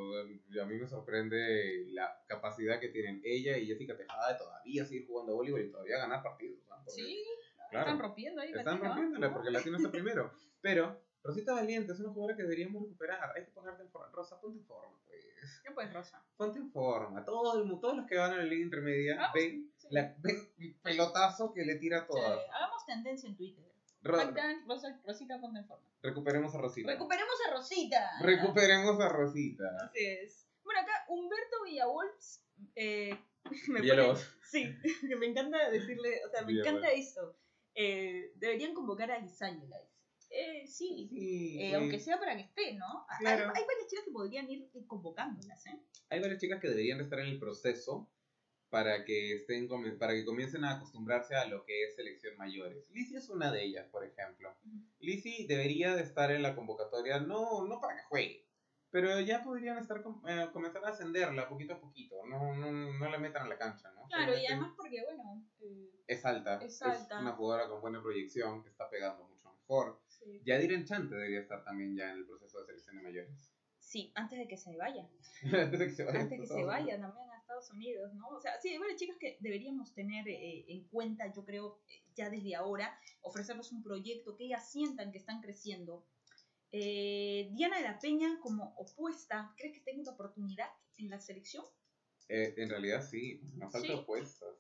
a 0.62 0.64
mí 0.66 0.74
me 0.76 0.87
sorprende 0.87 1.87
la 1.88 2.22
capacidad 2.29 2.79
que 2.79 2.90
tienen 2.90 3.20
ella 3.24 3.59
y 3.59 3.66
Jessica 3.66 3.96
Tejada 3.96 4.33
de 4.33 4.38
todavía 4.38 4.85
seguir 4.85 5.09
jugando 5.09 5.35
voleibol 5.35 5.62
y 5.62 5.70
todavía 5.72 5.98
ganar 5.98 6.22
partidos. 6.22 6.61
¿no? 6.68 6.76
Porque 6.76 6.90
Sí, 6.92 7.24
claro, 7.70 7.87
están 7.87 7.98
rompiendo 7.98 8.40
ahí. 8.40 8.53
Están 8.53 8.79
rompiéndola 8.79 9.33
porque 9.33 9.50
Latino 9.50 9.79
está 9.79 9.90
primero. 9.90 10.33
Pero 10.61 11.00
Rosita 11.24 11.55
Valiente 11.55 11.92
es 11.92 11.98
una 11.98 12.11
jugadora 12.11 12.37
que 12.37 12.42
deberíamos 12.44 12.83
recuperar. 12.85 13.33
Hay 13.37 13.44
que 13.46 13.50
ponerte 13.50 13.83
en 13.83 13.90
forma. 13.90 14.12
Rosa, 14.12 14.40
ponte 14.40 14.59
en 14.61 14.64
forma, 14.66 14.96
pues. 15.09 15.24
¿Qué 15.64 15.72
pues, 15.72 15.92
Rosa? 15.92 16.24
Ponte 16.37 16.61
en 16.61 16.70
forma. 16.70 17.24
Todo 17.24 17.61
el, 17.62 17.81
todos 17.81 17.96
los 17.96 18.07
que 18.07 18.16
van 18.16 18.33
a 18.33 18.37
la 18.37 18.44
liga 18.44 18.62
intermedia 18.62 19.16
Vamos, 19.16 19.33
ven, 19.35 19.72
sí. 19.76 19.88
la, 19.90 20.14
ven 20.18 20.37
el 20.59 20.74
pelotazo 20.76 21.53
que 21.53 21.64
le 21.64 21.74
tira 21.76 21.98
a 21.98 22.00
Sí, 22.03 22.07
todas. 22.12 22.40
hagamos 22.55 22.87
tendencia 22.87 23.29
en 23.29 23.37
Twitter. 23.37 23.64
Rosita 24.02 25.40
ponte 25.40 25.58
en 25.60 25.66
forma. 25.66 25.84
recuperemos 26.02 26.54
a 26.54 26.58
Rosita. 26.58 26.90
Recuperemos 26.92 27.34
a 27.46 27.50
Rosita. 27.52 28.10
Recuperemos 28.22 29.00
a 29.00 29.08
Rosita. 29.08 29.64
Así 29.84 30.04
es. 30.04 30.46
Bueno, 30.64 30.80
acá 30.80 30.92
Humberto 31.08 31.62
Villalobos. 31.64 32.42
Eh, 32.76 33.10
me 33.68 33.80
Villalobos. 33.80 34.24
pone- 34.24 34.40
sí, 34.44 34.74
que 35.08 35.16
me 35.16 35.26
encanta 35.26 35.70
decirle, 35.70 36.20
o 36.26 36.30
sea, 36.30 36.42
me 36.42 36.48
Villalobos. 36.48 36.78
encanta 36.80 36.92
eso. 36.98 37.36
Eh, 37.74 38.32
deberían 38.36 38.74
convocar 38.74 39.10
a 39.10 39.20
dice. 39.20 39.88
Eh, 40.30 40.66
sí, 40.66 41.08
Sí, 41.10 41.58
eh, 41.60 41.68
sí. 41.70 41.74
aunque 41.74 41.98
sea 41.98 42.18
para 42.18 42.36
que 42.36 42.42
esté, 42.44 42.74
¿no? 42.74 43.04
Hay- 43.08 43.18
Claro. 43.20 43.52
Hay, 43.54 43.64
varias 43.66 43.86
chicas 43.88 44.04
que 44.04 44.12
podrían 44.12 44.48
ir 44.50 44.68
convocándolas, 44.86 45.66
¿eh? 45.66 45.80
Hay 46.08 46.20
varias 46.20 46.40
chicas 46.40 46.60
que 46.60 46.68
deberían 46.68 47.00
estar 47.00 47.18
en 47.20 47.26
el 47.26 47.38
proceso 47.38 48.08
para 48.70 49.04
que 49.04 49.35
estén 49.35 49.68
para 49.98 50.14
que 50.14 50.24
comiencen 50.24 50.64
a 50.64 50.76
acostumbrarse 50.76 51.35
a 51.35 51.46
lo 51.46 51.64
que 51.64 51.85
es 51.85 51.96
selección 51.96 52.37
mayores. 52.37 52.88
Lizzie 52.90 53.18
es 53.18 53.28
una 53.28 53.50
de 53.50 53.64
ellas, 53.64 53.88
por 53.88 54.04
ejemplo. 54.04 54.54
Lizzie 55.00 55.46
debería 55.48 55.94
de 55.96 56.02
estar 56.02 56.30
en 56.30 56.42
la 56.42 56.54
convocatoria, 56.54 57.18
no, 57.18 57.66
no 57.66 57.80
para 57.80 57.96
que 57.96 58.04
juegue, 58.04 58.46
pero 58.90 59.20
ya 59.20 59.42
podrían 59.42 59.78
estar 59.78 60.02
eh, 60.28 60.48
comenzar 60.52 60.85
a 60.85 60.90
ascenderla 60.90 61.48
poquito 61.48 61.74
a 61.74 61.80
poquito, 61.80 62.24
no, 62.26 62.54
no, 62.54 62.70
no 62.70 63.11
la 63.11 63.18
metan 63.18 63.46
a 63.46 63.48
la 63.48 63.59
cancha, 63.59 63.90
¿no? 63.92 64.06
Claro, 64.06 64.38
y 64.38 64.46
además 64.46 64.72
porque, 64.76 65.02
bueno, 65.04 65.44
eh, 65.61 65.90
es 66.06 66.24
alta, 66.24 66.59
es 66.62 66.80
alta. 66.83 67.20
una 67.20 67.33
jugadora 67.33 67.68
con 67.68 67.80
buena 67.80 68.00
proyección, 68.00 68.62
que 68.62 68.70
está 68.70 68.88
pegando 68.88 69.24
mucho 69.24 69.52
mejor. 69.52 70.00
sí. 70.06 70.40
Yadir 70.44 70.72
Enchante 70.72 71.16
debería 71.16 71.40
estar 71.40 71.64
también 71.64 71.96
ya 71.96 72.11
en 72.12 72.18
el 72.18 72.26
proceso 72.26 72.61
de 72.61 72.66
selección 72.66 72.96
de 72.96 73.02
mayores. 73.02 73.52
Sí, 73.78 74.12
antes 74.14 74.38
de 74.38 74.46
que 74.46 74.56
se 74.56 74.76
vaya. 74.76 75.09
Antes 75.52 75.78
de 75.78 75.87
que 75.87 75.92
se 75.92 76.04
vaya. 76.04 76.20
antes 76.20 76.40
que 76.40 76.46
se 76.46 76.62
vaya 76.62 77.00
también 77.00 77.39
Estados 77.50 77.70
Unidos, 77.70 78.14
¿no? 78.14 78.28
O 78.28 78.40
sea, 78.40 78.60
sí, 78.60 78.68
hay 78.68 78.78
varias 78.78 78.98
chicas 78.98 79.16
que 79.18 79.36
deberíamos 79.40 79.92
tener 79.92 80.28
eh, 80.28 80.64
en 80.68 80.84
cuenta, 80.88 81.32
yo 81.34 81.44
creo, 81.44 81.80
eh, 81.88 82.04
ya 82.14 82.30
desde 82.30 82.54
ahora, 82.54 82.96
ofrecerles 83.22 83.72
un 83.72 83.82
proyecto 83.82 84.36
que 84.36 84.44
ellas 84.44 84.70
sientan 84.70 85.10
que 85.10 85.18
están 85.18 85.40
creciendo 85.40 86.06
Eh, 86.72 87.50
Diana 87.52 87.78
de 87.78 87.82
la 87.82 87.98
Peña 87.98 88.38
como 88.40 88.72
opuesta, 88.76 89.52
¿crees 89.58 89.74
que 89.74 89.80
tenga 89.80 90.02
una 90.02 90.12
oportunidad 90.12 90.68
en 90.98 91.10
la 91.10 91.18
selección? 91.18 91.64
Eh, 92.28 92.54
en 92.58 92.70
realidad 92.70 93.02
sí, 93.02 93.40
nos 93.56 93.72
falta 93.72 93.88
Sí. 93.88 93.94
opuestas. 93.94 94.54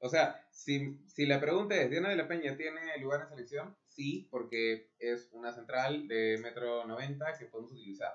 O 0.00 0.08
sea, 0.08 0.44
si, 0.50 0.98
si 1.06 1.24
la 1.24 1.38
pregunta 1.40 1.76
es, 1.80 1.88
¿Diana 1.88 2.08
de 2.08 2.16
la 2.16 2.26
Peña 2.26 2.56
tiene 2.56 2.98
lugar 2.98 3.20
en 3.22 3.28
selección? 3.28 3.76
Sí, 3.86 4.26
porque 4.28 4.90
es 4.98 5.28
una 5.30 5.52
central 5.52 6.08
de 6.08 6.38
metro 6.42 6.84
90 6.84 7.38
que 7.38 7.46
podemos 7.46 7.70
utilizar. 7.70 8.12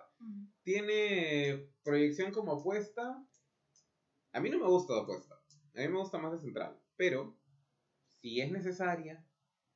¿Tiene 0.63 1.69
proyección 1.83 2.33
como 2.33 2.51
apuesta? 2.59 3.25
A 4.33 4.39
mí 4.39 4.49
no 4.49 4.59
me 4.59 4.67
gusta 4.67 4.93
de 4.93 5.01
apuesta. 5.01 5.35
A 5.35 5.79
mí 5.81 5.87
me 5.87 5.97
gusta 5.99 6.17
más 6.17 6.31
de 6.33 6.39
central. 6.39 6.79
Pero, 6.95 7.37
si 8.21 8.41
es 8.41 8.51
necesaria, 8.51 9.25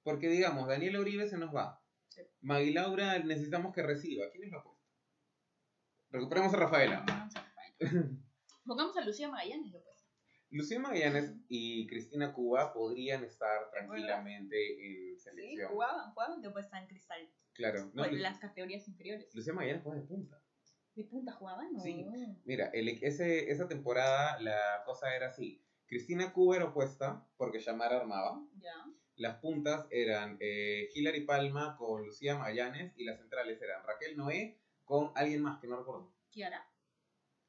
porque 0.04 0.28
digamos, 0.30 0.68
Daniel 0.68 0.98
Uribe 0.98 1.28
se 1.28 1.38
nos 1.38 1.54
va. 1.56 1.82
Sí. 2.10 2.22
Magui 2.42 2.74
Laura 2.74 3.20
necesitamos 3.20 3.74
que 3.74 3.84
reciba. 3.84 4.26
¿Quién 4.32 4.44
es 4.46 4.52
la 4.52 4.58
apuesta? 4.60 4.82
Recuperemos 6.10 6.54
a 6.54 6.58
Rafaela. 6.58 7.06
Pongamos 7.06 7.36
a. 7.36 7.54
Pongamos 8.66 8.98
a 8.98 9.02
Lucía 9.06 9.30
Magallanes, 9.30 9.72
lo 9.72 9.84
pues. 9.84 9.98
Lucía 10.50 10.80
Magallanes 10.80 11.34
y 11.48 11.88
Cristina 11.88 12.34
Cuba 12.34 12.74
podrían 12.74 13.24
estar 13.24 13.72
tranquilamente 13.72 15.12
en 15.12 15.18
Sí, 15.18 15.24
selección. 15.24 15.72
jugaban, 15.72 16.12
jugaban 16.14 16.42
de 16.42 16.48
opuesta 16.50 16.78
en 16.80 16.88
cristal. 16.88 17.32
Claro. 17.54 17.86
No, 17.94 18.04
Pues, 18.04 18.12
Lu- 18.14 18.18
las 18.20 18.38
categorías 18.40 18.86
inferiores. 18.88 19.30
Lucía 19.34 19.54
Magallanes 19.54 19.84
juega 19.84 20.02
de 20.02 20.08
punta. 20.08 20.41
¿De 20.96 21.04
punta 21.06 21.32
jugaban? 21.32 21.74
No. 21.74 21.80
Sí. 21.80 22.06
Mira, 22.44 22.70
el, 22.74 22.90
ese, 22.90 23.52
esa 23.52 23.68
temporada 23.68 24.40
la 24.42 24.84
cosa 24.86 25.16
era 25.16 25.28
así. 25.28 25.64
Cristina 25.88 26.34
Cuba 26.34 26.58
era 26.58 26.66
opuesta 26.66 27.26
porque 27.38 27.60
Yamara 27.60 27.98
armaba. 27.98 28.42
Ya. 28.60 28.74
Las 29.16 29.38
puntas 29.38 29.88
eran 29.92 30.38
eh, 30.40 30.90
Hilary 30.96 31.26
Palma 31.26 31.76
con 31.78 32.06
Lucía 32.06 32.38
Magallanes 32.38 32.94
y 32.98 33.04
las 33.06 33.20
centrales 33.20 33.62
eran 33.62 33.84
Raquel 33.86 34.18
Noé 34.18 34.58
con 34.86 35.12
alguien 35.16 35.42
más 35.42 35.60
que 35.60 35.68
no 35.68 35.78
recuerdo. 35.78 36.12
Kiara. 36.32 36.66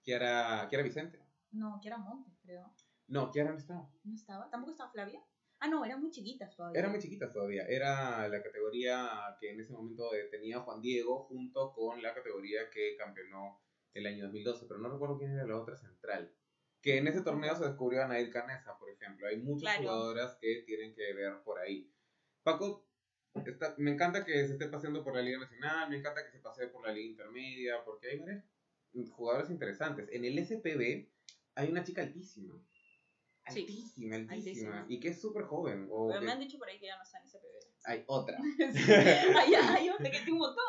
Kiara, 0.03 0.67
Kiara 0.69 0.85
Vicente. 0.85 1.21
No, 1.53 1.79
Kiara 1.81 1.99
Montes, 1.99 2.35
creo. 2.43 2.73
No, 3.07 3.31
Kiara 3.31 3.53
no 3.53 3.59
estaba. 3.59 3.89
¿No 4.05 4.15
estaba? 4.15 4.51
¿Tampoco 4.51 4.73
estaba 4.73 4.91
Flavia? 4.91 5.23
Ah, 5.65 5.69
no, 5.69 5.85
eran 5.85 6.01
muy 6.01 6.11
chiquitas 6.11 6.57
todavía. 6.57 6.77
Eran 6.81 6.91
muy 6.91 7.01
chiquitas 7.01 7.33
todavía. 7.33 7.65
Era 7.69 8.27
la 8.29 8.43
categoría 8.43 9.09
que 9.39 9.53
en 9.53 9.61
ese 9.61 9.73
momento 9.73 10.13
eh, 10.13 10.25
tenía 10.29 10.59
Juan 10.59 10.81
Diego 10.83 11.23
junto 11.23 11.73
con 11.73 12.03
la 12.03 12.13
categoría 12.13 12.69
que 12.69 12.97
campeonó 12.97 13.61
el 13.95 14.07
año 14.07 14.25
2012, 14.25 14.67
pero 14.67 14.81
no 14.81 14.89
recuerdo 14.91 15.19
quién 15.19 15.31
era 15.31 15.47
la 15.47 15.57
otra 15.57 15.77
central. 15.77 16.35
Que 16.81 16.97
en 16.99 17.07
ese 17.07 17.21
torneo 17.23 17.55
se 17.55 17.65
descubrió 17.65 18.03
a 18.03 18.09
Nair 18.09 18.29
Canesa, 18.33 18.77
por 18.77 18.91
ejemplo. 18.91 19.29
Hay 19.29 19.37
muchas 19.37 19.77
Claro. 19.77 19.83
jugadoras 19.83 20.37
que 20.41 20.65
tienen 20.67 20.97
que 20.97 21.13
ver 21.15 21.41
por 21.45 21.61
ahí. 21.61 21.89
Paco, 22.43 22.89
está- 23.47 23.77
me 23.79 23.93
encanta 23.93 24.25
que 24.25 24.45
se 24.49 24.55
esté 24.55 24.67
paseando 24.67 25.05
por 25.05 25.15
la 25.15 25.23
Liga 25.23 25.39
Nacional, 25.39 25.89
me 25.91 25.99
encanta 25.99 26.25
que 26.25 26.33
se 26.33 26.41
pasee 26.41 26.67
por 26.67 26.85
la 26.85 26.93
Liga 26.93 27.07
Intermedia, 27.09 27.85
porque 27.85 28.09
hay 28.09 28.19
varias 28.19 28.45
jugadoras 29.13 29.49
interesantes. 29.49 30.09
En 30.11 30.25
el 30.25 30.37
SPB 30.41 31.09
hay 31.55 31.71
una 31.71 31.85
chica 31.85 32.03
altísima. 32.03 32.61
Sí, 33.51 33.61
Altísima, 33.61 34.17
altísima. 34.17 34.87
Y 34.89 35.01
que 35.01 35.09
es 35.09 35.21
súper 35.21 35.45
joven. 35.45 35.89
o 35.91 36.09
Pero 36.09 36.21
que- 36.21 36.27
me 36.27 36.33
han 36.33 36.41
dicho 36.41 36.59
por 36.59 36.69
ahí 36.69 36.79
que 36.79 36.87
ya 36.87 36.97
no 36.97 37.03
está 37.03 37.19
en 37.19 37.25
ese 37.25 37.39
Hay 37.85 38.05
otra. 38.07 38.39
Ay, 39.37 39.55
ay, 39.55 39.91
otra 39.91 40.11
que 40.11 40.19
tiene 40.19 40.33
un 40.33 40.39
montón. 40.39 40.65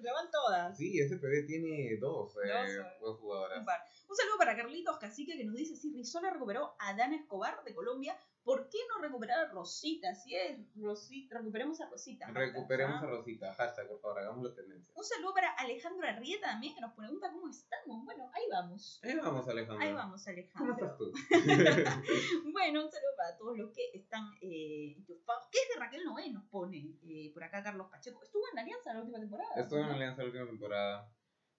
Se 0.00 0.10
van 0.10 0.30
todas. 0.32 0.76
Sí, 0.76 0.98
SPB 1.00 1.46
tiene 1.46 1.96
dos, 2.00 2.32
eh, 2.44 2.48
Dos, 2.48 2.70
eh, 2.70 2.82
dos 3.00 3.18
jugadoras. 3.20 3.58
Un. 3.58 3.66
Un 4.10 4.16
saludo 4.16 4.36
para 4.36 4.56
Carlitos 4.56 4.98
Cacique 4.98 5.36
que 5.36 5.44
nos 5.44 5.54
dice 5.54 5.76
si 5.76 5.92
Rizola 5.92 6.30
recuperó 6.30 6.74
a 6.80 6.94
Dana 6.94 7.14
Escobar 7.16 7.62
de 7.64 7.72
Colombia. 7.74 8.16
¿Por 8.44 8.68
qué 8.68 8.78
no 8.88 9.00
recuperar 9.00 9.46
a 9.46 9.48
Rosita? 9.52 10.14
Si 10.14 10.34
es 10.34 10.58
Rosita, 10.74 11.38
recuperemos 11.38 11.80
a 11.80 11.88
Rosita. 11.88 12.26
Recuperemos 12.32 13.00
a 13.00 13.06
Rosita. 13.06 13.54
Hashtag, 13.54 13.86
por 13.86 14.00
favor, 14.00 14.18
hagámoslo 14.18 14.52
tendencia. 14.52 14.92
Un 14.96 15.04
saludo 15.04 15.32
para 15.34 15.52
Alejandro 15.52 16.08
Arrieta 16.08 16.48
también 16.48 16.74
que 16.74 16.80
nos 16.80 16.92
pregunta 16.94 17.30
cómo 17.30 17.48
estamos. 17.48 18.04
Bueno, 18.04 18.30
ahí 18.34 18.42
vamos. 18.50 19.00
Ahí 19.04 19.16
vamos, 19.16 19.48
Alejandro. 19.48 19.86
Ahí 19.86 19.92
vamos, 19.92 20.24
¿Cómo 20.24 20.72
Alejandro. 20.72 20.74
estás 20.74 20.98
tú? 20.98 21.12
Bueno, 22.52 22.84
un 22.84 22.90
saludo 22.90 23.10
para 23.16 23.36
todos 23.38 23.56
los 23.58 23.70
que 23.72 23.90
están 23.94 24.24
eh, 24.40 24.94
enchufados. 24.96 25.46
¿Qué 25.50 25.58
es 25.58 25.68
de 25.74 25.80
Raquel 25.80 26.04
Noé? 26.04 26.30
Nos 26.30 26.44
pone 26.46 26.98
eh, 27.04 27.30
por 27.32 27.44
acá 27.44 27.62
Carlos 27.62 27.88
Pacheco. 27.90 28.22
Estuvo 28.22 28.42
en 28.50 28.56
la 28.56 28.62
Alianza 28.62 28.92
la 28.92 29.00
última 29.00 29.20
temporada. 29.20 29.50
Estuve 29.56 29.80
en. 29.80 29.86
Alianza 29.86 30.22
la 30.22 30.26
última 30.26 30.46
temporada. 30.46 31.12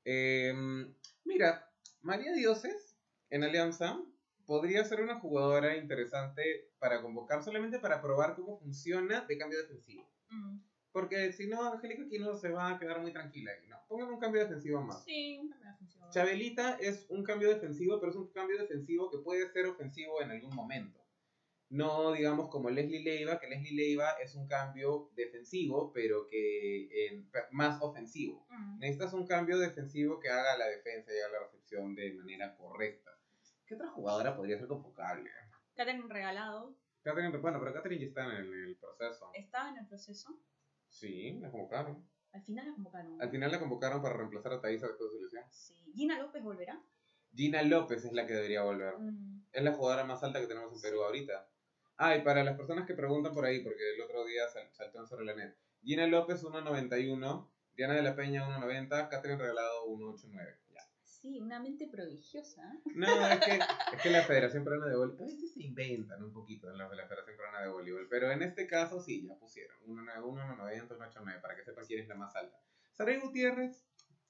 Eh, 0.06 0.54
mira, 1.24 1.72
María 2.02 2.34
Dioses 2.34 2.98
en 3.30 3.44
Alianza 3.44 4.00
podría 4.46 4.84
ser 4.86 5.02
una 5.02 5.20
jugadora 5.20 5.78
interesante 5.78 6.72
para 6.80 7.02
convocar 7.02 7.44
solamente 7.44 7.80
para 7.80 8.02
probar 8.02 8.36
cómo 8.36 8.60
funciona 8.60 9.22
de 9.22 9.38
cambio 9.38 9.60
defensivo. 9.60 10.10
Mm. 10.30 10.60
Porque 10.92 11.32
si 11.34 11.48
no, 11.48 11.74
Angélica 11.74 12.08
Quino 12.08 12.36
se 12.36 12.50
va 12.50 12.70
a 12.70 12.80
quedar 12.80 13.02
muy 13.02 13.12
tranquila. 13.12 13.52
No, 13.68 13.78
pongan 13.88 14.10
un 14.10 14.20
cambio 14.20 14.42
defensivo 14.42 14.80
más. 14.82 15.04
Sí, 15.04 15.40
una 15.40 15.58
buena 15.58 15.76
función. 15.76 16.10
Chabelita 16.12 16.78
es 16.80 17.08
un 17.10 17.24
cambio 17.24 17.50
defensivo, 17.50 18.00
pero 18.00 18.12
es 18.12 18.18
un 18.18 18.32
cambio 18.32 18.60
defensivo 18.60 19.10
que 19.10 19.18
puede 19.18 19.52
ser 19.52 19.66
ofensivo 19.66 20.22
en 20.22 20.30
algún 20.30 20.54
momento. 20.54 21.00
No 21.70 22.12
digamos 22.12 22.50
como 22.50 22.70
Leslie 22.70 23.02
Leiva, 23.02 23.40
que 23.40 23.48
Leslie 23.48 23.74
Leiva 23.74 24.12
es 24.24 24.36
un 24.36 24.46
cambio 24.48 25.10
defensivo, 25.16 25.92
pero 25.92 26.28
que 26.28 26.84
eh, 26.84 27.26
más 27.50 27.82
ofensivo. 27.82 28.46
Mm. 28.52 28.78
Necesitas 28.78 29.14
un 29.14 29.26
cambio 29.26 29.58
defensivo 29.58 30.20
que 30.20 30.30
haga 30.30 30.56
la 30.56 30.68
defensa 30.68 31.12
y 31.12 31.18
haga 31.18 31.40
la 31.40 31.46
recepción 31.46 31.96
de 31.96 32.14
manera 32.14 32.56
correcta. 32.56 33.13
¿Qué 33.74 33.78
otra 33.78 33.90
jugadora 33.90 34.36
podría 34.36 34.60
ser 34.60 34.68
convocable? 34.68 35.32
Karen 35.76 36.08
Regalado 36.08 36.76
Catherine, 37.02 37.36
bueno, 37.40 37.60
pero 37.60 37.74
Catherine 37.74 38.00
ya 38.02 38.08
está 38.08 38.24
en 38.26 38.32
el, 38.46 38.54
el 38.70 38.78
proceso. 38.78 39.32
estaba 39.34 39.70
en 39.70 39.78
el 39.80 39.88
proceso. 39.88 40.40
Sí, 40.90 41.40
la 41.40 41.50
convocaron. 41.50 42.08
Al 42.34 42.44
final 42.44 42.68
la 42.68 42.74
convocaron. 42.76 43.20
Al 43.22 43.30
final 43.32 43.52
la 43.52 43.60
convocaron 43.60 44.02
para 44.04 44.16
reemplazar 44.16 44.54
a 44.54 44.62
Thaisa 44.62 44.88
después 44.88 45.10
de 45.12 45.18
su 45.18 45.24
lesión. 45.24 45.44
Sí. 45.52 45.92
Gina 45.96 46.20
López 46.20 46.44
volverá. 46.44 46.80
Gina 47.34 47.64
López 47.64 48.06
es 48.06 48.14
la 48.14 48.28
que 48.28 48.34
debería 48.34 48.62
volver. 48.62 48.94
Mm. 49.00 49.48
Es 49.52 49.64
la 49.64 49.74
jugadora 49.74 50.04
más 50.06 50.22
alta 50.24 50.40
que 50.40 50.46
tenemos 50.48 50.72
en 50.72 50.82
Perú 50.82 51.02
ahorita. 51.04 51.50
Ah, 51.98 52.16
y 52.16 52.22
para 52.22 52.44
las 52.44 52.56
personas 52.56 52.86
que 52.86 52.94
preguntan 52.94 53.34
por 53.34 53.44
ahí, 53.46 53.64
porque 53.64 53.96
el 53.96 54.02
otro 54.02 54.24
día 54.26 54.48
sal- 54.50 54.70
saltó 54.72 55.00
en 55.00 55.08
sobre 55.08 55.26
la 55.26 55.36
net. 55.36 55.56
Gina 55.84 56.06
López 56.06 56.44
1.91, 56.44 57.50
Diana 57.76 57.96
de 57.96 58.04
la 58.04 58.16
Peña 58.16 58.48
1.90, 58.48 59.10
Catherine 59.10 59.40
Regalado 59.42 59.88
1.89. 59.88 60.60
Sí, 61.24 61.40
una 61.40 61.58
mente 61.62 61.88
prodigiosa. 61.88 62.62
No, 62.96 63.28
es 63.30 63.40
que, 63.40 63.52
es 63.96 64.02
que 64.04 64.10
la 64.10 64.24
Federación 64.24 64.66
Peruana 64.66 64.88
de 64.88 64.98
Voleibol, 64.98 65.24
a 65.24 65.32
veces 65.32 65.54
se 65.54 65.64
inventan 65.64 66.22
un 66.22 66.34
poquito 66.34 66.70
en 66.70 66.78
los 66.78 66.90
de 66.92 66.98
la 66.98 67.08
Federación 67.08 67.38
Peruana 67.38 67.62
de 67.62 67.70
Voleibol, 67.70 68.08
pero 68.10 68.30
en 68.30 68.42
este 68.44 68.68
caso 68.68 69.00
sí, 69.00 69.26
ya 69.26 69.34
pusieron 69.36 69.78
1.91, 69.88 70.58
1.90, 70.58 70.88
1.89, 70.90 71.42
para 71.42 71.56
que 71.56 71.64
sepan 71.64 71.86
quién 71.86 72.02
es 72.02 72.10
la 72.10 72.16
más 72.16 72.36
alta. 72.36 72.60
Saray 72.92 73.22
Gutiérrez 73.22 73.86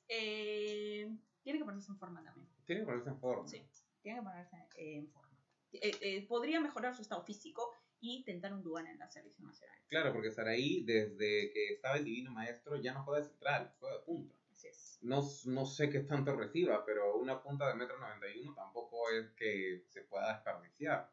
Eh, 0.07 1.09
tiene 1.41 1.57
que 1.57 1.65
ponerse 1.65 1.91
en 1.91 1.97
forma 1.97 2.23
también. 2.23 2.47
tiene 2.65 2.81
que 2.81 2.85
ponerse 2.85 3.09
en 3.09 3.19
forma. 3.19 3.47
Sí, 3.47 3.65
tiene 4.03 4.19
que 4.19 4.23
ponerse 4.25 4.55
eh, 4.77 4.97
en 4.97 5.09
forma. 5.09 5.35
Eh, 5.71 5.91
eh, 5.99 6.27
podría 6.27 6.59
mejorar 6.61 6.95
su 6.95 7.01
estado 7.01 7.23
físico 7.23 7.73
y 7.99 8.23
tentar 8.23 8.53
un 8.53 8.61
lugar 8.61 8.85
en 8.85 8.99
la 8.99 9.09
selección 9.09 9.47
nacional. 9.47 9.79
Claro, 9.87 10.13
porque 10.13 10.29
Saraí, 10.31 10.83
desde 10.83 11.49
que 11.51 11.69
estaba 11.73 11.97
el 11.97 12.05
Divino 12.05 12.31
Maestro, 12.31 12.79
ya 12.79 12.93
no 12.93 13.03
juega 13.03 13.21
de 13.23 13.29
central, 13.29 13.73
juega 13.79 13.97
de 13.97 14.03
punta. 14.03 14.35
Así 14.63 14.67
es. 14.67 14.99
No, 15.01 15.21
no 15.45 15.65
sé 15.65 15.89
qué 15.89 15.99
tanto 16.01 16.35
reciba, 16.35 16.85
pero 16.85 17.17
una 17.17 17.41
punta 17.41 17.67
de 17.67 17.75
metro 17.75 17.99
91 17.99 18.53
tampoco 18.55 19.09
es 19.09 19.31
que 19.31 19.83
se 19.89 20.01
pueda 20.03 20.33
desperdiciar. 20.33 21.11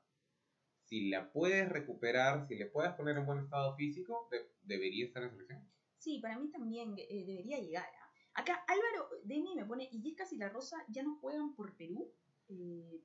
Si 0.85 1.09
la 1.09 1.31
puedes 1.33 1.69
recuperar, 1.69 2.47
si 2.47 2.57
le 2.57 2.67
puedes 2.67 2.93
poner 2.93 3.17
en 3.17 3.27
buen 3.27 3.39
estado 3.41 3.75
físico, 3.77 4.29
de- 4.31 4.51
debería 4.63 5.07
estar 5.07 5.23
en 5.23 5.31
selección. 5.31 5.69
Sí, 5.99 6.19
para 6.21 6.39
mí 6.39 6.51
también 6.51 6.95
eh, 6.97 7.25
debería 7.27 7.59
llegar. 7.59 7.87
¿ah? 8.01 8.13
Acá 8.35 8.65
Álvaro 8.67 9.11
Demi 9.25 9.55
me 9.55 9.65
pone, 9.65 9.89
¿y 9.91 10.03
Yescas 10.03 10.33
y 10.33 10.37
La 10.37 10.49
Rosa 10.49 10.77
ya 10.89 11.03
no 11.03 11.17
juegan 11.17 11.55
por 11.55 11.77
Perú? 11.77 12.13
Eh, 12.49 13.01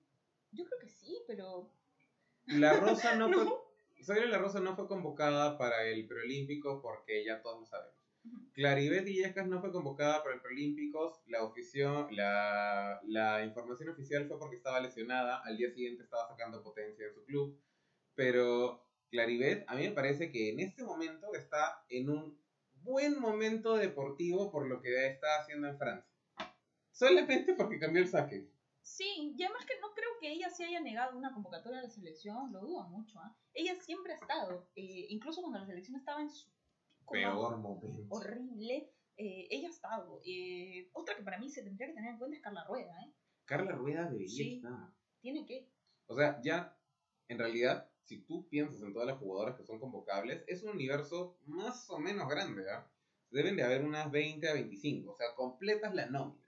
yo 0.52 0.66
creo 0.66 0.80
que 0.80 0.90
sí, 0.90 1.24
pero... 1.28 1.72
La 2.48 2.74
Rosa 2.80 3.16
no 3.18 3.30
fue, 3.32 4.26
La 4.28 4.38
Rosa 4.38 4.60
no 4.60 4.76
fue 4.76 4.88
convocada 4.88 5.58
para 5.58 5.84
el 5.84 6.08
preolímpico 6.08 6.82
porque 6.82 7.26
ya 7.26 7.42
todos 7.42 7.60
lo 7.62 7.66
sabemos. 7.66 8.05
Claribet 8.54 9.08
Illescas 9.08 9.48
no 9.48 9.60
fue 9.60 9.72
convocada 9.72 10.24
para 10.24 10.36
el 10.36 10.42
preolímpicos. 10.42 11.22
La, 11.28 11.40
la, 12.12 13.02
la 13.04 13.46
información 13.46 13.90
oficial 13.90 14.28
fue 14.28 14.40
porque 14.40 14.56
estaba 14.56 14.80
lesionada. 14.80 15.42
Al 15.44 15.58
día 15.58 15.70
siguiente 15.72 16.04
estaba 16.04 16.28
sacando 16.28 16.64
potencia 16.64 17.06
en 17.06 17.14
su 17.14 17.26
club. 17.26 17.60
Pero 18.16 18.86
Claribet, 19.10 19.66
a 19.68 19.76
mí 19.76 19.84
me 19.84 19.92
parece 19.94 20.32
que 20.32 20.52
en 20.52 20.60
este 20.62 20.84
momento 20.84 21.34
está 21.34 21.84
en 21.90 22.10
un 22.10 22.40
buen 22.82 23.20
momento 23.20 23.76
deportivo 23.76 24.52
por 24.52 24.68
lo 24.68 24.82
que 24.82 25.08
está 25.08 25.42
haciendo 25.42 25.68
en 25.68 25.78
Francia. 25.78 26.16
Solamente 26.92 27.54
porque 27.56 27.80
cambió 27.80 28.02
el 28.02 28.08
saque. 28.08 28.48
Sí, 28.82 29.34
y 29.36 29.44
además 29.44 29.66
que 29.66 29.80
no 29.82 29.94
creo 29.96 30.10
que 30.22 30.32
ella 30.32 30.50
se 30.50 30.64
haya 30.64 30.80
negado 30.80 31.18
una 31.18 31.34
convocatoria 31.34 31.80
a 31.80 31.84
la 31.84 31.90
selección, 31.90 32.54
lo 32.54 32.62
dudo 32.62 32.88
mucho. 32.88 33.20
¿ah? 33.20 33.36
Ella 33.54 33.76
siempre 33.76 34.14
ha 34.14 34.18
estado, 34.18 34.70
eh, 34.76 35.08
incluso 35.10 35.42
cuando 35.42 35.60
la 35.60 35.66
selección 35.66 35.98
estaba 35.98 36.22
en 36.22 36.30
su 36.30 36.48
Peor 37.12 37.58
momento. 37.58 37.88
horrible, 38.10 38.92
eh, 39.18 39.48
ella 39.50 39.68
ha 39.68 39.72
estado. 39.72 40.22
Eh, 40.26 40.90
otra 40.94 41.16
que 41.16 41.24
para 41.24 41.38
mí 41.40 41.50
se 41.50 41.64
tendría 41.64 41.88
que 41.88 41.94
tener 41.94 42.12
en 42.12 42.18
cuenta 42.18 42.38
es 42.38 42.44
Carla 42.44 42.66
Rueda, 42.68 42.94
¿eh? 43.06 43.14
Carla 43.46 43.72
Rueda 43.74 44.06
debería 44.10 44.28
Sí. 44.28 44.56
estar. 44.58 44.90
Tiene 45.22 45.46
que. 45.46 45.70
O 46.08 46.16
sea, 46.16 46.40
ya, 46.42 46.78
en 47.28 47.40
realidad, 47.40 47.90
si 48.04 48.22
tú 48.22 48.48
piensas 48.50 48.82
en 48.82 48.94
todas 48.94 49.08
las 49.08 49.18
jugadoras 49.18 49.56
que 49.56 49.64
son 49.66 49.80
convocables, 49.80 50.44
es 50.48 50.64
un 50.64 50.72
universo 50.72 51.38
más 51.46 51.90
o 51.90 52.00
menos 52.00 52.28
grande, 52.30 52.70
¿ah? 52.70 52.88
deben 53.32 53.56
de 53.56 53.64
haber 53.64 53.84
unas 53.84 54.12
20 54.12 54.48
a 54.48 54.54
25, 54.54 55.12
o 55.12 55.18
sea, 55.18 55.34
completas 55.36 55.94
la 55.96 56.06
nómina. 56.06 56.45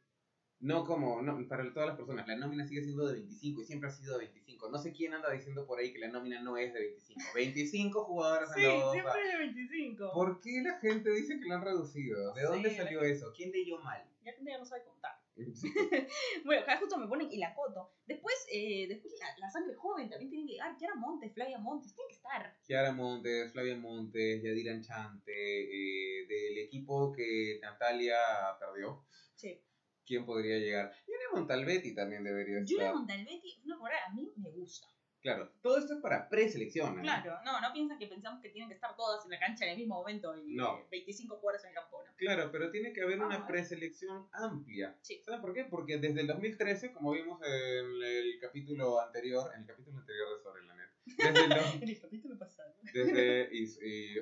No 0.59 0.85
como, 0.85 1.21
no, 1.21 1.47
para 1.47 1.71
todas 1.71 1.89
las 1.89 1.97
personas, 1.97 2.27
la 2.27 2.35
nómina 2.35 2.65
sigue 2.65 2.81
siendo 2.81 3.05
de 3.05 3.13
25 3.13 3.61
y 3.61 3.65
siempre 3.65 3.89
ha 3.89 3.91
sido 3.91 4.17
de 4.17 4.25
25. 4.25 4.69
No 4.69 4.79
sé 4.79 4.91
quién 4.91 5.13
anda 5.13 5.31
diciendo 5.31 5.67
por 5.67 5.77
ahí 5.79 5.93
que 5.93 5.99
la 5.99 6.07
nómina 6.07 6.41
no 6.41 6.57
es 6.57 6.73
de 6.73 6.79
25. 6.79 7.21
25 7.35 8.03
jugadoras 8.05 8.51
Sí, 8.55 8.63
la 8.63 8.91
siempre 8.91 9.21
es 9.21 9.31
de 9.33 9.37
25. 9.37 10.11
¿Por 10.13 10.41
qué 10.41 10.61
la 10.63 10.79
gente 10.79 11.11
dice 11.11 11.39
que 11.39 11.47
lo 11.47 11.55
han 11.55 11.61
reducido? 11.63 12.33
¿De 12.33 12.41
dónde 12.41 12.75
salió 12.75 13.01
eso? 13.01 13.31
¿Quién 13.35 13.51
leyó 13.51 13.77
mal? 13.79 14.03
Ya 14.23 14.33
gente 14.33 14.51
ya 14.51 14.57
no 14.57 14.65
sabe 14.65 14.83
contar. 14.83 15.21
Bueno, 16.45 16.63
acá 16.63 16.77
justo 16.77 16.97
me 16.97 17.07
ponen 17.07 17.31
y 17.31 17.37
la 17.37 17.53
coto. 17.53 17.91
Después, 18.07 18.35
eh, 18.51 18.87
después 18.87 19.13
la, 19.19 19.37
la 19.37 19.51
sangre 19.51 19.75
joven 19.75 20.09
también 20.09 20.29
tiene 20.31 20.47
que 20.47 20.53
llegar. 20.53 20.75
Kiara 20.77 20.95
Montes, 20.95 21.33
Flavia 21.33 21.59
Montes, 21.59 21.93
tienen 21.93 22.09
que 22.09 22.15
estar. 22.15 22.57
Kiara 22.65 22.91
Montes, 22.91 23.51
Flavia 23.51 23.75
Montes, 23.75 24.41
Yadira 24.41 24.73
Anchante, 24.73 25.31
eh, 25.33 26.25
del 26.27 26.57
equipo 26.57 27.11
que 27.11 27.59
Natalia 27.61 28.17
perdió. 28.59 29.03
Sí. 29.35 29.61
¿Quién 30.07 30.25
podría 30.25 30.57
llegar? 30.57 30.93
Julia 31.05 31.27
Montalbetti 31.33 31.93
también 31.93 32.23
debería 32.23 32.59
estar. 32.59 32.75
Julia 32.77 32.93
Montalbetti 32.93 33.61
una 33.65 33.75
jugadora 33.75 34.05
a 34.07 34.13
mí 34.13 34.31
me 34.37 34.49
gusta. 34.51 34.87
Claro, 35.19 35.51
todo 35.61 35.77
esto 35.79 35.95
es 35.95 35.99
para 35.99 36.29
preselección. 36.29 36.95
¿no? 36.95 37.01
Claro, 37.01 37.39
no, 37.43 37.59
no 37.59 37.73
piensan 37.73 37.97
que 37.99 38.07
pensamos 38.07 38.39
que 38.41 38.49
tienen 38.49 38.69
que 38.69 38.75
estar 38.75 38.95
todas 38.95 39.25
en 39.25 39.31
la 39.31 39.39
cancha 39.39 39.65
en 39.65 39.71
el 39.71 39.77
mismo 39.77 39.95
momento 39.95 40.37
y 40.37 40.55
No. 40.55 40.77
eh, 40.77 40.85
25 40.91 41.35
jugadores 41.37 41.63
en 41.65 41.69
el 41.71 41.75
campo, 41.75 42.01
¿no? 42.05 42.15
Claro, 42.15 42.49
pero 42.51 42.71
tiene 42.71 42.93
que 42.93 43.01
haber 43.01 43.17
Vamos 43.17 43.33
a 43.33 43.37
una 43.39 43.47
preselección 43.47 44.29
amplia. 44.31 44.95
Sí. 45.01 45.21
¿Saben 45.25 45.41
por 45.41 45.53
qué? 45.53 45.65
Porque 45.65 45.97
desde 45.97 46.21
el 46.21 46.27
2013, 46.27 46.93
como 46.93 47.11
vimos 47.11 47.41
en 47.43 48.01
el 48.03 48.39
capítulo 48.39 49.01
anterior, 49.01 49.51
en 49.55 49.61
el 49.61 49.67
capítulo 49.67 49.97
anterior 49.97 50.37
de 50.37 50.43
Sobre 50.43 50.63
la 50.65 50.75
Net, 50.75 50.89
desde 51.05 51.45
el, 51.45 51.51
En 51.83 51.89
el 51.89 51.99
capítulo 51.99 52.37
pasado. 52.37 52.73
desde, 52.93 53.49
y, 53.51 53.63
y 53.63 53.67
sí, 53.67 54.19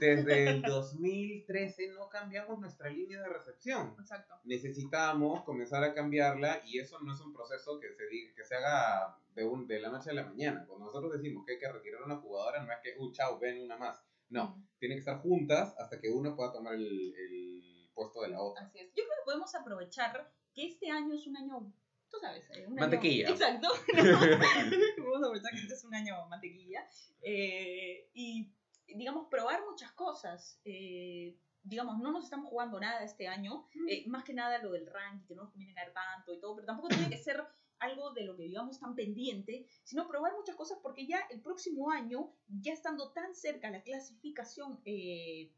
desde 0.00 0.48
el 0.48 0.62
2013 0.62 1.88
no 1.92 2.08
cambiamos 2.08 2.58
nuestra 2.58 2.90
línea 2.90 3.20
de 3.22 3.28
recepción. 3.28 3.94
Exacto. 3.98 4.34
Necesitamos 4.44 5.42
comenzar 5.44 5.82
a 5.84 5.94
cambiarla 5.94 6.62
y 6.66 6.78
eso 6.78 6.98
no 7.00 7.12
es 7.14 7.20
un 7.20 7.32
proceso 7.32 7.78
que 7.80 7.92
se, 7.92 8.04
diga- 8.08 8.34
que 8.34 8.44
se 8.44 8.54
haga 8.56 9.16
de, 9.34 9.44
un, 9.44 9.66
de 9.66 9.80
la 9.80 9.88
noche 9.90 10.10
a 10.10 10.14
la 10.14 10.24
mañana. 10.24 10.64
Cuando 10.66 10.86
nosotros 10.86 11.12
decimos 11.12 11.44
que 11.46 11.52
hay 11.54 11.58
que 11.58 11.70
retirar 11.72 12.02
a 12.02 12.06
una 12.06 12.16
jugadora, 12.16 12.62
no 12.62 12.72
es 12.72 12.78
que, 12.82 12.94
uh, 12.98 13.12
chao, 13.12 13.38
ven 13.38 13.62
una 13.62 13.76
más. 13.76 14.02
No, 14.30 14.56
Mm, 14.56 14.66
tienen 14.78 14.96
que 14.96 15.00
estar 15.00 15.18
juntas 15.20 15.74
hasta 15.78 15.98
que 16.00 16.10
una 16.10 16.36
pueda 16.36 16.52
tomar 16.52 16.74
el, 16.74 17.14
el 17.16 17.90
puesto 17.94 18.20
de 18.22 18.28
la 18.28 18.42
otra. 18.42 18.64
Así 18.64 18.78
es. 18.78 18.86
Yo 18.88 19.04
creo 19.04 19.16
que 19.18 19.24
podemos 19.24 19.54
aprovechar 19.54 20.30
que 20.54 20.66
este 20.66 20.90
año 20.90 21.14
es 21.14 21.26
un 21.26 21.36
año, 21.36 21.72
tú 22.10 22.18
sabes, 22.20 22.44
eh, 22.50 22.66
un 22.66 22.72
año- 22.74 22.80
Mantequilla. 22.80 23.30
Exacto. 23.30 23.68
Vamos 23.96 25.22
a 25.22 25.26
aprovechar 25.26 25.52
que 25.52 25.60
este 25.60 25.74
es 25.74 25.84
un 25.84 25.94
año 25.94 26.26
mantequilla. 26.28 26.86
eh, 27.22 28.10
y, 28.12 28.52
digamos, 28.94 29.28
probar 29.28 29.60
muchas 29.68 29.92
cosas. 29.92 30.60
eh, 30.64 31.36
digamos, 31.62 31.98
no 31.98 32.12
nos 32.12 32.24
estamos 32.24 32.48
jugando 32.48 32.80
nada 32.80 33.04
este 33.04 33.28
año. 33.28 33.68
eh, 33.88 34.04
más 34.08 34.24
que 34.24 34.32
nada 34.32 34.58
lo 34.62 34.72
del 34.72 34.86
ranking, 34.86 35.26
que 35.26 35.34
no 35.34 35.42
nos 35.42 35.52
conviene 35.52 35.74
ganar 35.74 35.92
tanto 35.92 36.32
y 36.32 36.40
todo, 36.40 36.54
pero 36.54 36.66
tampoco 36.66 36.88
tiene 36.88 37.10
que 37.10 37.18
ser 37.18 37.44
algo 37.80 38.10
de 38.10 38.24
lo 38.24 38.36
que 38.36 38.44
digamos 38.44 38.80
tan 38.80 38.94
pendiente, 38.94 39.66
sino 39.84 40.08
probar 40.08 40.32
muchas 40.34 40.56
cosas 40.56 40.78
porque 40.82 41.06
ya 41.06 41.20
el 41.30 41.40
próximo 41.40 41.90
año, 41.90 42.32
ya 42.48 42.72
estando 42.72 43.12
tan 43.12 43.34
cerca 43.34 43.70
la 43.70 43.82
clasificación 43.82 44.80
eh, 44.84 45.52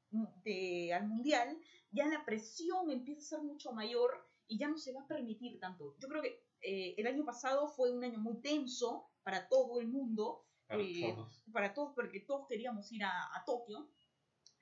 de, 0.44 0.92
al 0.92 1.08
mundial, 1.08 1.58
ya 1.90 2.06
la 2.08 2.24
presión 2.24 2.90
empieza 2.90 3.20
a 3.20 3.38
ser 3.38 3.42
mucho 3.42 3.72
mayor 3.72 4.26
y 4.46 4.58
ya 4.58 4.68
no 4.68 4.76
se 4.78 4.92
va 4.92 5.02
a 5.02 5.06
permitir 5.06 5.58
tanto. 5.60 5.96
Yo 5.98 6.08
creo 6.08 6.22
que 6.22 6.42
eh, 6.62 6.94
el 6.98 7.06
año 7.06 7.24
pasado 7.24 7.68
fue 7.68 7.90
un 7.90 8.04
año 8.04 8.18
muy 8.18 8.40
tenso 8.40 9.08
para 9.22 9.48
todo 9.48 9.80
el 9.80 9.88
mundo, 9.88 10.44
Para 10.70 10.82
eh, 10.82 11.14
todos. 11.14 11.42
para 11.52 11.74
todos, 11.74 11.92
porque 11.94 12.20
todos 12.20 12.46
queríamos 12.48 12.90
ir 12.92 13.04
a, 13.04 13.10
a 13.10 13.44
Tokio. 13.44 13.88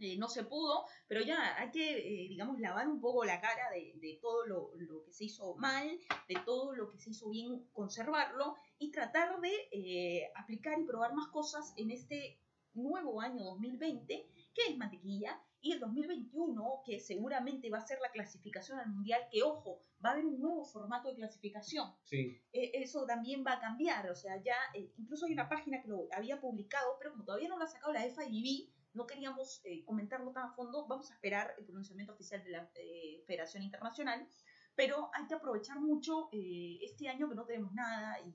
Eh, 0.01 0.17
no 0.17 0.29
se 0.29 0.45
pudo, 0.45 0.87
pero 1.09 1.23
ya 1.23 1.61
hay 1.61 1.73
que, 1.73 1.99
eh, 1.99 2.29
digamos, 2.29 2.61
lavar 2.61 2.87
un 2.87 3.01
poco 3.01 3.25
la 3.25 3.41
cara 3.41 3.69
de, 3.73 3.95
de 3.97 4.19
todo 4.23 4.47
lo, 4.47 4.71
lo 4.77 5.03
que 5.03 5.13
se 5.13 5.25
hizo 5.25 5.57
mal, 5.57 5.99
de 6.29 6.37
todo 6.45 6.73
lo 6.73 6.89
que 6.89 6.99
se 6.99 7.11
hizo 7.11 7.29
bien, 7.31 7.69
conservarlo 7.73 8.55
y 8.79 8.93
tratar 8.93 9.41
de 9.41 9.69
eh, 9.73 10.31
aplicar 10.37 10.79
y 10.79 10.85
probar 10.85 11.15
más 11.15 11.27
cosas 11.29 11.75
en 11.77 11.91
este 11.91 12.41
nuevo 12.75 13.21
año 13.21 13.43
2020, 13.45 14.31
que 14.55 14.63
es 14.69 14.77
mantequilla, 14.77 15.43
y 15.61 15.73
el 15.73 15.81
2021, 15.81 16.83
que 16.85 17.01
seguramente 17.01 17.71
va 17.71 17.79
a 17.79 17.87
ser 17.87 17.99
la 18.01 18.11
clasificación 18.11 18.79
al 18.79 18.89
mundial, 18.89 19.23
que 19.31 19.43
ojo, 19.43 19.83
va 20.05 20.11
a 20.11 20.13
haber 20.13 20.27
un 20.27 20.41
nuevo 20.41 20.65
formato 20.65 21.09
de 21.09 21.17
clasificación 21.17 21.93
Sí, 22.05 22.41
eh, 22.53 22.71
eso 22.75 23.05
también 23.07 23.45
va 23.47 23.55
a 23.55 23.61
cambiar. 23.61 24.11
O 24.11 24.15
sea, 24.15 24.41
ya 24.43 24.57
eh, 24.75 24.93
incluso 24.97 25.27
hay 25.27 25.33
una 25.33 25.49
página 25.49 25.83
que 25.83 25.89
lo 25.89 26.09
había 26.13 26.41
publicado, 26.41 26.97
pero 26.99 27.13
como 27.13 27.25
todavía 27.25 27.49
no 27.49 27.59
lo 27.59 27.65
ha 27.65 27.69
sacado 27.69 27.93
la 27.93 28.03
FIB, 28.03 28.71
no 28.95 29.07
queríamos 29.07 29.61
eh, 29.65 29.85
comentarlo 29.85 30.33
tan 30.33 30.47
a 30.47 30.53
fondo. 30.53 30.87
Vamos 30.87 31.11
a 31.11 31.15
esperar 31.15 31.55
el 31.59 31.65
pronunciamiento 31.65 32.13
oficial 32.13 32.43
de 32.45 32.51
la 32.51 32.71
eh, 32.75 33.23
Federación 33.27 33.63
Internacional. 33.63 34.27
Pero 34.75 35.11
hay 35.15 35.27
que 35.27 35.35
aprovechar 35.35 35.81
mucho 35.81 36.29
eh, 36.33 36.79
este 36.83 37.09
año 37.09 37.29
que 37.29 37.35
no 37.35 37.45
tenemos 37.45 37.73
nada 37.73 38.19
y, 38.21 38.35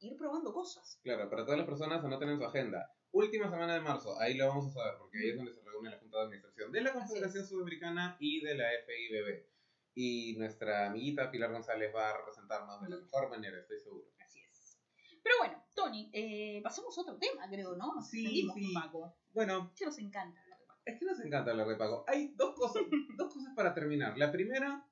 y 0.00 0.08
ir 0.08 0.16
probando 0.16 0.52
cosas. 0.52 0.98
claro, 1.02 1.30
para 1.30 1.44
todas 1.44 1.58
las 1.58 1.66
personas 1.66 2.04
anoten 2.04 2.30
en 2.30 2.38
su 2.38 2.44
agenda. 2.44 2.90
Última 3.10 3.50
semana 3.50 3.74
de 3.74 3.80
marzo, 3.80 4.18
ahí 4.20 4.34
lo 4.34 4.48
vamos 4.48 4.66
a 4.66 4.70
saber, 4.70 4.94
porque 4.98 5.18
ahí 5.18 5.30
es 5.30 5.36
donde 5.36 5.54
se 5.54 5.62
reúne 5.78 5.90
la 5.90 5.98
Junta 5.98 6.18
de 6.18 6.24
Administración 6.24 6.72
de 6.72 6.80
la 6.80 6.92
Confederación 6.92 7.42
es. 7.42 7.48
Sudamericana 7.48 8.16
y 8.20 8.40
de 8.40 8.54
la 8.54 8.66
FIBB. 8.86 9.46
Y 9.94 10.36
nuestra 10.36 10.86
amiguita 10.86 11.30
Pilar 11.30 11.52
González 11.52 11.92
va 11.94 12.10
a 12.10 12.16
representarnos 12.18 12.80
de 12.82 12.90
la 12.90 12.96
mejor 12.96 13.30
manera, 13.30 13.58
estoy 13.58 13.80
seguro. 13.80 14.06
Así 14.20 14.40
es. 14.40 14.78
Pero 15.22 15.36
bueno, 15.38 15.64
Tony, 15.74 16.10
eh, 16.12 16.60
pasemos 16.62 16.96
a 16.96 17.00
otro 17.00 17.18
tema, 17.18 17.48
creo, 17.48 17.76
¿no? 17.76 17.94
Nos 17.94 18.08
Sí, 18.08 18.48
sí. 18.54 18.74
un 18.74 18.82
poco. 18.82 19.16
Bueno, 19.32 19.72
Sí, 19.74 19.84
nos 19.84 19.98
encanta 19.98 20.40
hablar 20.40 20.58
de 20.58 20.66
Paco. 20.66 20.82
Es 20.84 20.98
que 20.98 21.04
nos 21.04 21.20
encanta 21.20 21.50
hablar 21.50 21.68
de 21.68 21.76
Paco. 21.76 22.04
Hay 22.06 22.34
dos 22.36 22.54
cosas, 22.54 22.82
dos 23.16 23.32
cosas 23.32 23.52
para 23.56 23.74
terminar. 23.74 24.16
La 24.16 24.30
primera, 24.30 24.86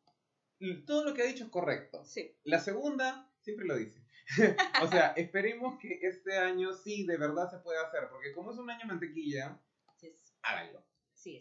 todo 0.86 1.04
lo 1.04 1.14
que 1.14 1.22
ha 1.22 1.26
dicho 1.26 1.44
es 1.44 1.50
correcto. 1.50 2.04
Sí. 2.04 2.36
La 2.44 2.58
segunda, 2.58 3.30
siempre 3.40 3.66
lo 3.66 3.76
dice. 3.76 4.04
o 4.82 4.88
sea, 4.88 5.12
esperemos 5.16 5.78
que 5.78 6.00
este 6.02 6.36
año 6.36 6.72
sí 6.72 7.06
de 7.06 7.16
verdad 7.16 7.48
se 7.48 7.58
pueda 7.58 7.86
hacer, 7.86 8.08
porque 8.10 8.32
como 8.32 8.50
es 8.50 8.58
un 8.58 8.68
año 8.70 8.86
mantequilla, 8.86 9.52
es. 9.52 9.66
Háganlo. 10.46 10.84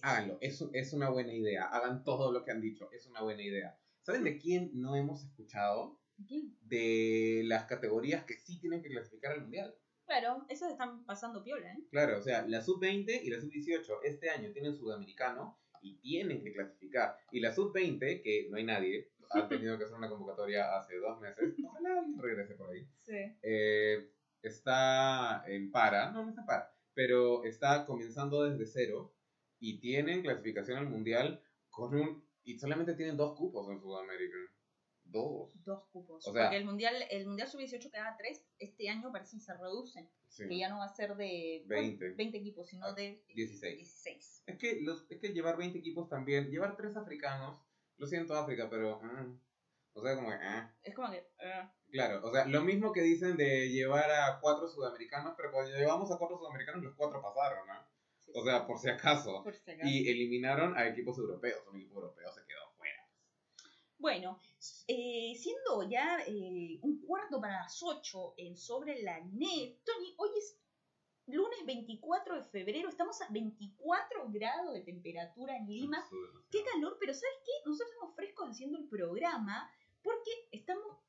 Háganlo. 0.02 0.38
Es, 0.42 0.64
es 0.74 0.94
una 0.94 1.10
buena 1.10 1.34
idea. 1.34 1.66
Hagan 1.66 2.04
todo 2.04 2.32
lo 2.32 2.44
que 2.44 2.52
han 2.52 2.62
dicho. 2.62 2.90
Es 2.92 3.06
una 3.08 3.22
buena 3.22 3.44
idea. 3.44 3.78
¿Saben 4.02 4.24
de 4.24 4.38
quién 4.38 4.72
no 4.74 4.96
hemos 4.96 5.24
escuchado? 5.24 6.00
¿Quién? 6.28 6.58
De 6.62 7.42
las 7.46 7.66
categorías 7.66 8.24
que 8.26 8.36
sí 8.36 8.60
tienen 8.60 8.82
que 8.82 8.90
clasificar 8.90 9.34
al 9.34 9.42
mundial. 9.42 9.76
Claro, 10.06 10.46
esas 10.50 10.72
están 10.72 11.04
pasando 11.06 11.44
piola, 11.44 11.72
¿eh? 11.74 11.84
Claro, 11.90 12.20
o 12.20 12.22
sea, 12.22 12.46
la 12.48 12.62
sub-20 12.62 13.22
y 13.24 13.30
la 13.30 13.42
sub-18 13.42 14.00
este 14.04 14.30
año 14.30 14.52
tienen 14.52 14.76
sudamericano 14.76 15.60
y 15.82 15.98
tienen 15.98 16.44
que 16.44 16.54
clasificar. 16.54 17.18
Y 17.32 17.40
la 17.40 17.52
sub-20, 17.54 18.22
que 18.24 18.48
no 18.50 18.58
hay 18.58 18.64
nadie, 18.64 19.12
han 19.32 19.50
tenido 19.50 19.78
que 19.78 19.86
hacer 19.86 19.98
una 19.98 20.10
convocatoria 20.10 20.78
hace 20.78 20.98
dos 20.98 21.20
meses, 21.20 21.56
ojalá 21.66 22.00
alguien 22.00 22.20
regrese 22.20 22.54
por 22.56 22.70
ahí, 22.70 22.88
Sí. 23.02 23.18
eh, 23.42 24.12
está 24.44 25.44
en 25.48 25.72
para, 25.72 26.12
no, 26.12 26.24
no 26.24 26.30
está 26.30 26.42
en 26.42 26.48
para, 26.48 26.75
pero 26.96 27.44
está 27.44 27.86
comenzando 27.86 28.44
desde 28.44 28.66
cero 28.66 29.14
y 29.60 29.80
tienen 29.80 30.22
clasificación 30.24 30.78
al 30.80 30.90
mundial 30.90 31.42
con 31.70 31.94
un... 31.96 32.28
y 32.44 32.58
solamente 32.58 32.96
tienen 32.96 33.18
dos 33.18 33.38
cupos 33.38 33.70
en 33.70 33.80
Sudamérica. 33.80 34.38
Dos. 35.04 35.52
Dos 35.64 35.84
cupos. 35.92 36.28
O 36.28 36.34
sea- 36.34 36.44
Porque 36.46 36.58
el 36.58 36.66
mundial, 36.66 36.96
el 37.12 37.28
mundial 37.28 37.48
sub-18 37.48 37.92
quedaba 37.92 38.18
tres, 38.18 38.44
este 38.58 38.90
año 38.90 39.12
parece 39.12 39.38
que 39.38 39.44
se 39.44 39.54
reducen. 39.54 40.10
Sí. 40.30 40.48
Que 40.48 40.58
ya 40.58 40.68
no 40.70 40.80
va 40.80 40.86
a 40.86 40.90
ser 40.96 41.16
de 41.16 41.64
20. 41.68 42.14
20 42.14 42.38
equipos, 42.38 42.68
sino 42.68 42.88
Ah, 42.88 42.94
de 42.94 43.24
16. 43.36 43.78
16. 43.78 44.44
Es 44.48 44.58
que, 44.58 44.82
los, 44.82 45.06
es 45.10 45.20
que 45.20 45.30
llevar 45.30 45.58
20 45.58 45.78
equipos 45.78 46.10
también, 46.10 46.50
llevar 46.50 46.76
tres 46.76 46.96
africanos, 46.98 47.62
lo 47.98 48.08
siento 48.08 48.34
África, 48.36 48.68
pero... 48.70 49.00
mm, 49.02 49.40
o 49.94 50.02
sea, 50.02 50.16
como 50.16 50.30
que... 50.30 50.36
ah. 50.36 50.76
Es 50.84 50.96
como 50.96 51.12
que. 51.12 51.18
eh, 51.20 51.70
Claro, 51.96 52.20
o 52.28 52.30
sea, 52.30 52.46
lo 52.46 52.62
mismo 52.62 52.92
que 52.92 53.00
dicen 53.00 53.38
de 53.38 53.70
llevar 53.70 54.12
a 54.12 54.42
cuatro 54.42 54.68
sudamericanos, 54.68 55.34
pero 55.38 55.50
cuando 55.50 55.72
llevamos 55.78 56.12
a 56.12 56.18
cuatro 56.18 56.38
sudamericanos, 56.38 56.84
los 56.84 56.94
cuatro 56.94 57.22
pasaron, 57.22 57.66
¿no? 57.66 57.74
sí, 58.20 58.34
O 58.36 58.44
sea, 58.44 58.68
por 58.68 58.78
si 58.80 58.90
acaso. 58.90 59.42
Por 59.42 59.56
si 59.56 59.72
acaso. 59.72 59.88
Y 59.88 60.10
eliminaron 60.10 60.78
a 60.78 60.90
equipos 60.90 61.18
europeos, 61.18 61.66
un 61.72 61.78
equipo 61.78 61.96
europeo 61.96 62.30
se 62.34 62.44
quedó 62.44 62.70
fuera. 62.76 63.08
Bueno, 63.98 64.42
eh, 64.90 65.36
siendo 65.38 65.90
ya 65.90 66.20
eh, 66.28 66.80
un 66.82 67.00
cuarto 67.00 67.40
para 67.40 67.62
las 67.62 67.82
8 67.82 68.34
en 68.40 68.58
sobre 68.58 69.02
la 69.02 69.22
net, 69.22 69.78
Tony, 69.86 70.16
hoy 70.18 70.32
es 70.38 70.60
lunes 71.28 71.66
24 71.66 72.36
de 72.36 72.44
febrero, 72.44 72.90
estamos 72.90 73.22
a 73.22 73.30
24 73.30 74.32
grados 74.32 74.74
de 74.74 74.82
temperatura 74.82 75.56
en 75.56 75.68
Lima. 75.68 76.06
Qué 76.52 76.62
calor, 76.74 76.98
pero 77.00 77.14
¿sabes 77.14 77.38
qué? 77.46 77.54
Nosotros 77.66 77.90
estamos 77.94 78.16
frescos 78.18 78.50
haciendo 78.50 78.80
el 78.80 78.90
programa 78.90 79.72
porque 80.04 80.32
estamos 80.52 81.05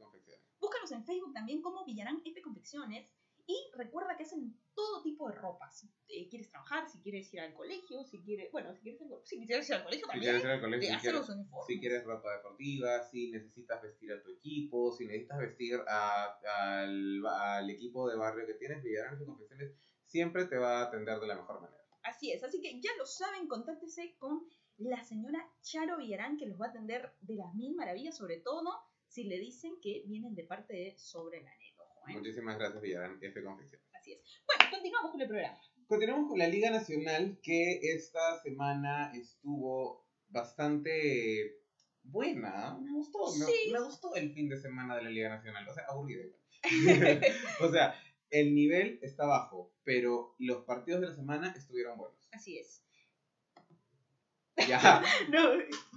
Búscanos 0.60 0.92
en 0.92 1.04
Facebook 1.06 1.34
también 1.34 1.62
como 1.62 1.86
Villarán 1.86 2.22
F 2.26 2.42
Confecciones 2.42 3.14
y 3.48 3.56
recuerda 3.76 4.16
que 4.16 4.24
hacen 4.24 4.56
todo 4.76 5.02
tipo 5.02 5.28
de 5.30 5.36
ropa. 5.36 5.72
Si 5.72 5.88
eh, 6.08 6.28
quieres 6.30 6.50
trabajar, 6.52 6.88
si 6.88 7.00
quieres 7.02 7.34
ir 7.34 7.40
al 7.42 7.54
colegio, 7.54 8.04
si 8.04 8.22
quieres, 8.22 8.52
bueno, 8.52 8.72
si 8.76 8.82
quieres, 8.82 9.00
si 9.24 9.38
quieres 9.46 9.68
ir 9.70 9.76
al 9.76 9.84
colegio 9.84 10.06
Si 10.06 10.12
también. 10.12 10.24
quieres 10.32 10.44
ir 10.44 10.50
al 10.52 10.62
colegio, 10.62 10.90
si 10.90 10.98
quieres, 11.00 11.20
los 11.20 11.30
uniformes. 11.30 11.66
si 11.68 11.80
quieres 11.80 12.04
ropa 12.04 12.32
deportiva, 12.36 13.02
si 13.02 13.32
necesitas 13.32 13.82
vestir 13.82 14.12
a 14.14 14.22
tu 14.22 14.30
equipo, 14.30 14.92
si 14.92 15.06
necesitas 15.08 15.40
vestir 15.40 15.80
a- 15.88 16.38
al, 16.84 17.26
al 17.26 17.70
equipo 17.72 18.08
de 18.08 18.18
barrio 18.18 18.46
que 18.46 18.54
tienes, 18.54 18.84
Villarán 18.84 19.16
F. 19.16 19.26
Confecciones 19.26 19.74
siempre 20.06 20.46
te 20.46 20.58
va 20.58 20.82
a 20.82 20.84
atender 20.84 21.20
de 21.20 21.28
la 21.28 21.36
mejor 21.36 21.62
manera. 21.62 21.84
Así 22.04 22.32
es, 22.32 22.44
así 22.44 22.62
que 22.62 22.80
ya 22.80 22.92
lo 22.98 23.06
saben, 23.06 23.48
contáctese 23.48 24.16
con 24.20 24.48
la 24.78 25.04
señora 25.04 25.40
Charo 25.62 25.98
Villarán 25.98 26.38
que 26.38 26.46
los 26.46 26.60
va 26.60 26.68
a 26.68 26.70
atender 26.70 27.14
de 27.22 27.36
las 27.36 27.54
mil 27.56 27.76
maravillas, 27.76 28.16
sobre 28.16 28.38
todo 28.38 28.80
si 29.10 29.24
le 29.26 29.38
dicen 29.40 29.74
que 29.82 30.04
vienen 30.06 30.36
de 30.36 30.44
parte 30.44 30.74
de 30.74 30.98
Sobre 30.98 31.42
la 31.42 31.50
Net. 31.50 31.74
ojo, 31.78 32.08
¿eh? 32.08 32.14
Muchísimas 32.14 32.58
gracias, 32.58 32.82
Villarán 32.82 33.18
F. 33.22 33.44
Confecciones. 33.44 33.88
Así 33.94 34.14
es. 34.14 34.24
Bueno, 34.48 34.72
continuamos 34.72 35.12
con 35.12 35.22
el 35.22 35.28
programa. 35.28 35.60
Continuamos 35.88 36.30
con 36.30 36.38
la 36.40 36.48
Liga 36.48 36.70
Nacional 36.70 37.40
que 37.42 37.80
esta 37.82 38.40
semana 38.44 39.12
estuvo 39.16 40.06
bastante 40.28 41.58
buena. 42.04 42.78
Me 42.80 42.92
gustó, 42.94 43.20
me- 43.38 43.46
Sí. 43.46 43.72
me, 43.72 43.80
gustó 43.82 44.16
el 44.16 44.32
fin 44.34 44.48
de 44.50 44.58
semana 44.58 44.96
de 44.96 45.04
la 45.04 45.10
Liga 45.10 45.30
Nacional. 45.30 45.68
O 45.68 45.74
sea, 45.74 45.84
aburrido. 45.90 46.24
igual. 46.24 46.40
o 47.62 47.72
sea, 47.72 47.96
el 48.30 48.54
nivel 48.54 49.00
está 49.02 49.26
bajo, 49.26 49.74
pero 49.84 50.36
los 50.38 50.64
partidos 50.66 51.02
de 51.02 51.08
la 51.08 51.16
semana 51.16 51.52
estuvieron 51.58 51.98
buenos. 51.98 52.30
Así 52.32 52.60
es. 52.60 52.84
Ya, 54.68 55.02
No, 55.30 55.54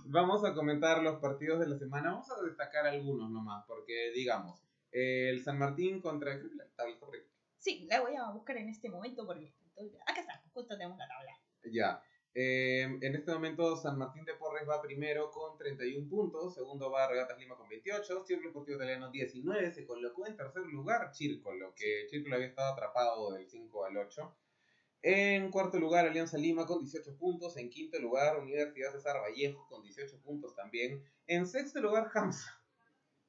vamos 0.06 0.44
a 0.44 0.54
comentar 0.54 1.02
los 1.02 1.20
partidos 1.20 1.60
de 1.60 1.68
la 1.68 1.78
semana. 1.78 2.12
Vamos 2.12 2.30
a 2.30 2.42
destacar 2.42 2.86
algunos 2.86 3.30
nomás, 3.30 3.64
porque 3.66 4.10
digamos, 4.14 4.62
el 4.90 5.42
San 5.42 5.58
Martín 5.58 6.00
contra... 6.00 6.38
creo 6.38 6.50
que 6.50 6.56
la 6.56 6.68
tabla 6.76 6.92
está 6.94 7.06
por 7.06 7.16
aquí. 7.16 7.26
sí, 7.58 7.86
la 7.90 8.00
voy 8.00 8.14
a 8.16 8.30
buscar 8.30 8.56
en 8.56 8.68
este 8.68 8.88
momento 8.88 9.26
porque 9.26 9.52
acá 10.06 10.20
está, 10.20 10.42
justo 10.52 10.76
tenemos 10.76 10.98
la 10.98 11.08
tabla. 11.08 11.32
Ya. 11.64 12.02
Eh, 12.34 12.84
en 12.84 13.14
este 13.14 13.30
momento 13.30 13.76
San 13.76 13.98
Martín 13.98 14.24
de 14.24 14.34
Porres 14.34 14.66
va 14.66 14.80
primero 14.80 15.30
con 15.30 15.58
31 15.58 16.08
puntos, 16.08 16.54
segundo 16.54 16.90
va 16.90 17.06
Regatas 17.06 17.38
Lima 17.38 17.56
con 17.56 17.68
28, 17.68 18.24
Círculo 18.24 18.48
Deportivo 18.48 18.76
Italiano 18.76 19.10
19, 19.10 19.70
se 19.70 19.84
colocó 19.84 20.26
en 20.26 20.36
tercer 20.36 20.62
lugar 20.62 21.14
Círculo, 21.14 21.74
que 21.74 22.06
Círculo 22.08 22.36
había 22.36 22.48
estado 22.48 22.72
atrapado 22.72 23.32
del 23.32 23.46
5 23.46 23.84
al 23.84 23.96
8. 23.98 24.34
En 25.02 25.50
cuarto 25.50 25.80
lugar 25.80 26.06
Alianza 26.06 26.38
Lima 26.38 26.64
con 26.64 26.78
18 26.78 27.16
puntos, 27.16 27.56
en 27.56 27.70
quinto 27.70 27.98
lugar 27.98 28.38
Universidad 28.38 28.92
César 28.92 29.20
Vallejo 29.20 29.66
con 29.68 29.82
18 29.82 30.20
puntos 30.22 30.54
también, 30.54 31.02
en 31.26 31.48
sexto 31.48 31.80
lugar 31.80 32.08
Hamza. 32.14 32.62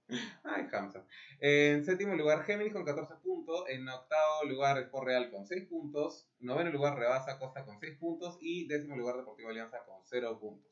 Ay, 0.44 0.68
Hamza. 0.72 1.06
En 1.40 1.84
séptimo 1.84 2.14
lugar, 2.16 2.44
Géminis 2.44 2.74
con 2.74 2.86
14 2.86 3.16
puntos. 3.24 3.66
En 3.70 3.88
octavo 3.88 4.46
lugar, 4.46 4.78
Sport 4.78 5.08
Real 5.08 5.32
con 5.32 5.48
6 5.48 5.68
puntos. 5.68 6.28
Noveno 6.40 6.72
lugar, 6.72 6.98
Rebasa 6.98 7.40
Costa 7.40 7.66
con 7.66 7.80
6 7.80 7.98
puntos. 7.98 8.38
Y 8.42 8.68
décimo 8.68 8.96
lugar, 8.96 9.18
Deportivo 9.18 9.50
Alianza 9.50 9.84
con 9.86 10.02
0 10.06 10.40
puntos. 10.40 10.72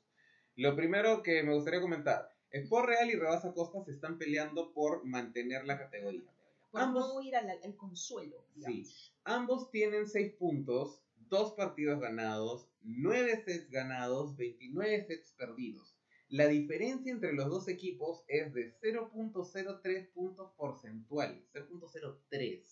Lo 0.56 0.76
primero 0.76 1.24
que 1.24 1.43
me 1.43 1.54
gustaría 1.54 1.82
comentar: 1.82 2.30
Sport 2.52 2.88
Real 2.88 3.10
y 3.10 3.16
Rebasa 3.16 3.54
Costa 3.54 3.84
se 3.84 3.91
están 3.91 4.18
peleando 4.18 4.74
por 4.74 5.06
mantener 5.06 5.66
la 5.66 5.78
categoría. 5.78 6.30
Por 6.72 6.82
Ambos- 6.82 7.13
no 7.13 7.22
ir 7.22 7.36
al, 7.36 7.49
al 7.49 7.76
consuelo. 7.76 8.45
digamos. 8.55 8.88
Sí. 8.88 9.11
Ambos 9.26 9.69
tienen 9.72 10.07
6 10.07 10.34
puntos, 10.34 11.01
2 11.30 11.53
partidos 11.53 11.99
ganados, 11.99 12.69
9 12.82 13.43
sets 13.45 13.69
ganados, 13.69 14.36
29 14.38 15.05
sets 15.05 15.34
perdidos. 15.34 15.95
La 16.30 16.47
diferencia 16.47 17.11
entre 17.11 17.34
los 17.34 17.49
dos 17.49 17.67
equipos 17.67 18.24
es 18.28 18.53
de 18.53 18.74
0.03 18.82 20.11
puntos 20.13 20.51
porcentuales. 20.55 21.43
0.03. 21.53 22.63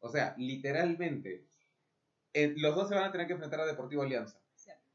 O 0.00 0.10
sea, 0.10 0.34
literalmente, 0.38 1.46
eh, 2.34 2.54
los 2.58 2.76
dos 2.76 2.88
se 2.88 2.94
van 2.94 3.04
a 3.04 3.12
tener 3.12 3.26
que 3.26 3.32
enfrentar 3.32 3.60
a 3.60 3.66
Deportivo 3.66 4.02
Alianza. 4.02 4.40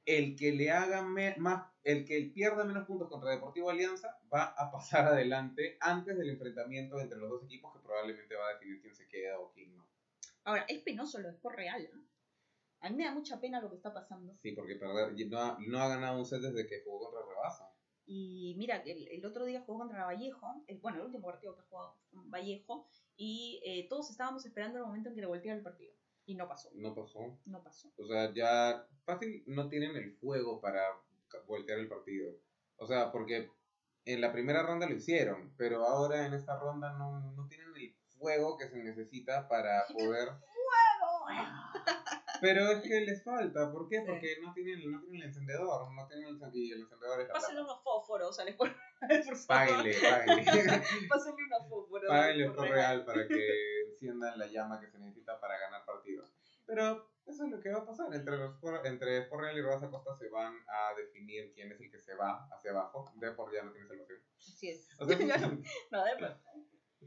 El 0.06 0.36
que 0.36 0.52
le 0.52 0.72
haga 0.72 1.02
más, 1.02 1.72
el 1.84 2.06
que 2.06 2.32
pierda 2.34 2.66
menos 2.66 2.86
puntos 2.86 3.10
contra 3.10 3.32
Deportivo 3.32 3.70
Alianza 3.70 4.18
va 4.34 4.54
a 4.58 4.72
pasar 4.72 5.06
adelante 5.08 5.78
antes 5.80 6.18
del 6.18 6.30
enfrentamiento 6.30 7.00
entre 7.00 7.20
los 7.20 7.30
dos 7.30 7.44
equipos 7.44 7.74
que 7.74 7.80
probablemente 7.80 8.36
va 8.36 8.48
a 8.48 8.54
definir 8.54 8.82
quién 8.82 8.96
se 8.96 9.08
queda 9.08 9.40
o 9.40 9.52
quién 9.54 9.76
no. 9.76 9.88
Ahora, 10.46 10.66
es 10.68 10.82
penoso 10.82 11.20
lo 11.20 11.30
de 11.30 11.36
Sport 11.36 11.56
Real. 11.56 11.90
¿no? 11.94 12.04
A 12.82 12.90
mí 12.90 12.98
me 12.98 13.06
da 13.06 13.14
mucha 13.14 13.40
pena 13.40 13.62
lo 13.62 13.70
que 13.70 13.78
está 13.78 13.94
pasando. 13.94 14.38
Sí, 14.42 14.52
porque 14.52 14.76
perder, 14.76 15.14
no, 15.30 15.40
ha, 15.40 15.58
no 15.66 15.80
ha 15.80 15.88
ganado 15.88 16.20
un 16.20 16.26
set 16.26 16.42
desde 16.42 16.68
que 16.68 16.82
jugó 16.84 17.00
contra 17.10 17.22
Rebasa. 17.26 17.74
Y 18.06 18.56
mira, 18.58 18.78
el, 18.86 19.08
el 19.08 19.26
otro 19.26 19.46
día 19.46 19.62
jugó 19.62 19.80
contra 19.80 20.04
Vallejo, 20.04 20.66
el, 20.68 20.80
bueno, 20.80 20.98
el 20.98 21.06
último 21.06 21.26
partido 21.26 21.56
que 21.56 21.62
ha 21.62 21.66
jugado 21.66 21.98
Vallejo, 22.12 22.86
y 23.16 23.62
eh, 23.66 23.88
todos 23.88 24.10
estábamos 24.12 24.46
esperando 24.46 24.80
el 24.80 24.86
momento 24.86 25.10
en 25.10 25.16
que 25.16 25.22
le 25.22 25.28
volteara 25.28 25.58
el 25.58 25.64
partido. 25.64 25.94
Y 26.26 26.36
no 26.36 26.48
pasó, 26.48 26.70
No 26.74 26.96
pasó. 26.96 27.40
no 27.46 27.62
pasó. 27.64 27.92
O 27.98 28.06
sea, 28.08 28.34
ya 28.34 28.88
fácil 29.06 29.44
no 29.48 29.68
tienen 29.70 29.96
el 29.96 30.14
fuego 30.18 30.62
para 30.62 30.82
voltear 31.48 31.80
el 31.80 31.90
partido. 31.90 32.32
O 32.78 32.88
sea, 32.88 33.12
porque 33.12 33.52
en 34.06 34.22
la 34.22 34.32
primera 34.32 34.64
ronda 34.64 34.88
lo 34.88 34.96
hicieron, 34.96 35.54
pero 35.58 35.86
ahora 35.86 36.26
en 36.26 36.34
esta 36.34 36.58
ronda 36.60 36.94
no, 36.94 37.32
no 37.34 37.48
tienen 37.48 37.68
el 37.76 37.96
fuego 38.18 38.58
que 38.58 38.70
se 38.70 38.82
necesita 38.84 39.48
para 39.48 39.86
poder... 39.88 40.30
Pero 42.42 42.68
es 42.72 42.82
que 42.82 43.02
les 43.02 43.24
falta, 43.24 43.72
¿por 43.72 43.88
qué? 43.88 44.00
Sí. 44.00 44.06
Porque 44.06 44.38
no 44.42 44.54
tienen, 44.54 44.92
no 44.92 45.00
tienen 45.00 45.22
el 45.22 45.28
encendedor, 45.28 45.92
no 45.94 46.08
tienen 46.08 46.28
el, 46.28 46.56
y 46.56 46.72
el 46.74 46.82
encendedor 46.82 47.22
es 47.22 47.28
la 47.30 47.34
plata. 47.36 47.62
unos 47.62 47.84
fósforos 47.84 48.38
al 48.40 48.50
Sport 48.50 48.76
por 49.08 49.36
favor. 49.38 49.48
Páguenle, 49.48 49.96
páguenle. 50.02 50.44
Pásenle 51.10 51.44
unos 51.46 51.70
fósforos. 51.70 52.10
Páguenle 52.10 52.46
Sport 52.46 52.70
real 52.70 53.06
para 53.06 53.28
que 53.28 53.48
enciendan 53.92 54.38
la 54.40 54.48
llama 54.48 54.80
que 54.80 54.88
se 54.88 55.00
necesita 55.00 55.40
para 55.40 55.58
ganar 55.60 55.86
partidos. 55.86 56.34
Pero 56.66 57.10
eso 57.26 57.46
es 57.46 57.52
lo 57.52 57.60
que 57.60 57.70
va 57.72 57.80
a 57.80 57.86
pasar. 57.86 58.14
Entre 58.14 58.38
los 58.38 58.56
entre 58.86 59.18
y 59.18 59.62
Rosa 59.62 59.90
Costa 59.90 60.16
se 60.16 60.30
van 60.30 60.56
a 60.68 60.94
definir 60.96 61.52
quién 61.54 61.72
es 61.72 61.80
el 61.82 61.92
que 61.92 62.00
se 62.00 62.16
va 62.16 62.48
hacia 62.52 62.72
abajo. 62.72 63.12
Depor 63.16 63.54
ya 63.54 63.64
no 63.64 63.72
tiene 63.72 63.88
salvación. 63.88 64.20
Así 64.38 64.70
es. 64.70 64.90
O 65.00 65.06
sea, 65.06 65.18
no- 65.38 65.62
no, 65.92 66.04
de- 66.06 66.36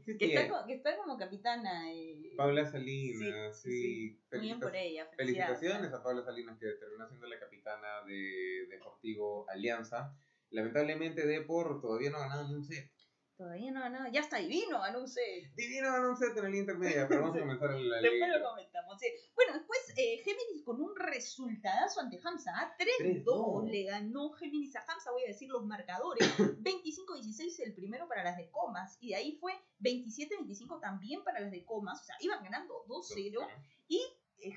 sí 0.05 0.15
que, 0.17 0.33
está, 0.35 0.47
co- 0.47 0.65
que 0.67 0.73
está 0.75 0.95
como 0.97 1.17
capitana. 1.17 1.91
eh, 1.91 2.33
Paula 2.37 2.65
Salinas, 2.65 3.59
Sí, 3.59 3.71
sí. 3.71 4.21
sí, 4.31 4.39
bien 4.39 4.59
por 4.59 4.75
ella. 4.75 5.09
Felicitaciones 5.17 5.91
a 5.91 6.03
Paula 6.03 6.23
Salinas 6.23 6.57
que 6.59 6.67
terminó 6.73 7.07
siendo 7.07 7.27
la 7.27 7.39
capitana 7.39 8.03
de 8.05 8.67
Deportivo 8.69 9.49
Alianza. 9.49 10.15
Lamentablemente 10.51 11.25
Depor 11.25 11.81
todavía 11.81 12.09
no 12.09 12.17
ha 12.17 12.21
ganado 12.21 12.47
ni 12.47 12.55
un 12.55 12.63
set. 12.63 12.91
Todavía 13.37 13.69
no, 13.69 13.87
no, 13.87 14.11
ya 14.11 14.21
está 14.21 14.37
divino, 14.37 14.81
ganó 14.81 15.01
un 15.01 15.07
set. 15.07 15.53
Divino 15.55 15.91
ganó 15.91 16.09
un 16.09 16.17
set 16.17 16.35
en 16.37 16.45
el 16.45 16.55
intermedia, 16.55 17.07
pero 17.07 17.21
vamos 17.21 17.37
a 17.37 17.41
comenzar 17.41 17.69
en 17.69 17.87
la 17.87 18.01
Después 18.01 18.31
lo 18.31 18.49
comentamos. 18.49 18.99
sí. 18.99 19.07
Bueno, 19.35 19.53
después 19.53 19.79
eh, 19.95 20.17
Géminis 20.23 20.63
con 20.65 20.81
un 20.81 20.95
resultadazo 20.95 21.99
ante 21.99 22.19
Hamza. 22.23 22.51
¿ah? 22.55 22.75
3-2 22.79 23.23
3-2. 23.23 23.69
le 23.69 23.83
ganó 23.83 24.31
Géminis 24.31 24.75
a 24.75 24.79
Hamza. 24.87 25.11
Voy 25.11 25.23
a 25.25 25.27
decir 25.27 25.49
los 25.49 25.63
marcadores. 25.67 26.27
25-16 26.63 27.59
el 27.63 27.75
primero 27.75 28.07
para 28.07 28.23
las 28.23 28.37
de 28.37 28.49
Comas. 28.49 28.97
Y 29.01 29.09
de 29.09 29.15
ahí 29.17 29.37
fue 29.39 29.53
27-25 29.81 30.79
también 30.81 31.23
para 31.23 31.39
las 31.39 31.51
de 31.51 31.63
Comas. 31.63 32.01
O 32.01 32.05
sea, 32.05 32.15
iban 32.21 32.43
ganando 32.43 32.73
2-0. 32.87 33.47
eh, 33.89 33.97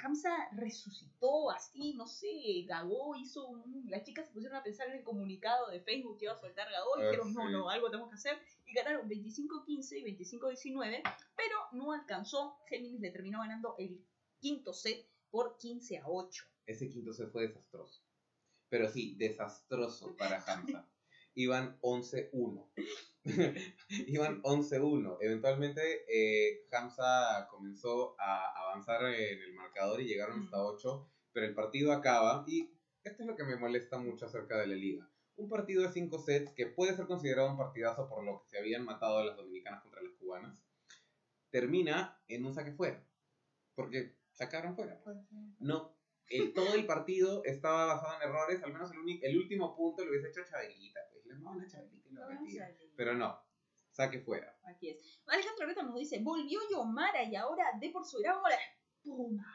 Hamza 0.03 0.31
resucitó 0.53 1.51
así, 1.51 1.95
no 1.95 2.07
sé, 2.07 2.29
Gagó 2.67 3.17
hizo 3.17 3.47
un... 3.49 3.87
Las 3.89 4.05
chicas 4.05 4.27
se 4.27 4.33
pusieron 4.33 4.57
a 4.59 4.63
pensar 4.63 4.89
en 4.89 4.99
el 4.99 5.05
comunicado 5.05 5.71
de 5.71 5.81
Facebook 5.81 6.19
que 6.19 6.27
iba 6.27 6.35
a 6.35 6.41
soltar 6.41 6.71
Gagó 6.71 6.99
y 6.99 7.03
Ah, 7.03 7.05
dijeron, 7.07 7.33
no, 7.33 7.51
no, 7.51 7.71
algo 7.71 7.91
tenemos 7.91 8.11
que 8.11 8.17
hacer. 8.17 8.39
Y 8.67 8.75
ganaron 8.75 9.09
25-15 9.09 9.99
y 9.99 10.39
25-19, 10.39 11.03
pero 11.37 11.57
no 11.73 11.93
alcanzó. 11.93 12.59
Géminis 12.69 13.01
le 13.01 13.11
terminó 13.11 13.41
ganando 13.41 13.75
el 13.79 14.05
quinto 14.39 14.73
set 14.73 15.07
por 15.31 15.57
15 15.57 15.99
a 15.99 16.09
8. 16.09 16.45
Ese 16.67 16.89
quinto 16.89 17.13
set 17.13 17.31
fue 17.31 17.49
desastroso. 17.49 18.03
Pero 18.69 18.89
sí, 18.89 19.15
desastroso 19.17 20.15
para 20.17 20.43
Hamza. 20.47 20.87
Iban 21.35 21.79
11-1. 21.81 22.67
Iban 24.09 24.43
11-1. 24.43 25.19
Eventualmente 25.21 26.05
eh, 26.09 26.67
Hamza 26.73 27.47
comenzó 27.51 28.15
a 28.19 28.69
avanzar 28.69 29.05
en 29.05 29.43
el 29.43 29.55
marcador 29.55 30.01
y 30.01 30.07
llegaron 30.07 30.43
hasta 30.43 30.65
8. 30.65 31.09
Pero 31.33 31.47
el 31.47 31.55
partido 31.55 31.93
acaba. 31.93 32.45
Y 32.47 32.73
esto 33.05 33.23
es 33.23 33.27
lo 33.29 33.37
que 33.37 33.45
me 33.45 33.57
molesta 33.57 33.99
mucho 33.99 34.27
acerca 34.27 34.59
de 34.59 34.67
la 34.67 34.75
liga. 34.75 35.09
Un 35.37 35.49
partido 35.49 35.83
de 35.83 35.93
5 35.93 36.19
sets 36.19 36.53
que 36.53 36.67
puede 36.67 36.95
ser 36.95 37.07
considerado 37.07 37.51
un 37.51 37.57
partidazo 37.57 38.09
por 38.09 38.25
lo 38.25 38.43
que 38.43 38.49
se 38.51 38.59
habían 38.59 38.85
matado 38.85 39.25
las 39.25 39.37
dominicanas 39.37 39.83
contra 39.83 40.03
las 40.03 40.13
cubanas. 40.15 40.63
Termina 41.51 42.21
en 42.29 42.45
un 42.45 42.55
saque 42.55 42.73
fuera. 42.73 43.05
Porque 43.75 44.17
sacaron 44.33 44.75
fuera. 44.75 45.01
No, 45.59 45.95
el, 46.31 46.53
todo 46.53 46.75
el 46.75 46.87
partido 46.87 47.43
estaba 47.45 47.87
basado 47.87 48.15
en 48.17 48.29
errores, 48.29 48.63
al 48.63 48.73
menos 48.73 48.91
el, 48.93 48.99
el 49.23 49.37
último 49.37 49.77
punto 49.77 50.05
lo 50.05 50.11
hubiese 50.11 50.29
hecho 50.29 50.45
Chabelita, 50.49 51.01
pues 51.13 51.27
le 51.27 51.35
mandaban 51.35 51.61
a 51.61 51.67
Chabelita 51.67 52.09
y 52.09 52.13
lo 52.13 52.27
metía. 52.29 52.77
Pero 53.01 53.15
no, 53.15 53.43
saque 53.93 54.21
fuera. 54.21 54.55
Aquí 54.65 54.91
es. 54.91 55.23
Alejandro 55.27 55.67
Reta 55.67 55.83
nos 55.83 55.95
dice, 55.95 56.19
volvió 56.21 56.61
Yomara 56.71 57.23
y 57.25 57.35
ahora 57.35 57.65
de 57.81 57.89
por 57.89 58.05
su 58.05 58.19
gran 58.19 58.37
la 58.43 58.55
espuma. 58.55 59.47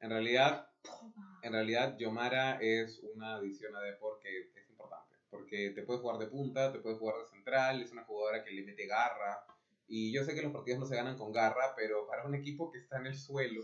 En 0.00 0.08
realidad, 0.08 0.70
Espuma. 0.82 1.38
En 1.42 1.52
realidad, 1.52 1.98
Yomara 1.98 2.58
es 2.62 2.98
una 3.14 3.34
adición 3.34 3.76
a 3.76 3.80
Depor 3.82 4.18
que 4.20 4.48
es 4.54 4.70
importante. 4.70 5.18
Porque 5.28 5.72
te 5.74 5.82
puedes 5.82 6.00
jugar 6.00 6.16
de 6.16 6.28
punta, 6.28 6.72
te 6.72 6.78
puedes 6.78 6.98
jugar 6.98 7.18
de 7.18 7.26
central, 7.26 7.82
es 7.82 7.92
una 7.92 8.04
jugadora 8.04 8.42
que 8.42 8.52
le 8.52 8.62
mete 8.62 8.86
garra. 8.86 9.44
Y 9.86 10.10
yo 10.10 10.24
sé 10.24 10.34
que 10.34 10.40
los 10.40 10.52
partidos 10.52 10.80
no 10.80 10.86
se 10.86 10.96
ganan 10.96 11.18
con 11.18 11.30
garra, 11.30 11.74
pero 11.76 12.06
para 12.06 12.24
un 12.24 12.34
equipo 12.34 12.70
que 12.70 12.78
está 12.78 12.96
en 13.00 13.08
el 13.08 13.18
suelo. 13.18 13.60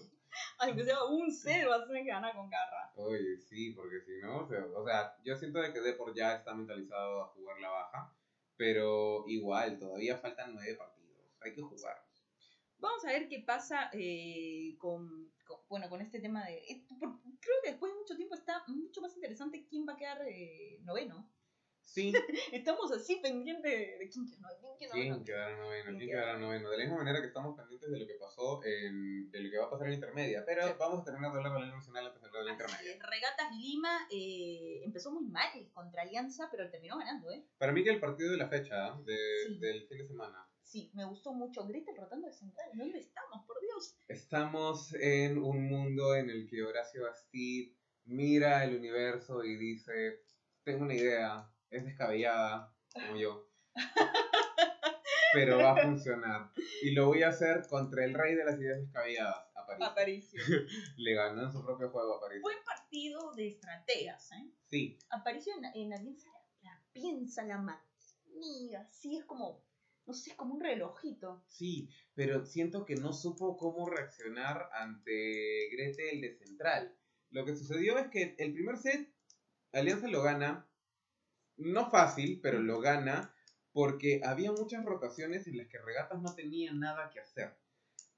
Aunque 0.59 0.85
sea 0.85 1.03
un 1.05 1.33
cero, 1.33 1.71
vas 1.71 1.81
a 1.81 1.87
tener 1.87 2.05
que 2.05 2.11
ganar 2.11 2.37
con 2.37 2.51
garra. 2.51 2.93
Oye, 2.97 3.39
sí, 3.39 3.71
porque 3.71 4.03
si 4.03 4.21
no, 4.21 4.41
o 4.41 4.47
sea, 4.47 4.67
o 4.67 4.85
sea, 4.85 5.17
yo 5.25 5.35
siento 5.35 5.63
de 5.63 5.73
que 5.73 5.81
Depor 5.81 6.15
ya 6.15 6.35
está 6.35 6.53
mentalizado 6.53 7.23
a 7.23 7.29
jugar 7.29 7.59
la 7.59 7.71
baja, 7.71 8.13
pero 8.59 9.25
igual, 9.29 9.79
todavía 9.79 10.19
faltan 10.19 10.53
nueve 10.55 10.75
partidos, 10.75 11.25
hay 11.41 11.55
que 11.55 11.63
jugar. 11.63 11.97
Vamos 12.79 13.05
a 13.05 13.13
ver 13.13 13.29
qué 13.29 13.41
pasa 13.41 13.91
eh, 13.93 14.77
con, 14.79 15.33
bueno, 15.69 15.89
con 15.89 16.01
este 16.01 16.21
tema 16.21 16.45
de... 16.45 16.85
por- 17.01 17.21
creo 17.41 17.57
que 17.63 17.71
después 17.71 17.93
de 17.93 17.99
mucho 17.99 18.17
tiempo 18.17 18.35
está 18.35 18.65
mucho 18.67 19.01
más 19.01 19.15
interesante 19.15 19.67
quién 19.69 19.87
va 19.89 19.95
a 19.95 19.97
quedar 19.97 20.23
eh, 20.29 20.79
noveno. 20.83 21.29
Sí, 21.89 22.13
Estamos 22.53 22.93
así 22.93 23.17
pendientes 23.23 23.63
de, 23.73 24.11
quién 24.13 24.27
queda 24.29 24.39
noveno, 24.41 24.77
quién 24.77 24.77
queda 24.79 24.93
¿quién 24.93 25.09
noveno. 25.09 25.25
quedará 25.25 25.57
noveno? 25.57 25.85
¿Quién 25.85 25.97
¿Quién 25.99 26.09
quedará 26.11 26.27
quedará 26.27 26.39
noveno? 26.39 26.71
De 26.71 26.77
la 26.77 26.85
misma 26.85 26.99
manera 26.99 27.21
que 27.23 27.27
estamos 27.29 27.57
pendientes 27.57 27.91
de 27.91 27.99
lo 27.99 28.07
que 28.07 28.15
pasó, 28.15 28.61
en, 28.65 29.31
de 29.31 29.41
lo 29.41 29.51
que 29.51 29.59
va 29.59 29.65
a 29.65 29.71
pasar 29.71 29.87
en 29.87 29.91
la 29.93 29.95
intermedia, 29.95 30.45
pero 30.45 30.67
Sí. 30.69 30.75
vamos 30.79 31.01
a 31.01 31.05
terminar 31.05 31.33
de 31.33 31.39
hablar 31.39 31.53
de 31.55 31.61
la 31.67 31.75
nacional 31.75 32.07
antes 32.07 32.21
de 32.21 32.27
hablar 32.29 32.43
de 32.43 32.47
la 32.47 32.53
intermedia. 32.53 32.93
es, 32.93 32.99
Regatas 33.03 33.57
Lima 33.57 34.07
eh, 34.11 34.83
empezó 34.85 35.11
muy 35.13 35.25
mal 35.25 35.49
contra 35.73 36.03
Alianza, 36.03 36.49
pero 36.51 36.71
terminó 36.71 36.99
ganando, 36.99 37.31
¿eh? 37.33 37.47
Para 37.57 37.73
mí 37.73 37.83
que 37.83 37.91
el 37.91 38.01
partido 38.01 38.33
de 38.33 38.37
la 38.37 38.49
fecha, 38.49 38.95
de, 39.07 39.17
Sí. 39.47 39.59
del 39.59 39.87
fin 39.89 39.99
de 39.99 40.07
semana, 40.09 40.47
Sí, 40.61 40.91
me 40.93 41.07
gustó 41.07 41.33
mucho. 41.33 41.67
Gretel 41.67 41.97
rotando 41.97 42.27
de 42.27 42.35
central. 42.35 42.69
¿Dónde 42.75 42.99
estamos, 42.99 43.47
por 43.47 43.59
Dios? 43.63 43.97
Estamos 44.07 44.93
en 44.93 45.39
un 45.39 45.67
mundo 45.67 46.15
en 46.15 46.29
el 46.29 46.47
que 46.47 46.63
Horacio 46.63 47.05
Bastid 47.05 47.73
mira 48.05 48.63
el 48.65 48.77
universo 48.77 49.43
y 49.43 49.57
dice, 49.57 50.21
tengo 50.65 50.85
una 50.85 50.95
idea, 50.95 51.51
es 51.71 51.85
descabellada, 51.85 52.75
como 52.93 53.17
yo, 53.17 53.49
pero 55.33 55.59
va 55.59 55.73
a 55.73 55.83
funcionar. 55.83 56.51
Y 56.83 56.93
lo 56.93 57.07
voy 57.07 57.23
a 57.23 57.29
hacer 57.29 57.67
contra 57.69 58.05
el 58.05 58.15
rey 58.15 58.35
de 58.35 58.45
las 58.45 58.59
ideas 58.59 58.81
descabelladas, 58.81 59.47
a 59.55 59.67
París. 59.67 59.87
Aparicio. 59.87 60.41
Le 60.97 61.15
ganó 61.15 61.43
en 61.45 61.53
su 61.53 61.65
propio 61.65 61.91
juego 61.91 62.17
a 62.17 62.21
París. 62.21 62.41
Buen 62.43 62.63
partido 62.65 63.33
de 63.35 63.49
estrategas, 63.49 64.33
¿eh? 64.33 64.51
Sí, 64.67 64.99
Aparicio 65.11 65.55
en, 65.57 65.65
en 65.75 65.93
Alianza 65.93 66.29
la, 66.63 66.71
la 66.71 66.83
piensa, 66.93 67.45
la 67.45 67.59
sí, 68.91 69.17
es 69.17 69.25
como, 69.25 69.65
no 70.07 70.15
sé, 70.15 70.31
es 70.31 70.37
como 70.37 70.55
un 70.55 70.61
relojito. 70.61 71.45
sí, 71.49 71.91
pero 72.15 72.45
siento 72.45 72.85
que 72.85 72.95
no 72.97 73.13
supo 73.13 73.57
cómo 73.57 73.89
reaccionar 73.89 74.69
ante 74.73 75.69
Gretel 75.71 76.21
de 76.21 76.35
central. 76.35 76.97
Lo 77.31 77.45
que 77.45 77.57
sucedió 77.57 77.99
es 77.99 78.09
que 78.09 78.35
el 78.39 78.55
primer 78.55 78.79
set, 78.79 79.13
Alianza 79.73 80.09
lo 80.09 80.23
gana, 80.23 80.69
no 81.59 81.91
fácil, 81.91 82.41
pero 82.43 82.61
lo 82.61 82.81
gana 82.81 83.35
porque 83.73 84.21
había 84.25 84.51
muchas 84.53 84.85
rotaciones 84.85 85.47
en 85.47 85.57
las 85.59 85.69
que 85.69 85.79
Regatas 85.79 86.21
no 86.21 86.35
tenía 86.35 86.73
nada 86.73 87.11
que 87.11 87.21
hacer. 87.21 87.57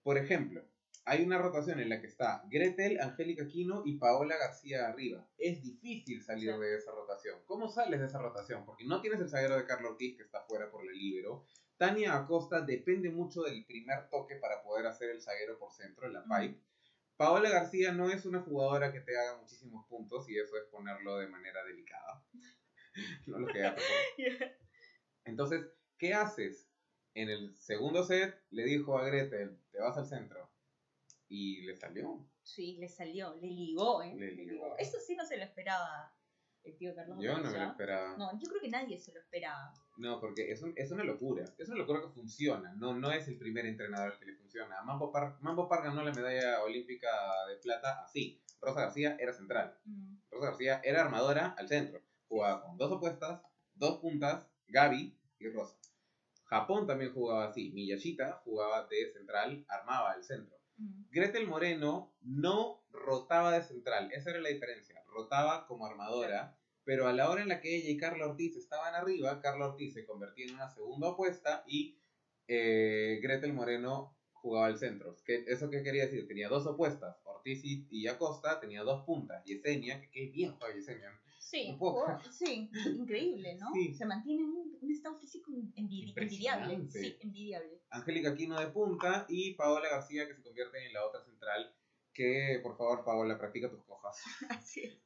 Por 0.02 0.16
ejemplo, 0.16 0.64
hay 1.04 1.22
una 1.24 1.38
rotación 1.38 1.80
en 1.80 1.88
la 1.88 2.00
que 2.00 2.06
está 2.06 2.42
Gretel, 2.48 3.00
Angélica 3.00 3.46
Quino 3.48 3.82
y 3.84 3.96
Paola 3.96 4.36
García 4.36 4.86
arriba. 4.86 5.26
Es 5.38 5.62
difícil 5.62 6.22
salir 6.22 6.52
Sí. 6.52 6.60
de 6.60 6.76
esa 6.76 6.92
rotación. 6.92 7.40
¿Cómo 7.46 7.68
sales 7.68 8.00
de 8.00 8.06
esa 8.06 8.18
rotación? 8.18 8.64
Porque 8.64 8.84
no 8.84 9.00
tienes 9.00 9.20
el 9.20 9.28
zaguero 9.28 9.56
de 9.56 9.66
Carlos 9.66 9.92
Ortiz 9.92 10.16
que 10.16 10.22
está 10.22 10.42
fuera 10.42 10.70
por 10.70 10.84
la 10.84 10.92
libero. 10.92 11.44
Tania 11.76 12.14
Acosta 12.14 12.60
depende 12.60 13.10
mucho 13.10 13.42
del 13.42 13.64
primer 13.64 14.08
toque 14.10 14.36
para 14.36 14.62
poder 14.62 14.86
hacer 14.86 15.10
el 15.10 15.22
zaguero 15.22 15.58
por 15.58 15.72
centro 15.72 16.06
en 16.06 16.12
la 16.12 16.24
pipe. 16.24 16.60
Paola 17.16 17.50
García 17.50 17.92
no 17.92 18.08
es 18.10 18.24
una 18.24 18.40
jugadora 18.40 18.92
que 18.92 19.00
te 19.00 19.18
haga 19.18 19.38
muchísimos 19.38 19.86
puntos 19.88 20.28
y 20.28 20.38
eso 20.38 20.56
es 20.56 20.64
ponerlo 20.70 21.18
de 21.18 21.26
manera 21.28 21.64
delicada. 21.64 22.22
no 23.26 23.38
lo 23.38 23.46
que 23.46 23.72
entonces, 25.24 25.66
¿qué 25.98 26.14
haces? 26.14 26.68
En 27.14 27.28
el 27.28 27.54
segundo 27.56 28.04
set 28.04 28.40
le 28.50 28.64
dijo 28.64 28.98
a 28.98 29.04
Gretel, 29.04 29.58
te 29.70 29.80
vas 29.80 29.96
al 29.96 30.06
centro. 30.06 30.50
Y 31.28 31.62
le 31.62 31.76
salió. 31.76 32.28
Sí, 32.42 32.76
le 32.80 32.88
salió, 32.88 33.34
le 33.36 33.48
ligó, 33.48 34.02
¿eh? 34.02 34.14
Le 34.16 34.32
ligó. 34.32 34.76
Eso 34.78 34.98
sí 34.98 35.14
no 35.14 35.24
se 35.24 35.36
lo 35.36 35.44
esperaba 35.44 36.12
el 36.64 36.76
tío 36.76 36.94
Carlos 36.94 37.18
Yo 37.20 37.38
no 37.38 37.50
me 37.50 37.58
lo 37.58 37.64
esperaba. 37.70 38.16
No, 38.16 38.32
No, 38.32 38.38
yo 38.38 38.48
creo 38.48 38.60
que 38.60 38.68
nadie 38.68 38.98
se 38.98 39.12
lo 39.12 39.20
esperaba. 39.20 39.72
porque 40.20 40.50
es, 40.50 40.62
un- 40.62 40.74
es 40.76 40.90
una 40.90 41.04
locura. 41.04 41.44
Es 41.58 41.68
una 41.68 41.78
locura 41.78 42.00
que 42.00 42.08
funciona. 42.08 42.74
No, 42.74 42.94
no 42.94 43.10
es 43.12 43.28
el 43.28 43.38
primer 43.38 43.66
entrenador 43.66 44.18
que 44.18 44.26
le 44.26 44.34
funciona. 44.34 44.82
Mambo 44.82 45.10
Par, 45.12 45.38
Mambo 45.40 45.68
Par 45.68 45.82
ganó 45.84 46.02
la 46.02 46.12
medalla 46.12 46.62
olímpica 46.62 47.08
de 47.48 47.56
plata 47.56 48.02
así. 48.02 48.42
Rosa 48.60 48.82
García 48.82 49.16
era 49.18 49.32
central. 49.32 49.78
Mm. 49.84 50.16
Rosa 50.30 50.46
García 50.48 50.80
era 50.84 51.02
armadora 51.02 51.54
al 51.56 51.68
centro. 51.68 52.02
Jugaba 52.30 52.62
con 52.62 52.78
dos 52.78 52.90
opuestas, 52.92 53.42
dos 53.74 53.96
puntas, 53.98 54.48
Gaby 54.68 55.12
y 55.40 55.48
Rosa. 55.50 55.76
Japón 56.44 56.86
también 56.86 57.12
jugaba 57.12 57.44
así. 57.44 57.70
Miyashita 57.72 58.40
jugaba 58.44 58.86
de 58.88 59.06
central, 59.12 59.64
armaba 59.68 60.14
el 60.14 60.22
centro. 60.24 60.56
Mm. 60.78 61.02
Gretel 61.10 61.46
Moreno 61.46 62.08
no 62.22 62.80
rotaba 62.90 63.52
de 63.52 63.62
central, 63.62 64.08
esa 64.12 64.30
era 64.30 64.40
la 64.40 64.48
diferencia. 64.48 65.02
Rotaba 65.06 65.66
como 65.66 65.86
armadora, 65.86 66.54
pero 66.84 67.06
a 67.08 67.12
la 67.12 67.28
hora 67.30 67.42
en 67.42 67.48
la 67.48 67.60
que 67.60 67.76
ella 67.76 67.90
y 67.90 67.96
Carla 67.96 68.26
Ortiz 68.26 68.56
estaban 68.56 68.94
arriba, 68.94 69.40
Carla 69.40 69.66
Ortiz 69.66 69.92
se 69.92 70.04
convertía 70.04 70.46
en 70.46 70.54
una 70.54 70.68
segunda 70.68 71.08
opuesta 71.08 71.62
y 71.66 71.94
eh, 72.48 73.18
Gretel 73.22 73.52
Moreno 73.52 74.12
jugaba 74.32 74.66
al 74.66 74.78
centro. 74.78 75.16
¿Qué- 75.24 75.44
¿Eso 75.46 75.70
qué 75.70 75.82
quería 75.82 76.04
decir? 76.04 76.26
Tenía 76.26 76.48
dos 76.48 76.66
opuestas, 76.66 77.20
Ortiz 77.24 77.64
y, 77.64 77.86
y 77.90 78.06
Acosta, 78.08 78.58
tenía 78.60 78.82
dos 78.82 79.02
puntas. 79.04 79.44
Yesenia, 79.44 80.00
que 80.00 80.08
qué 80.10 80.26
bien 80.28 80.52
juega 80.52 80.74
Yesenia. 80.74 81.10
Sí, 81.40 81.76
sí, 82.30 82.70
increíble, 82.96 83.56
¿no? 83.56 83.68
Sí. 83.72 83.94
Se 83.94 84.04
mantiene 84.04 84.42
en 84.42 84.50
un, 84.50 84.78
un 84.80 84.90
estado 84.92 85.16
físico 85.16 85.50
envi- 85.50 86.12
envidiable. 86.14 86.88
Sí, 86.90 87.16
envidiable. 87.20 87.80
Angélica 87.90 88.36
Quino 88.36 88.60
de 88.60 88.68
punta 88.68 89.26
y 89.28 89.54
Paola 89.54 89.88
García 89.90 90.28
que 90.28 90.34
se 90.34 90.42
convierte 90.42 90.86
en 90.86 90.92
la 90.92 91.04
otra 91.06 91.22
central. 91.24 91.74
Que 92.12 92.60
por 92.62 92.76
favor, 92.76 93.04
Paola, 93.04 93.38
practica 93.38 93.70
tus 93.70 93.82
cojas. 93.84 94.16
Así 94.50 94.82
es. 94.82 94.98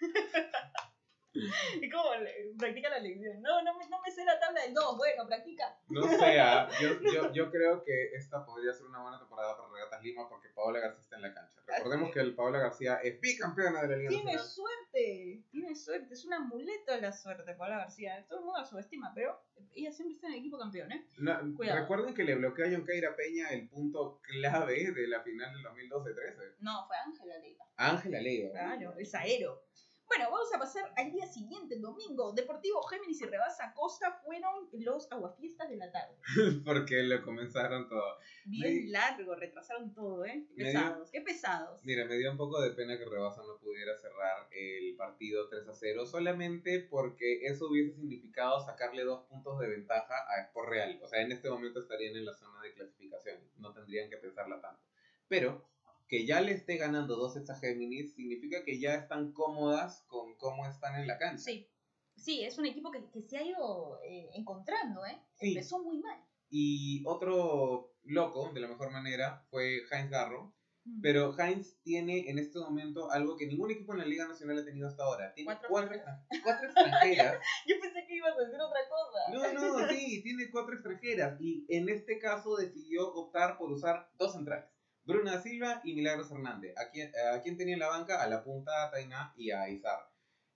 y 1.82 1.90
como 1.90 2.10
practica 2.58 2.88
la 2.90 2.98
lección. 3.00 3.42
No, 3.42 3.62
no 3.62 3.76
me, 3.78 3.88
no 3.88 4.00
me 4.00 4.10
sé 4.10 4.24
la 4.24 4.38
tabla 4.38 4.62
del 4.62 4.74
2. 4.74 4.96
Bueno, 4.96 5.26
practica. 5.26 5.76
No 5.88 6.06
sea, 6.06 6.68
yo, 6.80 7.00
yo, 7.00 7.32
yo 7.32 7.50
creo 7.50 7.82
que 7.82 8.10
esta 8.14 8.44
podría 8.44 8.72
ser 8.72 8.86
una 8.86 9.02
buena 9.02 9.18
temporada 9.18 9.56
para 9.56 9.68
Regatas 9.72 10.02
Lima 10.02 10.28
porque 10.28 10.48
Paola 10.50 10.80
García 10.80 11.02
está 11.02 11.16
en 11.16 11.22
la 11.22 11.34
cancha. 11.34 11.60
Recordemos 11.66 12.10
que 12.12 12.20
el 12.20 12.34
Paola 12.34 12.58
García 12.58 12.96
es 13.02 13.20
bicampeona 13.20 13.82
de 13.82 13.88
la 13.88 13.96
Liga 13.96 14.08
Tiene 14.10 14.34
Nacional. 14.34 14.46
suerte. 14.46 15.42
Tiene 15.50 15.74
suerte. 15.74 16.14
Es 16.14 16.24
un 16.24 16.34
amuleto 16.34 16.96
la 17.00 17.12
suerte, 17.12 17.54
Paula 17.54 17.78
García. 17.78 18.24
Todo 18.28 18.38
el 18.40 18.44
mundo 18.44 18.60
la 18.60 18.66
subestima, 18.66 19.12
pero 19.14 19.42
ella 19.72 19.90
siempre 19.90 20.14
está 20.14 20.28
en 20.28 20.34
el 20.34 20.38
equipo 20.40 20.58
campeón, 20.58 20.92
¿eh? 20.92 21.06
No, 21.18 21.38
Cuidado. 21.56 21.80
recuerden 21.80 22.14
que 22.14 22.22
le 22.22 22.34
bloqueó 22.36 22.66
a 22.66 22.68
Yonkaira 22.68 23.16
Peña 23.16 23.48
el 23.50 23.68
punto 23.68 24.20
clave 24.22 24.92
de 24.92 25.08
la 25.08 25.20
final 25.22 25.52
del 25.52 25.64
2012-13. 25.90 26.54
No, 26.60 26.86
fue 26.86 26.96
Ángela 26.96 27.38
Leiva. 27.38 27.64
Ángela 27.76 28.20
Leiva. 28.20 28.50
Claro, 28.52 28.94
el 28.96 29.06
zaguero. 29.06 29.64
Bueno, 30.06 30.30
vamos 30.30 30.52
a 30.54 30.58
pasar 30.58 30.92
al 30.96 31.10
día 31.10 31.26
siguiente, 31.26 31.74
el 31.74 31.80
domingo. 31.80 32.32
Deportivo 32.32 32.82
Géminis 32.82 33.20
y 33.22 33.26
Rebasa 33.26 33.72
Costa 33.74 34.12
fueron 34.24 34.68
los 34.72 35.10
aguafiestas 35.10 35.68
de 35.68 35.76
la 35.76 35.90
tarde. 35.90 36.16
Porque 36.64 37.02
lo 37.02 37.22
comenzaron 37.22 37.88
todo. 37.88 38.18
Bien 38.44 38.84
Me- 38.84 38.90
largo, 38.92 39.34
retrasaron 39.34 39.92
todo, 39.94 40.24
¿eh? 40.24 40.46
Qué 40.54 40.62
dio- 40.64 40.72
pesados, 40.72 41.10
qué 41.10 41.20
pesados. 41.22 41.80
Mira, 41.84 42.04
me 42.04 42.16
dio 42.16 42.30
un 42.30 42.36
poco 42.36 42.60
de 42.60 42.70
pena 42.70 42.96
que 42.98 43.04
Rebasa 43.06 43.42
no 43.42 43.58
pudiera 43.58 43.96
cerrar 43.96 44.46
el 44.52 44.94
partido 44.96 45.48
3 45.48 45.66
a 45.68 45.74
0, 45.74 46.06
solamente 46.06 46.80
porque 46.90 47.46
eso 47.46 47.68
hubiese 47.68 47.96
significado 47.96 48.60
sacarle 48.64 49.02
dos 49.04 49.24
puntos 49.26 49.58
de 49.58 49.68
ventaja 49.68 50.14
a 50.28 50.42
Sport 50.42 50.68
Real. 50.68 51.00
O 51.02 51.08
sea, 51.08 51.22
en 51.22 51.32
este 51.32 51.48
momento 51.50 51.80
estarían 51.80 52.14
en 52.14 52.26
la 52.26 52.34
zona 52.34 52.60
de 52.62 52.72
clasificación, 52.74 53.40
no 53.56 53.72
tendrían 53.72 54.08
que 54.10 54.18
pensarla 54.18 54.60
tanto. 54.60 54.82
Pero 55.26 55.66
que 56.14 56.26
ya 56.26 56.40
le 56.40 56.52
esté 56.52 56.76
ganando 56.76 57.16
dos 57.16 57.34
sets 57.34 57.50
a 57.50 57.56
Géminis 57.56 58.14
significa 58.14 58.62
que 58.62 58.78
ya 58.78 58.94
están 58.94 59.32
cómodas 59.32 60.04
con 60.06 60.36
cómo 60.36 60.64
están 60.64 60.94
en 61.00 61.08
la 61.08 61.18
cancha. 61.18 61.42
Sí, 61.42 61.68
sí, 62.14 62.44
es 62.44 62.56
un 62.56 62.66
equipo 62.66 62.92
que, 62.92 63.10
que 63.10 63.22
se 63.22 63.36
ha 63.36 63.42
ido 63.42 63.98
eh, 64.04 64.30
encontrando, 64.34 65.04
¿eh? 65.04 65.18
Sí. 65.34 65.48
Empezó 65.48 65.82
muy 65.82 65.98
mal. 65.98 66.24
Y 66.50 67.02
otro 67.04 67.96
loco, 68.04 68.52
de 68.54 68.60
la 68.60 68.68
mejor 68.68 68.92
manera, 68.92 69.44
fue 69.50 69.80
Heinz 69.90 70.08
Garro. 70.08 70.54
Mm. 70.84 71.00
Pero 71.00 71.36
Heinz 71.36 71.80
tiene 71.82 72.30
en 72.30 72.38
este 72.38 72.60
momento 72.60 73.10
algo 73.10 73.36
que 73.36 73.48
ningún 73.48 73.72
equipo 73.72 73.92
en 73.92 73.98
la 73.98 74.06
Liga 74.06 74.28
Nacional 74.28 74.60
ha 74.60 74.64
tenido 74.64 74.86
hasta 74.86 75.02
ahora. 75.02 75.34
Tiene 75.34 75.46
Cuatro 75.46 75.68
cuatro, 75.68 75.98
cuatro 76.44 76.66
extranjeras. 76.66 77.40
Yo 77.66 77.74
pensé 77.80 78.06
que 78.06 78.14
ibas 78.14 78.36
a 78.38 78.40
decir 78.40 78.60
otra 78.60 78.80
cosa. 78.88 79.52
No, 79.52 79.80
no, 79.80 79.88
sí, 79.88 80.22
tiene 80.22 80.48
cuatro 80.52 80.74
extranjeras. 80.74 81.40
Y 81.40 81.66
en 81.68 81.88
este 81.88 82.20
caso 82.20 82.54
decidió 82.54 83.12
optar 83.14 83.58
por 83.58 83.72
usar 83.72 84.08
dos 84.16 84.32
centrales. 84.32 84.73
Bruna 85.04 85.40
Silva 85.40 85.80
y 85.84 85.94
Milagros 85.94 86.30
Hernández. 86.30 86.74
¿A 86.78 86.90
quién, 86.90 87.12
a 87.34 87.40
quién 87.42 87.56
tenía 87.56 87.74
en 87.74 87.80
la 87.80 87.88
banca? 87.88 88.22
A 88.22 88.28
la 88.28 88.42
punta 88.42 88.84
a 88.84 88.90
Tainá 88.90 89.32
y 89.36 89.50
a 89.50 89.68
Izar. 89.68 90.10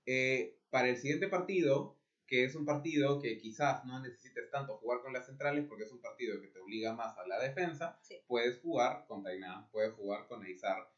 Eh, 0.07 0.59
para 0.71 0.89
el 0.89 0.97
siguiente 0.97 1.29
partido, 1.29 1.97
que 2.27 2.45
es 2.45 2.55
un 2.55 2.65
partido 2.65 3.21
que 3.21 3.39
quizás 3.39 3.85
no 3.85 4.01
necesites 4.01 4.51
tanto 4.51 4.77
jugar 4.79 5.01
con 5.03 5.13
las 5.13 5.27
centrales 5.27 5.65
porque 5.67 5.85
es 5.85 5.93
un 5.93 6.01
partido 6.01 6.41
que 6.41 6.49
te 6.49 6.59
obliga 6.61 6.95
más 6.95 7.17
a 7.19 7.27
la 7.27 7.39
defensa, 7.39 7.99
Sí. 8.03 8.21
puedes 8.27 8.59
jugar 8.61 9.07
con 9.07 9.23
Tainá, 9.23 9.69
puedes 9.73 9.93
jugar 9.95 10.27
con 10.29 10.43
Aizar. 10.43 10.91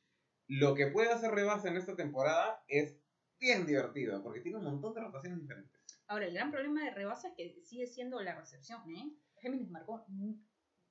lo 0.52 0.74
que 0.74 0.88
puede 0.88 1.10
hacer 1.12 1.30
Rebasa 1.30 1.68
en 1.68 1.76
esta 1.76 1.94
temporada 1.94 2.64
es 2.66 2.96
bien 3.38 3.66
divertido, 3.66 4.20
porque 4.22 4.40
tiene 4.40 4.58
un 4.58 4.64
montón 4.64 4.92
de 4.94 5.00
rotaciones 5.00 5.40
diferentes. 5.40 5.80
Ahora, 6.08 6.26
el 6.26 6.34
gran 6.34 6.50
problema 6.50 6.82
de 6.84 6.90
Rebasa 6.90 7.28
es 7.28 7.34
que 7.34 7.62
sigue 7.62 7.86
siendo 7.86 8.20
la 8.20 8.34
recepción, 8.34 8.82
¿eh? 8.96 9.12
Géminis 9.36 9.70
marcó 9.70 10.04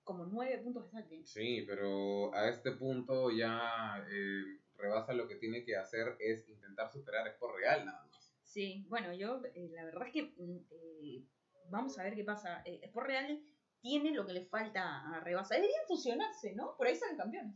como 0.09 0.25
nueve 0.25 0.57
puntos 0.57 0.85
de 0.85 0.89
saque. 0.89 1.21
Sí, 1.23 1.63
pero 1.67 2.33
a 2.33 2.49
este 2.49 2.71
punto 2.71 3.29
ya 3.29 4.03
eh, 4.09 4.57
Rebasa 4.75 5.13
lo 5.13 5.27
que 5.27 5.35
tiene 5.35 5.63
que 5.63 5.77
hacer 5.77 6.17
es 6.19 6.49
intentar 6.49 6.91
superar 6.91 7.27
a 7.27 7.29
Sport 7.29 7.57
Real 7.57 7.85
nada 7.85 8.07
más. 8.11 8.33
Sí, 8.41 8.87
bueno, 8.89 9.13
yo 9.13 9.39
eh, 9.53 9.69
la 9.71 9.85
verdad 9.85 10.07
es 10.07 10.13
que 10.13 10.23
mm, 10.35 10.57
eh, 10.71 11.25
vamos 11.69 11.99
a 11.99 12.05
ver 12.05 12.15
qué 12.15 12.23
pasa. 12.23 12.63
Eh, 12.65 12.79
Sport 12.85 13.05
Real 13.05 13.39
tiene 13.81 14.09
lo 14.09 14.25
que 14.25 14.33
le 14.33 14.45
falta 14.45 15.13
a 15.13 15.19
Rebasa. 15.19 15.53
Deberían 15.53 15.85
fusionarse, 15.87 16.55
¿no? 16.55 16.75
Por 16.75 16.87
ahí 16.87 16.95
salen 16.95 17.15
campeones. 17.15 17.55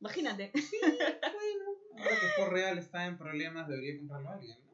Imagínate. 0.00 0.50
Ahora 1.98 2.20
que 2.20 2.26
Sport 2.26 2.52
Real 2.52 2.78
está 2.78 3.06
en 3.06 3.16
problemas, 3.16 3.68
debería 3.68 3.96
comprarlo 3.96 4.30
alguien, 4.30 4.58
¿no? 4.66 4.72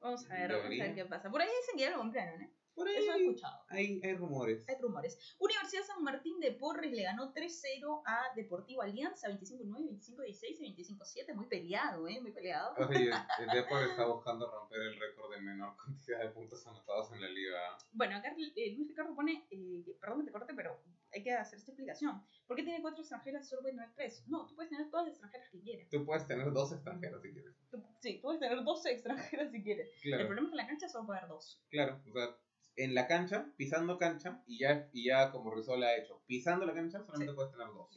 Vamos 0.00 0.30
a 0.30 0.34
ver, 0.34 0.52
vamos 0.52 0.66
a 0.66 0.68
ver 0.68 0.94
qué 0.94 1.04
pasa. 1.06 1.28
Por 1.28 1.42
ahí 1.42 1.48
dicen 1.48 1.76
que 1.76 1.82
ya 1.82 1.90
lo 1.90 1.98
compraron, 1.98 2.40
¿eh? 2.40 2.52
Por 2.74 2.88
ahí 2.88 2.96
Eso 2.96 3.12
he 3.12 3.20
escuchado. 3.26 3.64
hay, 3.68 4.00
hay 4.02 4.14
rumores. 4.14 4.64
Hay 4.68 4.76
rumores. 4.80 5.36
Universidad 5.38 5.82
San 5.84 6.02
Martín 6.02 6.38
de 6.40 6.52
Porres 6.52 6.90
le 6.92 7.02
ganó 7.02 7.32
3-0 7.34 8.02
a 8.06 8.34
Deportivo 8.34 8.82
Alianza, 8.82 9.28
25-9, 9.28 9.66
25-16 9.66 10.56
y 10.60 10.74
25-7. 10.96 11.34
Muy 11.34 11.46
peleado, 11.46 12.06
¿eh? 12.08 12.20
Muy 12.20 12.32
peleado. 12.32 12.74
Oye, 12.88 13.10
el 13.40 13.46
Depor 13.52 13.82
está 13.82 14.06
buscando 14.06 14.50
romper 14.50 14.80
el 14.82 14.98
récord 14.98 15.32
de 15.34 15.40
menor 15.40 15.76
cantidad 15.76 16.20
de 16.20 16.30
puntos 16.30 16.66
anotados 16.66 17.12
en 17.12 17.20
la 17.20 17.28
liga. 17.28 17.58
Bueno, 17.92 18.16
acá 18.16 18.34
eh, 18.56 18.74
Luis 18.76 18.88
Ricardo 18.88 19.14
pone, 19.14 19.46
eh, 19.50 19.84
perdón 20.00 20.20
que 20.20 20.26
te 20.26 20.32
corte, 20.32 20.54
pero 20.54 20.80
hay 21.12 21.22
que 21.22 21.32
hacer 21.32 21.58
esta 21.58 21.72
explicación. 21.72 22.22
¿Por 22.46 22.56
qué 22.56 22.62
tiene 22.62 22.80
cuatro 22.80 23.00
extranjeras 23.00 23.44
y 23.46 23.48
solo 23.50 23.62
puede 23.62 23.74
tener 23.74 23.92
tres? 23.94 24.24
No, 24.28 24.46
tú 24.46 24.54
puedes 24.54 24.70
tener 24.70 24.88
todas 24.90 25.06
las 25.06 25.14
extranjeras 25.14 25.48
que 25.50 25.60
quieras. 25.60 25.88
Tú 25.90 26.04
puedes 26.06 26.26
tener 26.26 26.52
dos 26.52 26.72
extranjeros 26.72 27.20
si 27.22 27.32
quieres. 27.32 27.56
Tú- 27.70 27.82
sí, 28.00 28.14
tú 28.16 28.22
puedes 28.22 28.40
tener 28.40 28.62
12 28.64 28.90
extranjeras 28.92 29.50
si 29.52 29.62
quieres. 29.62 29.88
El 30.04 30.10
Claro, 30.10 30.26
problema 30.26 30.46
es 30.48 30.50
que 30.50 30.60
en 30.60 30.64
la 30.64 30.66
cancha 30.68 30.88
solo 30.88 31.06
puede 31.06 31.18
haber 31.20 31.30
dos. 31.30 31.62
claro. 31.70 32.00
O 32.08 32.12
sea, 32.12 32.36
en 32.84 32.94
la 32.94 33.06
cancha, 33.06 33.46
pisando 33.56 33.96
cancha, 33.98 34.42
y 34.46 34.58
ya, 34.58 34.88
y 34.92 35.04
ya 35.06 35.30
como 35.30 35.50
Rizola 35.54 35.88
ha 35.88 35.96
hecho, 35.96 36.22
pisando 36.26 36.64
la 36.66 36.74
cancha 36.74 37.00
solamente 37.00 37.32
Sí. 37.32 37.36
puedes 37.36 37.50
tener 37.52 37.66
dos. 37.68 37.88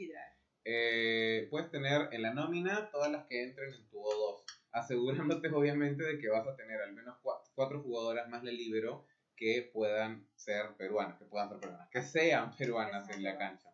Eh, 0.65 1.47
puedes 1.49 1.69
tener 1.71 2.07
en 2.11 2.21
la 2.21 2.33
nómina 2.33 2.89
todas 2.91 3.11
las 3.11 3.25
que 3.25 3.43
entren 3.43 3.73
en 3.73 3.89
tu 3.89 3.99
O2, 4.01 4.43
asegurándote 4.71 5.47
obviamente 5.53 6.03
de 6.03 6.17
que 6.19 6.29
vas 6.29 6.47
a 6.47 6.55
tener 6.55 6.81
al 6.81 6.93
menos 6.93 7.17
cua- 7.21 7.41
cuatro 7.55 7.81
jugadoras 7.81 8.29
más 8.29 8.43
de 8.43 8.53
libero 8.53 9.05
que 9.35 9.69
puedan 9.73 10.25
ser 10.35 10.75
peruanas, 10.77 11.17
que 11.17 11.25
puedan 11.25 11.49
ser 11.49 11.59
peruanas, 11.59 11.89
que 11.89 12.01
sean 12.01 12.55
peruanas 12.55 13.09
en 13.09 13.23
la 13.23 13.37
cancha. 13.37 13.69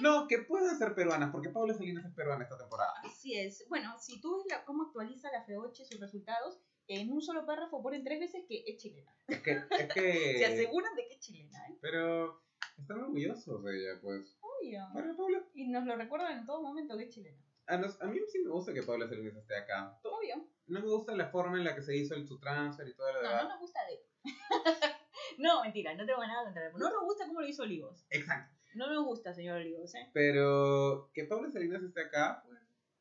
No, 0.00 0.28
que 0.28 0.38
puedan 0.38 0.78
ser 0.78 0.94
peruanas, 0.94 1.30
porque 1.32 1.48
Paula 1.50 1.74
Salinas 1.74 2.04
es 2.04 2.12
peruana 2.14 2.44
esta 2.44 2.56
temporada. 2.58 2.92
Así 3.04 3.34
es. 3.38 3.64
Bueno, 3.68 3.98
si 3.98 4.20
tú 4.20 4.36
ves 4.36 4.46
la, 4.48 4.64
cómo 4.64 4.84
actualiza 4.84 5.30
la 5.32 5.42
FEOCHE 5.44 5.84
sus 5.86 5.98
resultados, 6.00 6.60
en 6.98 7.10
un 7.12 7.22
solo 7.22 7.46
párrafo 7.46 7.82
ponen 7.82 8.02
tres 8.04 8.20
veces 8.20 8.44
que 8.48 8.64
es 8.66 8.76
chilena. 8.76 9.14
Es 9.28 9.40
que, 9.42 9.52
es 9.52 9.92
que 9.94 10.38
Se 10.38 10.46
aseguran 10.46 10.94
de 10.96 11.06
que 11.06 11.14
es 11.14 11.20
chilena, 11.20 11.58
¿eh? 11.68 11.78
Pero 11.80 12.42
están 12.78 13.00
orgullosos 13.00 13.62
de 13.64 13.78
ella, 13.78 14.00
pues. 14.02 14.36
Obvio. 14.40 14.80
Para 14.92 15.14
Paula. 15.16 15.42
Y 15.54 15.68
nos 15.68 15.84
lo 15.86 15.96
recuerdan 15.96 16.38
en 16.40 16.46
todo 16.46 16.62
momento 16.62 16.96
que 16.96 17.04
es 17.04 17.10
chilena. 17.14 17.38
A, 17.66 17.76
nos- 17.76 18.00
a 18.02 18.06
mí 18.06 18.18
sí 18.30 18.40
me 18.40 18.50
gusta 18.50 18.72
que 18.74 18.82
Paula 18.82 19.08
Salinas 19.08 19.36
esté 19.36 19.56
acá. 19.56 19.98
Obvio. 20.02 20.44
No 20.66 20.80
me 20.80 20.86
gusta 20.86 21.14
la 21.16 21.28
forma 21.28 21.56
en 21.58 21.64
la 21.64 21.74
que 21.74 21.82
se 21.82 21.96
hizo 21.96 22.14
el, 22.14 22.26
su 22.26 22.38
transfer 22.40 22.86
y 22.88 22.94
todo 22.94 23.12
lo 23.12 23.22
No, 23.22 23.28
demás. 23.28 23.42
no 23.44 23.48
nos 23.50 23.60
gusta 23.60 23.80
de. 23.86 24.04
no, 25.38 25.62
mentira, 25.62 25.94
no 25.94 26.04
tengo 26.06 26.20
nada 26.26 26.44
contra 26.44 26.66
él. 26.66 26.72
No 26.76 26.90
nos 26.90 27.02
gusta 27.04 27.26
cómo 27.26 27.40
lo 27.40 27.46
hizo 27.48 27.62
Olivos. 27.62 28.04
Exacto. 28.10 28.56
No 28.74 28.92
nos 28.92 29.04
gusta, 29.04 29.32
señor 29.34 29.56
Olivos, 29.56 29.94
¿eh? 29.94 30.10
Pero 30.12 31.10
que 31.12 31.24
Paula 31.24 31.50
Salinas 31.50 31.82
esté 31.82 32.02
acá, 32.02 32.42
pues. 32.46 32.58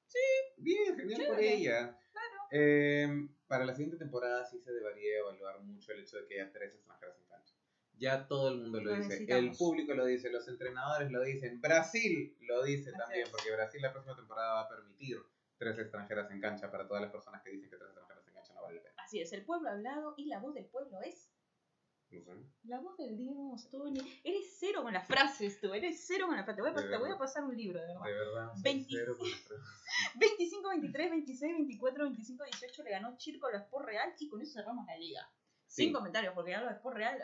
Sí, 0.08 0.20
bien, 0.58 0.98
genial 0.98 1.28
por 1.28 1.40
ella. 1.40 1.98
Claro. 2.12 2.36
Eh, 2.52 3.28
para 3.50 3.66
la 3.66 3.74
siguiente 3.74 3.98
temporada 3.98 4.46
sí 4.46 4.60
se 4.60 4.72
debería 4.72 5.18
evaluar 5.18 5.60
mucho 5.62 5.92
el 5.92 6.02
hecho 6.02 6.18
de 6.18 6.28
que 6.28 6.40
haya 6.40 6.52
tres 6.52 6.76
extranjeras 6.76 7.18
en 7.18 7.26
cancha. 7.26 7.56
Ya 7.98 8.28
todo 8.28 8.50
el 8.50 8.60
mundo 8.60 8.80
lo 8.80 8.92
Lo 8.92 8.96
dice, 8.96 9.26
el 9.28 9.52
público 9.58 9.94
lo 9.96 10.06
dice, 10.06 10.30
los 10.30 10.48
entrenadores 10.48 11.12
lo 11.12 11.22
dicen, 11.22 11.60
Brasil 11.60 12.38
lo 12.42 12.64
dice 12.64 12.92
Así 12.92 12.98
también, 13.00 13.24
es. 13.24 13.30
porque 13.30 13.52
Brasil 13.52 13.82
la 13.82 13.92
próxima 13.92 14.16
temporada 14.16 14.54
va 14.54 14.62
a 14.62 14.70
permitir 14.70 15.18
tres 15.58 15.78
extranjeras 15.80 16.32
en 16.32 16.40
cancha 16.40 16.72
para 16.72 16.88
todas 16.88 17.02
las 17.02 17.12
personas 17.12 17.42
que 17.42 17.50
dicen 17.50 17.70
que 17.72 17.76
tres 17.76 17.90
extranjeras 17.90 18.26
en 18.28 18.34
cancha 18.36 18.54
no 18.54 18.62
vale 18.62 18.76
la 18.78 18.84
pena. 18.84 18.96
Así 19.04 19.20
es, 19.20 19.34
el 19.34 19.44
pueblo 19.44 19.68
ha 19.68 19.74
hablado 19.74 20.14
y 20.16 20.28
la 20.28 20.40
voz 20.40 20.54
del 20.54 20.66
pueblo 20.68 21.02
es. 21.02 21.29
No 22.12 22.24
sé. 22.24 22.34
La 22.64 22.80
voz 22.80 22.98
del 22.98 23.18
Dios, 23.18 23.70
Tony. 23.70 24.00
Eres 24.24 24.58
cero 24.58 24.82
con 24.84 24.94
las 24.94 25.08
frases, 25.08 25.60
tú. 25.62 25.74
Eres 25.74 26.04
cero 26.08 26.26
con 26.28 26.36
las 26.36 26.46
frases. 26.46 26.64
Te 26.64 26.82
voy 26.82 26.94
a, 26.94 27.00
voy 27.00 27.18
pasar 27.18 27.44
un 27.44 27.56
libro, 27.56 27.80
de 27.80 27.88
verdad. 27.88 28.04
De 28.04 28.14
verdad, 28.14 28.52
soy 28.54 28.64
20. 28.64 28.88
cero 28.90 29.16
con 29.18 29.30
las 29.30 29.40
frases. 29.48 29.68
25, 30.16 30.70
23, 30.70 31.12
26, 31.12 31.54
24, 31.54 32.04
25, 32.06 32.44
18 32.44 32.84
le 32.84 32.92
ganó 32.92 33.18
Chirco 33.18 33.48
a 33.48 33.52
los 33.52 33.62
Sport 33.62 33.86
Real 33.86 34.14
y 34.18 34.30
con 34.30 34.42
eso 34.42 34.54
cerramos 34.54 34.86
la 34.88 34.98
liga. 34.98 35.32
Sí. 35.68 35.84
Sin 35.84 35.94
comentarios, 35.94 36.34
porque 36.34 36.52
ya 36.52 36.62
los 36.62 36.74
Sport 36.74 36.96
Real, 36.96 37.22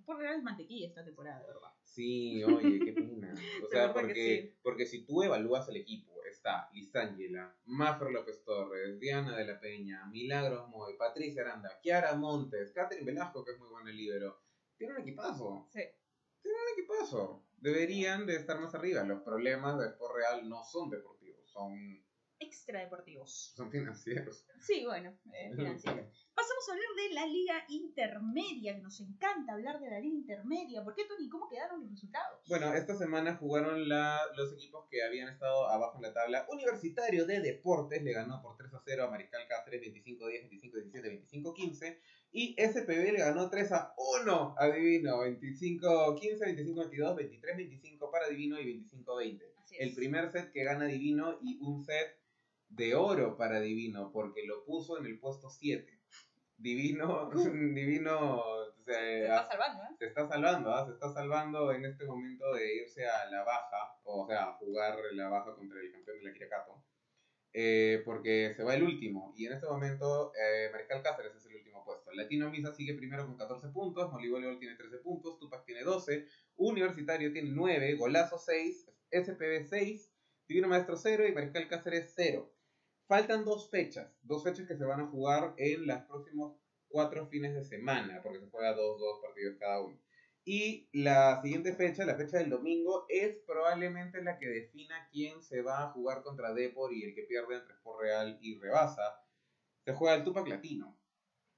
Sport 0.00 0.18
Real 0.18 0.36
es 0.36 0.42
mantequilla 0.42 0.88
esta 0.88 1.04
temporada, 1.04 1.40
de 1.40 1.46
verdad. 1.46 1.70
Sí, 1.84 2.42
oye, 2.42 2.80
qué 2.84 2.92
pena. 2.92 3.32
O 3.64 3.68
sea, 3.68 3.92
porque, 3.92 4.52
sí. 4.52 4.58
porque 4.62 4.86
si 4.86 5.04
tú 5.04 5.22
evalúas 5.22 5.68
el 5.68 5.76
equipo, 5.76 6.13
está 6.34 6.68
Lisángela, 6.72 7.54
Mafro 7.66 8.10
López 8.10 8.42
Torres, 8.44 8.98
Diana 9.00 9.36
de 9.36 9.46
la 9.46 9.58
Peña, 9.60 10.04
Milagros 10.06 10.68
Moy, 10.68 10.96
Patricia 10.96 11.42
Aranda, 11.42 11.78
Kiara 11.82 12.14
Montes, 12.14 12.72
Catherine 12.72 13.06
Velasco, 13.06 13.44
que 13.44 13.52
es 13.52 13.58
muy 13.58 13.68
buena 13.68 13.90
líbero. 13.90 14.42
Tiene 14.76 14.94
un 14.94 15.00
equipazo, 15.00 15.68
Sí. 15.70 15.82
tiene 16.42 16.58
un 16.58 16.78
equipazo. 16.78 17.44
Deberían 17.56 18.26
de 18.26 18.36
estar 18.36 18.60
más 18.60 18.74
arriba. 18.74 19.02
Los 19.04 19.22
problemas 19.22 19.78
de 19.78 19.86
Sport 19.86 20.16
Real 20.16 20.48
no 20.48 20.62
son 20.64 20.90
deportivos, 20.90 21.48
son, 21.50 22.03
Extra 22.46 22.80
deportivos. 22.80 23.52
son 23.56 23.70
financieros. 23.70 24.46
Sí, 24.60 24.84
bueno, 24.84 25.16
eh, 25.32 25.50
financieros. 25.54 26.06
Pasamos 26.34 26.68
a 26.68 26.72
hablar 26.72 26.88
de 26.96 27.14
la 27.14 27.26
liga 27.26 27.64
intermedia, 27.68 28.74
que 28.74 28.82
nos 28.82 29.00
encanta 29.00 29.52
hablar 29.52 29.80
de 29.80 29.88
la 29.88 30.00
liga 30.00 30.14
intermedia. 30.14 30.82
¿Por 30.82 30.94
qué, 30.94 31.04
Tony? 31.04 31.28
¿Cómo 31.28 31.48
quedaron 31.48 31.80
los 31.80 31.90
resultados? 31.90 32.40
Bueno, 32.48 32.74
esta 32.74 32.96
semana 32.96 33.36
jugaron 33.36 33.88
la, 33.88 34.20
los 34.36 34.52
equipos 34.52 34.86
que 34.90 35.02
habían 35.02 35.28
estado 35.28 35.68
abajo 35.68 35.96
en 35.96 36.02
la 36.02 36.12
tabla. 36.12 36.46
Universitario 36.50 37.24
de 37.26 37.40
Deportes 37.40 38.02
le 38.02 38.12
ganó 38.12 38.42
por 38.42 38.56
3 38.56 38.74
a 38.74 38.82
0 38.84 39.04
a 39.04 39.10
Mariscal 39.10 39.46
Cáceres 39.46 39.80
25-10, 39.82 40.50
25-17, 40.50 41.28
25-15. 41.30 41.98
Y 42.32 42.56
SPB 42.58 43.12
le 43.12 43.18
ganó 43.18 43.48
3 43.48 43.72
a 43.72 43.94
1 44.22 44.54
a 44.58 44.66
Divino 44.66 45.24
25-15, 45.24 46.18
25-22, 46.18 47.16
23-25 47.16 48.10
para 48.10 48.28
Divino 48.28 48.60
y 48.60 48.82
25-20. 48.82 49.42
Así 49.62 49.76
es. 49.76 49.82
El 49.82 49.94
primer 49.94 50.32
set 50.32 50.50
que 50.50 50.64
gana 50.64 50.86
Divino 50.86 51.38
y 51.40 51.58
un 51.60 51.84
set 51.84 52.23
de 52.74 52.94
oro 52.94 53.36
para 53.36 53.60
Divino 53.60 54.10
porque 54.12 54.44
lo 54.44 54.64
puso 54.64 54.98
en 54.98 55.06
el 55.06 55.18
puesto 55.18 55.48
7. 55.48 56.00
Divino, 56.56 57.30
Divino 57.74 58.42
se, 58.84 58.92
Se 58.92 59.22
está 59.22 59.48
salvando, 59.48 59.82
¿eh? 59.82 59.96
se 59.98 60.06
está 60.06 60.28
salvando, 60.28 60.74
¿ah? 60.74 60.86
se 60.86 60.92
está 60.92 61.12
salvando 61.12 61.72
en 61.72 61.84
este 61.84 62.04
momento 62.04 62.52
de 62.54 62.76
irse 62.76 63.06
a 63.06 63.30
la 63.30 63.44
baja, 63.44 63.98
o 64.04 64.26
sea, 64.26 64.52
jugar 64.54 64.96
la 65.12 65.28
baja 65.28 65.54
contra 65.54 65.80
el 65.80 65.92
campeón 65.92 66.18
de 66.18 66.24
la 66.24 66.32
Quiracato, 66.32 66.82
eh, 67.52 68.02
porque 68.04 68.52
se 68.54 68.62
va 68.62 68.74
el 68.74 68.82
último, 68.82 69.32
y 69.36 69.46
en 69.46 69.54
este 69.54 69.66
momento 69.66 70.32
eh, 70.34 70.68
Mariscal 70.70 71.02
Cáceres 71.02 71.34
es 71.34 71.46
el 71.46 71.56
último 71.56 71.84
puesto. 71.84 72.12
Latino 72.12 72.50
Misa 72.50 72.72
sigue 72.72 72.94
primero 72.94 73.26
con 73.26 73.36
14 73.36 73.68
puntos, 73.68 74.12
Molivoleol 74.12 74.58
tiene 74.58 74.76
13 74.76 74.98
puntos, 74.98 75.38
Tupac 75.38 75.64
tiene 75.64 75.82
12, 75.82 76.26
Universitario 76.56 77.32
tiene 77.32 77.50
9, 77.52 77.94
Golazo 77.94 78.38
6, 78.38 78.90
SPB 79.10 79.64
6, 79.64 80.12
Divino 80.46 80.68
Maestro 80.68 80.96
0 80.96 81.26
y 81.26 81.32
Mariscal 81.32 81.68
Cáceres 81.68 82.12
0. 82.14 82.53
Faltan 83.06 83.44
dos 83.44 83.70
fechas, 83.70 84.10
dos 84.22 84.42
fechas 84.42 84.66
que 84.66 84.76
se 84.76 84.84
van 84.84 85.00
a 85.00 85.06
jugar 85.06 85.54
en 85.58 85.86
los 85.86 85.98
próximos 86.02 86.56
cuatro 86.88 87.26
fines 87.26 87.54
de 87.54 87.64
semana, 87.64 88.20
porque 88.22 88.40
se 88.40 88.48
juega 88.48 88.72
dos, 88.72 88.98
dos 88.98 89.20
partidos 89.20 89.56
cada 89.58 89.80
uno. 89.80 89.98
Y 90.44 90.88
la 90.92 91.40
siguiente 91.42 91.74
fecha, 91.74 92.04
la 92.04 92.16
fecha 92.16 92.38
del 92.38 92.50
domingo, 92.50 93.06
es 93.08 93.36
probablemente 93.46 94.22
la 94.22 94.38
que 94.38 94.46
defina 94.46 95.08
quién 95.10 95.42
se 95.42 95.62
va 95.62 95.82
a 95.82 95.90
jugar 95.90 96.22
contra 96.22 96.52
Depor 96.52 96.92
y 96.92 97.02
el 97.02 97.14
que 97.14 97.22
pierde 97.22 97.56
entre 97.56 97.74
Sport 97.74 98.00
Real 98.00 98.38
y 98.40 98.58
Rebasa. 98.58 99.22
Se 99.84 99.94
juega 99.94 100.16
el 100.16 100.24
Tupac 100.24 100.46
Latino, 100.46 100.98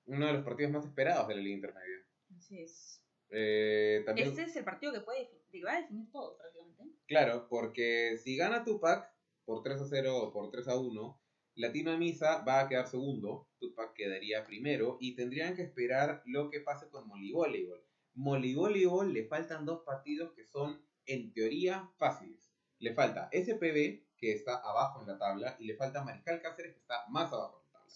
uno 0.07 0.27
de 0.27 0.33
los 0.33 0.45
partidos 0.45 0.73
más 0.73 0.85
esperados 0.85 1.29
de 1.29 1.35
la 1.35 1.41
Liga 1.41 1.57
Intermedia. 1.57 2.07
Así 2.37 2.61
es. 2.61 3.03
Eh, 3.31 4.03
también, 4.07 4.29
Este 4.29 4.43
es 4.43 4.57
el 4.57 4.65
partido 4.65 4.93
que 4.93 5.01
puede 5.01 5.29
que 5.51 5.65
va 5.65 5.73
a 5.73 5.81
definir 5.81 6.11
todo 6.13 6.37
prácticamente. 6.37 6.85
Claro, 7.07 7.49
porque 7.49 8.19
si 8.23 8.37
gana 8.37 8.65
Tupac 8.65 9.13
por 9.45 9.63
3 9.63 9.81
a 9.81 9.85
0 9.85 10.17
o 10.17 10.33
por 10.33 10.51
3 10.51 10.69
a 10.69 10.77
1, 10.77 11.21
Latino 11.57 11.97
Misa 11.97 12.43
va 12.47 12.61
a 12.61 12.69
quedar 12.69 12.87
segundo, 12.87 13.49
Tupac 13.59 13.95
quedaría 13.95 14.45
primero 14.45 14.99
y 15.01 15.17
tendrían 15.17 15.57
que 15.57 15.63
esperar 15.63 16.23
lo 16.27 16.51
que 16.51 16.61
pase 16.61 16.89
con 16.91 17.09
Molivoleibol. 17.09 17.83
Molivoleibol 18.15 19.13
le 19.13 19.25
faltan 19.25 19.65
dos 19.65 19.83
partidos 19.83 20.33
que 20.35 20.45
son 20.45 20.83
en 21.07 21.33
teoría 21.33 21.91
fáciles. 21.97 22.53
Le 22.79 22.93
falta 22.93 23.31
SPB, 23.33 24.05
que 24.19 24.33
está 24.33 24.57
abajo 24.57 25.01
en 25.01 25.07
la 25.09 25.19
tabla, 25.19 25.57
y 25.59 25.65
le 25.65 25.77
falta 25.77 26.05
Mariscal 26.05 26.43
Cáceres, 26.43 26.75
que 26.75 26.81
está 26.81 27.07
más 27.09 27.33
abajo 27.33 27.59
en 27.59 27.73
la 27.73 27.79
tabla. 27.79 27.95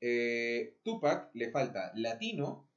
Eh, 0.00 0.78
Tupac 0.82 1.30
le 1.34 1.50
falta 1.50 1.92
Latino, 1.94 2.70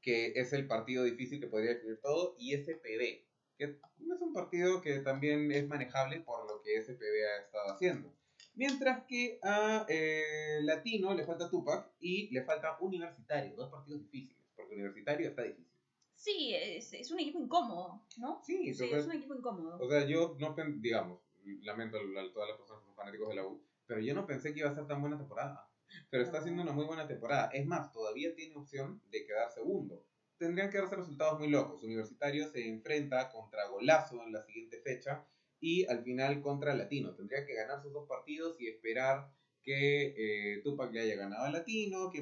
que 0.00 0.32
es 0.34 0.52
el 0.52 0.66
partido 0.66 1.04
difícil 1.04 1.38
que 1.38 1.46
podría 1.46 1.74
definir 1.74 2.00
todo, 2.00 2.34
y 2.40 2.56
SPB, 2.56 3.24
que 3.56 3.64
es 3.64 4.20
un 4.20 4.32
partido 4.32 4.82
que 4.82 4.98
también 4.98 5.52
es 5.52 5.68
manejable 5.68 6.20
por 6.20 6.44
lo 6.50 6.60
que 6.60 6.82
SPB 6.82 7.24
ha 7.24 7.42
estado 7.42 7.72
haciendo. 7.72 8.12
Mientras 8.56 9.04
que 9.04 9.40
a 9.42 9.84
eh, 9.88 10.60
Latino 10.62 11.12
le 11.14 11.24
falta 11.24 11.50
Tupac 11.50 11.90
y 11.98 12.32
le 12.32 12.42
falta 12.44 12.76
Universitario, 12.80 13.56
dos 13.56 13.70
partidos 13.70 14.00
difíciles, 14.02 14.44
porque 14.54 14.74
Universitario 14.74 15.28
está 15.28 15.42
difícil. 15.42 15.74
Sí, 16.14 16.54
es, 16.54 16.92
es 16.92 17.10
un 17.10 17.18
equipo 17.18 17.40
incómodo, 17.40 18.02
¿no? 18.16 18.40
Sí, 18.44 18.72
Sí, 18.72 18.90
es 18.90 19.06
un 19.06 19.12
equipo 19.12 19.34
incómodo. 19.34 19.78
O 19.80 19.88
sea, 19.88 20.06
yo 20.06 20.36
no, 20.38 20.54
digamos, 20.76 21.20
lamento 21.62 21.96
a 21.96 22.00
a 22.00 22.32
todas 22.32 22.48
las 22.48 22.58
personas 22.58 22.82
que 22.82 22.86
son 22.86 22.96
fanáticos 22.96 23.28
de 23.28 23.34
la 23.34 23.46
U, 23.46 23.60
pero 23.86 24.00
yo 24.00 24.14
no 24.14 24.26
pensé 24.26 24.54
que 24.54 24.60
iba 24.60 24.70
a 24.70 24.74
ser 24.74 24.86
tan 24.86 25.00
buena 25.00 25.18
temporada. 25.18 25.68
Pero 26.10 26.22
está 26.22 26.38
haciendo 26.38 26.62
una 26.62 26.72
muy 26.72 26.86
buena 26.86 27.06
temporada. 27.06 27.50
Es 27.52 27.66
más, 27.66 27.92
todavía 27.92 28.34
tiene 28.34 28.56
opción 28.56 29.02
de 29.10 29.26
quedar 29.26 29.50
segundo. 29.50 30.04
Tendrían 30.38 30.70
que 30.70 30.78
darse 30.78 30.96
resultados 30.96 31.38
muy 31.38 31.48
locos. 31.48 31.82
Universitario 31.84 32.48
se 32.48 32.66
enfrenta 32.66 33.30
contra 33.30 33.68
Golazo 33.68 34.22
en 34.22 34.32
la 34.32 34.42
siguiente 34.42 34.80
fecha 34.80 35.24
y 35.60 35.86
al 35.86 36.02
final 36.02 36.40
contra 36.42 36.74
Latino. 36.74 37.14
Tendría 37.14 37.44
que 37.46 37.54
ganar 37.54 37.82
sus 37.82 37.92
dos 37.92 38.08
partidos 38.08 38.60
y 38.60 38.68
esperar 38.68 39.30
que 39.62 40.14
eh, 40.16 40.60
Tupac 40.62 40.92
le 40.92 41.00
haya 41.00 41.16
ganado 41.16 41.44
a 41.46 41.50
Latino, 41.50 42.10
que 42.10 42.20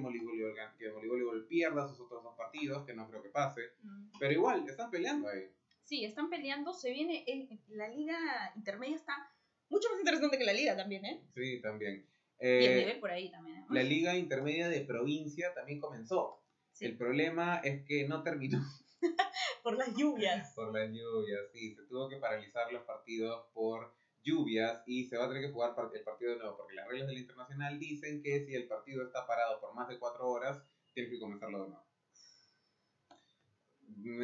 gan- 0.55 0.77
que 0.79 0.89
pierda 1.49 1.89
sus 1.89 1.99
otros 2.01 2.23
dos 2.23 2.37
partidos, 2.37 2.87
que 2.87 2.95
no 2.95 3.09
creo 3.09 3.21
que 3.23 3.31
pase. 3.31 3.63
Mm. 3.83 4.11
Pero 4.21 4.33
igual, 4.33 4.65
están 4.71 4.91
peleando 4.91 5.29
ahí. 5.29 5.49
Sí, 5.83 6.05
están 6.05 6.31
peleando, 6.31 6.73
se 6.73 6.93
viene, 6.93 7.25
el- 7.27 7.49
la 7.69 7.89
liga 7.89 8.17
intermedia 8.55 8.95
está 8.95 9.15
mucho 9.69 9.89
más 9.91 9.99
interesante 9.99 10.39
que 10.39 10.45
la 10.45 10.53
liga 10.53 10.77
también, 10.77 11.05
¿eh? 11.05 11.21
Sí, 11.35 11.61
también. 11.61 12.07
Eh, 12.39 12.97
por 13.01 13.11
ahí 13.11 13.31
también. 13.31 13.59
¿eh? 13.59 13.65
La 13.71 13.83
liga 13.83 14.17
intermedia 14.17 14.69
de 14.69 14.81
provincia 14.83 15.53
también 15.55 15.81
comenzó. 15.81 16.41
Sí, 16.73 16.85
El 16.87 16.97
problema 16.97 17.57
es 17.65 17.85
que 17.85 18.07
no 18.07 18.23
terminó 18.23 18.59
por 19.63 19.77
las 19.77 19.95
lluvias. 19.97 20.53
por 20.55 20.73
las 20.73 20.91
lluvias. 20.91 21.41
Sí, 21.53 21.75
se 21.75 21.83
tuvo 21.85 22.09
que 22.09 22.17
paralizar 22.17 22.73
los 22.73 22.83
partidos 22.85 23.47
por 23.53 23.95
lluvias 24.23 24.83
y 24.87 25.05
se 25.07 25.17
va 25.17 25.25
a 25.25 25.29
tener 25.29 25.43
que 25.45 25.53
jugar 25.53 25.75
el 25.95 26.03
partido 26.05 26.33
de 26.33 26.39
nuevo 26.39 26.57
porque 26.57 26.75
las 26.75 26.87
reglas 26.89 27.09
del 27.09 27.19
internacional 27.19 27.79
dicen 27.79 28.23
que 28.23 28.45
si 28.45 28.55
el 28.55 28.69
partido 28.69 29.05
está 29.05 29.27
parado 29.27 29.61
por 29.61 29.75
más 29.75 29.89
de 29.89 29.99
cuatro 29.99 30.29
horas, 30.29 30.63
tienes 30.95 31.13
que 31.13 31.19
comenzarlo 31.21 31.63
de 31.65 31.69
nuevo. 31.71 31.85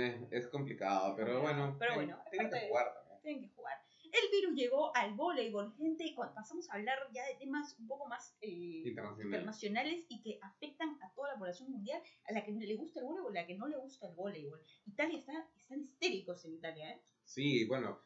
Eh, 0.01 0.27
Es 0.31 0.47
complicado, 0.49 1.15
pero 1.17 1.41
bueno, 1.41 1.77
Pero 1.79 1.93
tienen- 1.95 2.09
bueno, 2.11 2.25
tienen 2.31 2.51
parte 2.51 2.65
que 2.65 2.69
jugar 2.69 2.95
también. 2.95 3.21
Tienen 3.23 3.43
que 3.49 3.55
jugar. 3.55 3.88
El 4.13 4.31
virus 4.31 4.55
llegó 4.55 4.95
al 4.97 5.15
voleibol, 5.15 5.75
gente, 5.77 6.05
y 6.05 6.15
cuando 6.15 6.35
pasamos 6.35 6.69
a 6.71 6.75
hablar 6.75 6.99
ya 7.13 7.27
de 7.27 7.35
temas 7.37 7.77
un 7.79 7.87
poco 7.87 8.07
más 8.07 8.37
eh, 8.41 8.83
Internacional. 8.87 9.27
internacionales 9.27 10.07
y 10.09 10.21
que 10.23 10.39
afectan 10.43 10.99
a 11.03 11.13
toda 11.15 11.33
la 11.33 11.39
población 11.39 11.71
mundial, 11.71 12.03
a 12.29 12.33
la 12.33 12.45
que 12.45 12.53
le 12.53 12.75
gusta 12.77 13.01
el 13.01 13.07
voleibol, 13.07 13.37
a 13.37 13.41
la 13.43 13.47
que 13.47 13.57
no 13.57 13.67
le 13.67 13.77
gusta 13.77 14.09
el 14.09 14.15
voleibol. 14.15 14.61
Italia 14.87 15.19
está, 15.19 15.49
están 15.57 15.81
histéricos 15.81 16.45
en 16.45 16.55
Italia, 16.55 16.91
¿eh? 16.93 17.03
Sí, 17.25 17.65
bueno, 17.67 18.01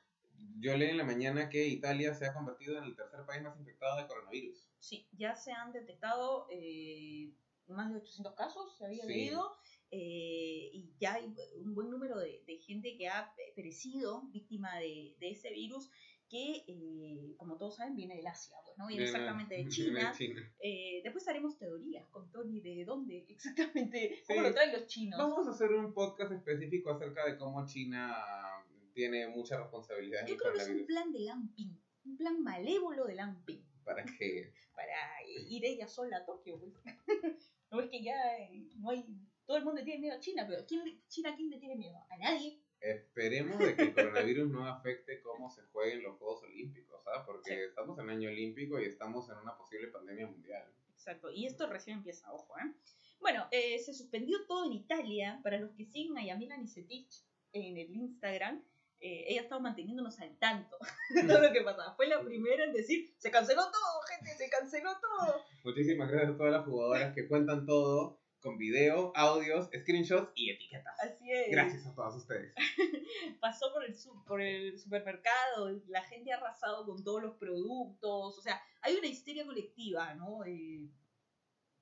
yo 0.59 0.77
leí 0.77 0.91
en 0.91 0.99
la 0.99 1.05
mañana 1.05 1.49
que 1.49 1.67
Italia 1.67 2.15
se 2.15 2.27
ha 2.27 2.35
convertido 2.35 2.79
en 2.79 2.85
el 2.85 2.97
tercer 2.97 3.25
país 3.25 3.43
más 3.43 3.57
infectado 3.59 4.01
de 4.01 4.09
coronavirus. 4.09 4.69
Sí, 4.79 5.07
ya 5.13 5.35
se 5.37 5.53
han 5.53 5.73
detectado 5.73 6.47
eh, 6.51 7.33
más 7.69 7.91
de 7.93 7.99
800 7.99 8.35
casos, 8.35 8.77
se 8.77 8.85
había 8.87 9.05
Sí. 9.05 9.09
leído, 9.09 9.57
eh, 9.93 10.71
y 10.73 10.95
ya 10.99 11.15
hay 11.15 11.33
un 11.63 11.75
buen 11.75 11.91
número 11.91 12.19
de, 12.19 12.43
de 12.47 12.57
gente 12.59 12.97
que 12.97 13.09
ha 13.09 13.33
perecido 13.55 14.23
víctima 14.33 14.77
de, 14.79 15.15
de 15.21 15.31
ese 15.31 15.51
virus 15.53 15.91
que, 16.31 16.65
eh, 16.67 17.35
como 17.37 17.59
todos 17.59 17.77
saben, 17.77 17.95
viene 17.95 18.17
del 18.17 18.27
Asia, 18.27 18.57
pues, 18.65 18.79
¿no? 18.79 18.87
Viene 18.87 19.05
exactamente 19.05 19.55
de 19.55 19.69
China. 19.69 20.15
China. 20.17 20.41
Eh, 20.61 21.03
después 21.05 21.29
haremos 21.29 21.59
teorías 21.59 22.09
con 22.09 22.31
Tony 22.31 22.61
de 22.61 22.85
dónde 22.87 23.27
exactamente, 23.29 24.23
cómo 24.27 24.41
Sí. 24.41 24.47
lo 24.47 24.55
traen 24.55 24.73
los 24.73 24.87
chinos. 24.87 25.19
Vamos 25.19 25.47
a 25.47 25.51
hacer 25.51 25.71
un 25.73 25.93
podcast 25.93 26.33
específico 26.33 26.91
acerca 26.91 27.27
de 27.27 27.37
cómo 27.37 27.67
China 27.67 28.17
tiene 28.95 29.29
mucha 29.29 29.59
responsabilidad 29.61 30.23
en 30.23 30.29
Yo 30.29 30.37
creo 30.39 30.55
que 30.55 30.61
es 30.63 30.69
un 30.71 30.87
plan 30.87 31.13
de 31.13 31.21
Lamping, 31.21 31.79
un 32.07 32.17
plan 32.17 32.43
malévolo 32.43 33.05
de 33.05 33.15
Lamping. 33.15 33.63
Para 33.85 34.03
que 34.03 34.55
para 34.75 34.95
ir 35.49 35.65
ella 35.67 35.87
sola 35.87 36.17
a 36.17 36.25
Tokio. 36.25 36.59
Pues. 36.59 36.73
no 37.71 37.81
es 37.81 37.91
que 37.91 38.03
ya 38.03 38.15
eh, 38.39 38.71
no 38.79 38.89
hay. 38.89 39.05
Todo 39.47 39.57
el 39.57 39.65
mundo 39.65 39.83
tiene 39.85 40.01
miedo 40.01 40.17
a 40.17 40.21
China, 40.21 40.45
pero 40.49 40.65
¿quién, 40.67 40.83
China 41.09 41.35
quién 41.37 41.51
le 41.51 41.59
tiene 41.59 41.77
miedo? 41.77 41.97
A 42.11 42.17
nadie. 42.17 42.61
esperemos 42.81 43.59
de 43.61 43.77
que 43.77 43.83
el 43.83 43.95
coronavirus 43.95 44.51
no 44.51 44.67
afecte 44.67 45.21
cómo 45.23 45.49
se 45.51 45.63
jueguen 45.67 46.03
los 46.03 46.17
Juegos 46.19 46.43
Olímpicos, 46.43 47.01
¿sabes? 47.05 47.21
Porque 47.25 47.51
Sí. 47.55 47.61
estamos 47.69 47.97
en 47.99 48.11
año 48.11 48.29
olímpico 48.29 48.81
y 48.81 48.87
estamos 48.87 49.29
en 49.31 49.37
una 49.37 49.57
posible 49.57 49.87
pandemia 49.89 50.27
mundial. 50.27 50.65
Exacto, 50.93 51.31
y 51.31 51.47
esto 51.47 51.69
recién 51.69 51.99
empieza, 51.99 52.33
ojo, 52.33 52.55
¿eh? 52.59 52.73
Bueno, 53.21 53.47
eh, 53.53 53.79
se 53.79 53.95
suspendió 53.95 54.45
todo 54.47 54.65
en 54.67 54.73
Italia. 54.73 55.39
Para 55.45 55.59
los 55.61 55.71
que 55.77 55.85
siguen 55.85 56.19
a 56.19 56.25
Yamila 56.25 56.57
Nisetich 56.57 57.23
en 57.53 57.79
el 57.79 57.95
Instagram, 57.95 58.65
eh, 58.99 59.27
ella 59.29 59.41
ha 59.41 59.45
estado 59.45 59.61
manteniéndonos 59.61 60.19
al 60.21 60.37
tanto 60.39 60.77
de 61.15 61.23
todo 61.25 61.41
lo 61.41 61.53
que 61.53 61.61
pasaba. 61.63 61.95
Fue 61.95 62.09
la 62.09 62.21
primera 62.21 62.65
en 62.65 62.73
decir: 62.73 63.15
se 63.17 63.31
canceló 63.31 63.63
todo, 63.63 64.01
gente, 64.09 64.31
se 64.37 64.49
canceló 64.51 64.91
todo. 65.01 65.45
Muchísimas 65.63 66.11
gracias 66.11 66.35
a 66.35 66.37
todas 66.37 66.53
las 66.53 66.65
jugadoras 66.65 67.15
que 67.15 67.29
cuentan 67.29 67.65
todo 67.65 68.22
con 68.43 68.59
video, 68.59 69.13
audios, 69.15 69.67
screenshots 69.73 70.33
y 70.35 70.51
etiquetas. 70.51 70.99
Así 71.01 71.31
es. 71.31 71.51
Gracias 71.51 71.87
a 71.87 71.95
todos 71.95 72.17
ustedes. 72.17 72.53
pasó 73.41 73.73
por 73.73 73.85
el, 73.85 73.95
por 74.27 74.41
el 74.43 74.79
supermercado, 74.79 75.71
la 75.89 76.03
gente 76.03 76.33
ha 76.33 76.37
arrasado 76.37 76.85
con 76.85 77.03
todos 77.05 77.23
los 77.23 77.37
productos, 77.37 78.39
o 78.39 78.43
sea, 78.43 78.61
hay 78.83 78.95
una 78.97 79.07
histeria 79.07 79.45
colectiva, 79.47 80.15
¿no? 80.15 80.45
Eh, 80.45 80.91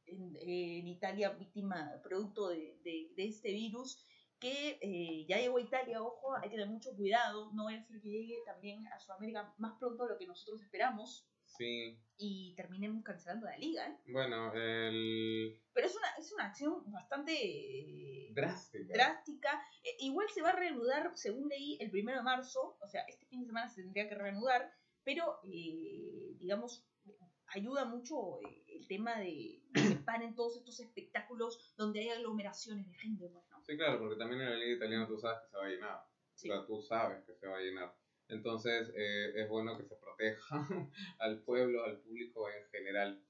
en, 0.07 0.37
en 0.41 0.87
Italia, 0.89 1.31
víctima, 1.31 1.93
producto 2.03 2.49
de, 2.49 2.79
de- 2.83 3.13
de 3.17 3.25
este 3.29 3.53
virus, 3.53 4.05
que 4.39 4.79
eh, 4.81 5.27
ya 5.29 5.39
llegó 5.39 5.59
a 5.59 5.63
Italia, 5.63 6.03
ojo, 6.03 6.35
hay 6.35 6.49
que 6.49 6.57
tener 6.57 6.69
mucho 6.69 6.97
cuidado, 6.97 7.53
no 7.53 7.69
a 7.69 7.73
ser 7.85 8.01
que 8.01 8.09
llegue 8.09 8.39
también 8.47 8.87
a 8.89 8.99
Sudamérica 8.99 9.55
más 9.59 9.79
pronto 9.79 10.05
de 10.05 10.13
lo 10.15 10.19
que 10.19 10.27
nosotros 10.27 10.63
esperamos 10.63 11.27
Sí, 11.57 11.99
y 12.17 12.55
terminemos 12.55 13.03
cancelando 13.03 13.47
la 13.47 13.57
liga, 13.57 13.89
¿eh? 13.89 13.97
bueno, 14.13 14.53
el 14.55 15.59
Pero 15.73 15.87
es 15.87 15.97
una, 15.97 16.09
es 16.19 16.33
una 16.33 16.47
acción 16.47 16.83
bastante... 16.93 17.33
eh, 17.33 18.29
drástico. 18.35 18.93
drástica. 18.93 19.63
Eh, 19.83 19.97
igual 20.01 20.29
se 20.29 20.43
va 20.43 20.51
a 20.51 20.57
reanudar, 20.57 21.13
según 21.17 21.49
leí, 21.49 21.79
el 21.81 21.91
primero 21.91 22.19
de 22.19 22.25
marzo, 22.25 22.77
o 22.81 22.89
sea, 22.89 23.03
este 23.09 23.25
fin 23.27 23.41
de 23.41 23.47
semana 23.47 23.69
se 23.69 23.83
tendría 23.83 24.09
que 24.09 24.15
reanudar, 24.15 24.71
pero, 25.03 25.41
eh, 25.45 26.35
digamos, 26.39 26.87
ayuda 27.55 27.87
mucho 27.87 28.41
eh, 28.43 28.65
el 28.69 28.87
tema 28.87 29.19
de 29.19 29.63
que 29.73 29.97
paren 30.05 30.35
todos 30.35 30.59
estos 30.59 30.79
espectáculos 30.81 31.75
donde 31.77 32.01
hay 32.01 32.11
aglomeraciones 32.11 32.87
de 32.87 32.95
gente, 32.99 33.29
pues, 33.33 33.49
¿no? 33.51 33.63
Sí, 33.65 33.77
claro, 33.77 33.99
porque 33.99 34.17
también 34.17 34.43
en 34.43 34.51
la 34.51 34.57
liga 34.57 34.77
italiana 34.77 35.07
tú 35.07 35.19
sabes 35.19 35.41
que 35.43 35.49
se 35.49 35.57
va 35.57 35.65
a 35.65 35.69
llenar. 35.69 36.01
Sí. 36.35 36.51
O 36.51 36.55
sea, 36.55 36.67
tú 36.67 36.83
sabes 36.83 37.25
que 37.25 37.35
se 37.35 37.47
va 37.47 37.57
a 37.57 37.61
llenar. 37.61 37.95
Entonces 38.31 38.91
eh, 38.95 39.33
es 39.37 39.49
bueno 39.49 39.77
que 39.77 39.85
se 39.85 39.97
proteja 39.97 40.69
al 41.19 41.43
pueblo, 41.43 41.85
al 41.85 41.99
público 41.99 42.49
en 42.49 42.69
general. 42.71 43.23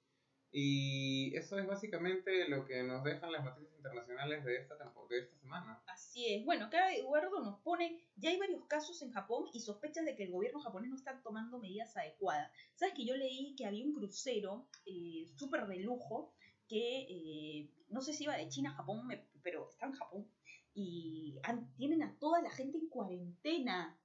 Y 0.53 1.35
eso 1.37 1.59
es 1.59 1.67
básicamente 1.67 2.49
lo 2.49 2.67
que 2.67 2.83
nos 2.83 3.05
dejan 3.05 3.31
las 3.31 3.45
noticias 3.45 3.73
internacionales 3.77 4.45
de 4.45 4.57
esta, 4.57 4.75
de 4.75 5.19
esta 5.19 5.39
semana. 5.39 5.81
Así 5.87 6.35
es. 6.35 6.45
Bueno, 6.45 6.67
acá 6.67 6.93
Eduardo 6.93 7.41
nos 7.41 7.61
pone, 7.61 8.05
ya 8.17 8.31
hay 8.31 8.39
varios 8.39 8.65
casos 8.67 9.01
en 9.03 9.13
Japón 9.13 9.45
y 9.53 9.61
sospechas 9.61 10.05
de 10.05 10.17
que 10.17 10.25
el 10.25 10.33
gobierno 10.33 10.59
japonés 10.61 10.91
no 10.91 10.97
está 10.97 11.23
tomando 11.23 11.61
medidas 11.61 11.97
adecuadas. 11.97 12.51
¿Sabes 12.75 12.95
que 12.95 13.07
yo 13.07 13.17
leí 13.17 13.55
que 13.55 13.67
había 13.67 13.85
un 13.85 13.95
crucero 13.95 14.67
eh, 14.87 15.29
súper 15.37 15.67
de 15.69 15.79
lujo 15.79 16.35
que 16.67 17.07
eh, 17.09 17.71
no 17.89 18.01
sé 18.01 18.13
si 18.13 18.25
iba 18.25 18.37
de 18.37 18.49
China 18.49 18.71
a 18.71 18.75
Japón, 18.75 19.09
pero 19.43 19.69
está 19.71 19.87
en 19.87 19.93
Japón 19.93 20.29
y 20.75 21.39
tienen 21.77 22.03
a 22.03 22.17
toda 22.19 22.41
la 22.43 22.51
gente 22.51 22.79
en 22.79 22.89
cuarentena. 22.89 24.00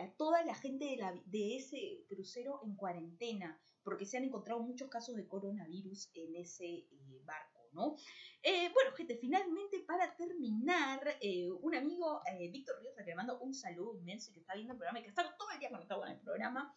A 0.00 0.10
toda 0.16 0.44
la 0.44 0.54
gente 0.54 0.84
de, 0.84 0.96
la- 0.96 1.22
de 1.26 1.56
ese 1.56 2.04
crucero 2.08 2.60
en 2.64 2.74
cuarentena, 2.76 3.60
porque 3.82 4.04
se 4.06 4.16
han 4.16 4.24
encontrado 4.24 4.60
muchos 4.62 4.88
casos 4.88 5.16
de 5.16 5.26
coronavirus 5.26 6.10
en 6.14 6.36
ese 6.36 6.66
eh, 6.66 7.20
barco, 7.24 7.68
¿no? 7.72 7.96
Eh, 8.42 8.70
bueno, 8.72 8.92
gente, 8.96 9.16
finalmente 9.16 9.80
para 9.80 10.14
terminar, 10.16 11.00
eh, 11.20 11.48
un 11.50 11.74
amigo, 11.74 12.20
Víctor 12.52 12.78
Ríos, 12.80 12.94
que 12.96 13.04
le 13.04 13.14
mando 13.14 13.38
un 13.40 13.52
saludo 13.54 13.96
inmenso 13.96 14.32
que 14.32 14.40
está 14.40 14.54
viendo 14.54 14.72
el 14.72 14.78
programa 14.78 14.98
y 15.00 15.02
que 15.02 15.08
está 15.08 15.36
todo 15.36 15.50
el 15.52 15.58
día 15.58 15.70
conectado 15.70 16.00
con 16.00 16.10
el 16.10 16.20
programa, 16.20 16.74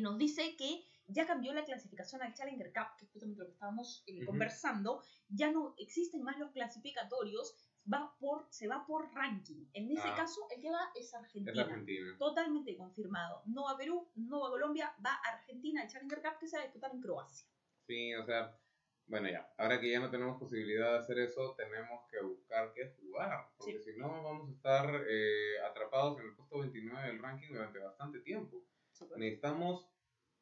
nos 0.00 0.16
dice 0.18 0.54
que 0.56 0.84
ya 1.08 1.26
cambió 1.26 1.52
la 1.52 1.64
clasificación 1.64 2.22
al 2.22 2.34
Challenger 2.34 2.72
Cup, 2.72 2.96
que 2.98 3.04
es 3.04 3.10
justamente 3.10 3.40
lo 3.40 3.46
que 3.46 3.52
estábamos 3.52 4.04
eh, 4.06 4.24
conversando, 4.24 5.02
ya 5.28 5.50
no 5.50 5.74
existen 5.76 6.22
más 6.22 6.38
los 6.38 6.52
clasificatorios, 6.52 7.56
va 7.90 8.14
por, 8.18 8.46
se 8.50 8.68
va 8.68 8.84
por 8.86 9.12
ranking. 9.14 9.66
En 9.72 9.90
ese 9.90 10.08
Ah. 10.08 10.14
caso, 10.16 10.46
el 10.54 10.60
que 10.60 10.70
va 10.70 10.90
es 10.94 11.06
Es 11.06 11.14
Argentina. 11.14 11.62
Argentina. 11.62 12.16
Totalmente 12.18 12.76
confirmado. 12.76 13.42
No 13.46 13.64
va 13.64 13.76
Perú, 13.76 14.10
no 14.16 14.40
va 14.40 14.50
Colombia, 14.50 14.94
va 15.04 15.14
Argentina, 15.16 15.82
el 15.82 15.88
Challenger 15.88 16.22
Cup 16.22 16.38
que 16.40 16.46
se 16.48 16.56
va 16.56 16.62
a 16.62 16.66
disputar 16.66 16.92
en 16.92 17.00
Croacia. 17.00 17.48
Sí, 17.86 18.14
o 18.14 18.24
sea, 18.24 18.56
bueno 19.06 19.28
ya, 19.28 19.52
ahora 19.58 19.80
que 19.80 19.90
ya 19.90 19.98
no 20.00 20.10
tenemos 20.10 20.38
posibilidad 20.38 20.92
de 20.92 20.98
hacer 20.98 21.18
eso, 21.18 21.54
tenemos 21.56 22.08
que 22.10 22.22
buscar 22.22 22.72
qué 22.72 22.94
jugar, 23.00 23.48
porque 23.58 23.80
si 23.80 23.96
no 23.96 24.22
vamos 24.22 24.48
a 24.48 24.52
estar 24.52 25.04
eh, 25.08 25.60
atrapados 25.68 26.20
en 26.20 26.26
el 26.26 26.34
puesto 26.36 26.60
29 26.60 27.08
del 27.08 27.18
ranking 27.18 27.52
durante 27.52 27.78
bastante 27.80 28.20
tiempo. 28.20 28.64
Necesitamos 29.16 29.88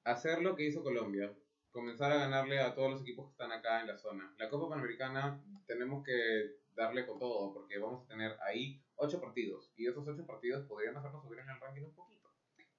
hacer 0.04 0.42
lo 0.42 0.54
que 0.54 0.64
hizo 0.64 0.82
Colombia, 0.82 1.34
comenzar 1.70 2.12
a 2.12 2.16
ganarle 2.18 2.60
a 2.60 2.74
todos 2.74 2.90
los 2.90 3.00
equipos 3.00 3.26
que 3.26 3.32
están 3.32 3.52
acá 3.52 3.80
en 3.80 3.86
la 3.86 3.96
zona. 3.96 4.34
La 4.36 4.50
Copa 4.50 4.68
Panamericana 4.68 5.42
tenemos 5.66 6.04
que 6.04 6.59
darle 6.80 7.06
con 7.06 7.18
todo, 7.18 7.52
porque 7.52 7.78
vamos 7.78 8.04
a 8.04 8.08
tener 8.08 8.36
ahí 8.42 8.82
ocho 8.96 9.20
partidos, 9.20 9.72
y 9.76 9.86
esos 9.86 10.06
ocho 10.06 10.26
partidos 10.26 10.66
podrían 10.66 10.96
hacernos 10.96 11.22
subir 11.22 11.38
en 11.40 11.50
el 11.50 11.60
ranking 11.60 11.82
un 11.82 11.94
poquito. 11.94 12.30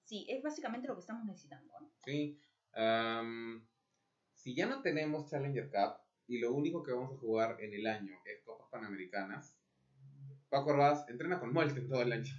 Sí, 0.03 0.25
es 0.27 0.41
básicamente 0.43 0.87
lo 0.87 0.95
que 0.95 1.01
estamos 1.01 1.25
necesitando. 1.25 1.71
¿no? 1.79 1.91
Sí, 2.03 2.39
Am, 2.73 3.67
si 4.33 4.55
ya 4.55 4.65
no 4.65 4.81
tenemos 4.81 5.29
Challenger 5.29 5.69
Cup 5.69 6.01
y 6.27 6.39
lo 6.39 6.53
único 6.53 6.83
que 6.83 6.93
vamos 6.93 7.13
a 7.13 7.19
jugar 7.19 7.57
en 7.59 7.73
el 7.73 7.85
año 7.85 8.19
es 8.25 8.41
Copas 8.43 8.69
Panamericanas, 8.69 9.57
Paco 10.49 10.71
Arbaz 10.71 11.07
entrena 11.09 11.39
con 11.39 11.53
Molten 11.53 11.87
todo 11.87 12.01
el 12.01 12.11
año. 12.11 12.33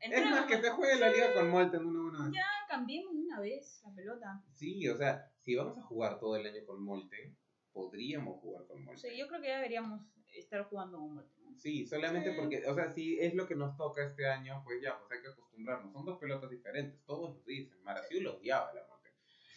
Es 0.00 0.30
más, 0.30 0.46
que 0.46 0.60
se 0.60 0.70
juegue 0.70 1.00
la 1.00 1.10
liga 1.10 1.34
con 1.34 1.50
Molten 1.50 1.84
uno 1.84 2.00
a 2.00 2.22
uno. 2.22 2.32
Ya 2.32 2.46
cambiemos 2.68 3.14
una 3.14 3.40
vez 3.40 3.82
la 3.84 3.92
pelota. 3.94 4.44
Sí, 4.52 4.88
o 4.88 4.96
sea, 4.96 5.28
si 5.40 5.56
vamos 5.56 5.76
a 5.78 5.82
jugar 5.82 6.20
todo 6.20 6.36
el 6.36 6.46
año 6.46 6.64
con 6.66 6.84
Molten, 6.84 7.36
podríamos 7.72 8.40
jugar 8.40 8.66
con 8.66 8.84
Molten. 8.84 9.10
Sí, 9.10 9.18
yo 9.18 9.26
creo 9.26 9.40
que 9.40 9.48
ya 9.48 9.56
deberíamos 9.56 10.02
estar 10.40 10.64
jugando 10.64 10.98
con 10.98 11.14
Molten. 11.14 11.42
¿no? 11.44 11.58
Sí, 11.58 11.86
solamente 11.86 12.30
Sí. 12.32 12.36
porque, 12.38 12.66
o 12.66 12.74
sea, 12.74 12.88
si 12.88 13.18
es 13.20 13.34
lo 13.34 13.46
que 13.46 13.54
nos 13.54 13.76
toca 13.76 14.04
este 14.04 14.26
año, 14.28 14.60
pues 14.64 14.80
ya, 14.82 14.98
pues 14.98 15.10
hay 15.12 15.22
que 15.22 15.28
acostumbrarnos. 15.28 15.92
Son 15.92 16.04
dos 16.04 16.18
pelotas 16.18 16.50
diferentes, 16.50 17.00
todos 17.04 17.36
lo 17.36 17.42
dicen. 17.44 17.82
Maraciú 17.82 18.20
lo 18.20 18.36
odiaba 18.36 18.72
la 18.74 18.86
Molten. 18.86 19.12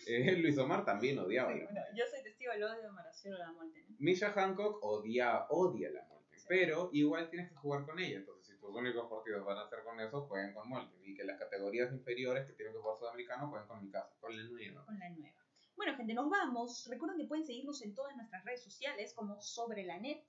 Eh, 0.08 0.36
Luis 0.42 0.58
Omar 0.58 0.84
también 0.86 1.20
odiaba 1.20 1.54
Sí, 1.54 1.60
la 1.60 1.66
bueno, 1.66 1.80
Molten. 1.82 1.96
yo 1.98 2.04
soy 2.10 2.24
testigo 2.24 2.52
del 2.54 2.64
odio 2.64 2.82
de 2.82 2.92
Maracelo 2.92 3.36
a 3.36 3.40
la 3.40 3.52
Molten. 3.52 3.84
¿eh? 3.84 3.96
Misha 4.00 4.32
Hancock 4.32 4.84
odia, 4.84 5.46
odia 5.50 5.90
la 5.92 6.04
Molten, 6.08 6.40
Sí. 6.40 6.46
pero 6.50 6.90
igual 6.94 7.30
tienes 7.30 7.50
que 7.50 7.56
jugar 7.56 7.86
con 7.86 8.00
ella. 8.00 8.18
Entonces, 8.18 8.48
si 8.48 8.60
tus 8.60 8.74
únicos 8.76 9.08
partidos 9.10 9.46
van 9.46 9.60
a 9.60 9.70
ser 9.70 9.84
con 9.84 10.00
eso, 10.00 10.22
jueguen 10.28 10.54
con 10.54 10.68
Molten. 10.70 11.00
Y 11.06 11.14
que 11.14 11.24
las 11.24 11.38
categorías 11.38 11.92
inferiores 11.94 12.46
que 12.48 12.54
tienen 12.54 12.74
que 12.74 12.80
jugar 12.80 12.98
sudamericanos 12.98 13.50
jueguen 13.50 13.68
con 13.68 13.84
mi 13.84 13.92
casa, 13.92 14.12
con 14.20 14.36
la 14.36 14.44
nueva. 14.50 14.86
con 14.86 14.98
la 14.98 15.10
nueva. 15.10 15.36
Bueno, 15.76 15.96
gente, 15.98 16.14
nos 16.14 16.30
vamos. 16.30 16.88
Recuerden 16.92 17.18
que 17.18 17.26
pueden 17.26 17.46
seguirnos 17.46 17.82
en 17.82 17.96
todas 17.96 18.16
nuestras 18.16 18.44
redes 18.44 18.62
sociales 18.64 19.14
como 19.16 19.40
Sobre 19.42 19.84
la 19.84 20.00
Net. 20.00 20.24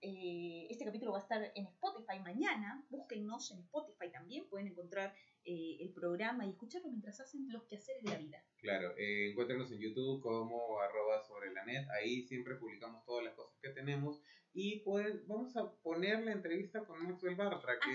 Eh, 0.00 0.66
este 0.70 0.84
capítulo 0.84 1.12
va 1.12 1.18
a 1.18 1.22
estar 1.22 1.42
en 1.54 1.66
Spotify 1.66 2.20
mañana. 2.20 2.84
Búsquennos 2.88 3.50
en 3.50 3.58
Spotify 3.60 4.10
también. 4.12 4.48
Pueden 4.48 4.68
encontrar 4.68 5.14
eh, 5.44 5.78
el 5.80 5.92
programa 5.92 6.46
y 6.46 6.50
escucharlo 6.50 6.88
mientras 6.88 7.20
hacen 7.20 7.48
los 7.50 7.64
quehaceres 7.64 8.02
de 8.04 8.10
la 8.10 8.18
vida. 8.18 8.44
Claro, 8.58 8.94
eh, 8.96 9.30
encuéntrenos 9.30 9.70
en 9.72 9.80
YouTube 9.80 10.22
como 10.22 10.80
arroba 10.80 11.22
sobre 11.24 11.52
la 11.52 11.64
net. 11.64 11.86
Ahí 11.90 12.22
siempre 12.22 12.54
publicamos 12.56 13.04
todas 13.04 13.24
las 13.24 13.34
cosas 13.34 13.58
que 13.60 13.70
tenemos. 13.70 14.22
Y 14.52 14.80
pues 14.80 15.26
vamos 15.26 15.56
a 15.56 15.70
poner 15.82 16.22
la 16.24 16.32
entrevista 16.32 16.84
con 16.84 17.02
Maxwell 17.04 17.34
Bartra, 17.36 17.74
que 17.80 17.90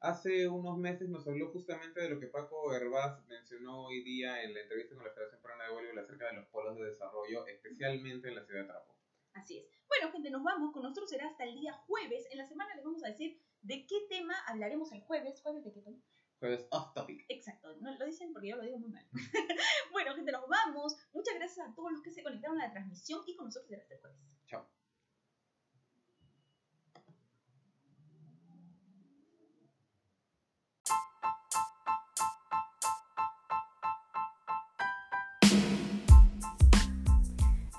Ah, 0.00 0.14
sí. 0.14 0.28
hace 0.30 0.48
unos 0.48 0.76
meses 0.78 1.08
nos 1.08 1.26
habló 1.26 1.50
justamente 1.50 2.00
de 2.00 2.10
lo 2.10 2.20
que 2.20 2.26
Paco 2.26 2.72
Herbaz 2.74 3.24
mencionó 3.26 3.86
hoy 3.86 4.02
día 4.02 4.42
en 4.42 4.54
la 4.54 4.60
entrevista 4.60 4.94
con 4.94 5.04
la 5.04 5.10
Federación 5.12 5.40
Peruana 5.40 5.64
de 5.64 5.70
Voleibol 5.72 5.98
acerca 5.98 6.26
de 6.26 6.34
los 6.34 6.46
polos 6.48 6.76
de 6.76 6.84
desarrollo, 6.84 7.46
especialmente 7.46 8.28
en 8.28 8.34
la 8.34 8.44
ciudad 8.44 8.60
de 8.62 8.66
Trapo. 8.66 8.97
Así 9.38 9.58
es. 9.58 9.66
Bueno, 9.86 10.12
gente, 10.12 10.30
nos 10.30 10.42
vamos. 10.42 10.72
Con 10.72 10.82
nosotros 10.82 11.08
será 11.08 11.28
hasta 11.28 11.44
el 11.44 11.54
día 11.54 11.72
jueves. 11.86 12.26
En 12.30 12.38
la 12.38 12.46
semana 12.46 12.74
les 12.74 12.84
vamos 12.84 13.04
a 13.04 13.08
decir 13.08 13.40
de 13.62 13.86
qué 13.86 14.06
tema 14.08 14.34
hablaremos 14.46 14.92
el 14.92 15.02
jueves. 15.02 15.40
¿Jueves 15.40 15.64
de 15.64 15.72
qué 15.72 15.80
tema? 15.80 15.98
Jueves 16.40 16.66
off 16.70 16.94
topic. 16.94 17.24
Exacto, 17.28 17.76
no 17.80 17.92
lo 17.96 18.04
dicen 18.04 18.32
porque 18.32 18.48
yo 18.48 18.56
lo 18.56 18.62
digo 18.62 18.78
muy 18.78 18.90
mal. 18.90 19.06
bueno, 19.92 20.14
gente, 20.14 20.30
nos 20.32 20.48
vamos. 20.48 20.96
Muchas 21.12 21.34
gracias 21.34 21.66
a 21.66 21.74
todos 21.74 21.92
los 21.92 22.02
que 22.02 22.12
se 22.12 22.22
conectaron 22.22 22.60
a 22.60 22.66
la 22.66 22.72
transmisión 22.72 23.22
y 23.26 23.34
con 23.34 23.46
nosotros 23.46 23.68
será 23.68 23.82
hasta 23.82 23.94
el 23.94 24.00
jueves. 24.00 24.20
Chao. 24.46 24.77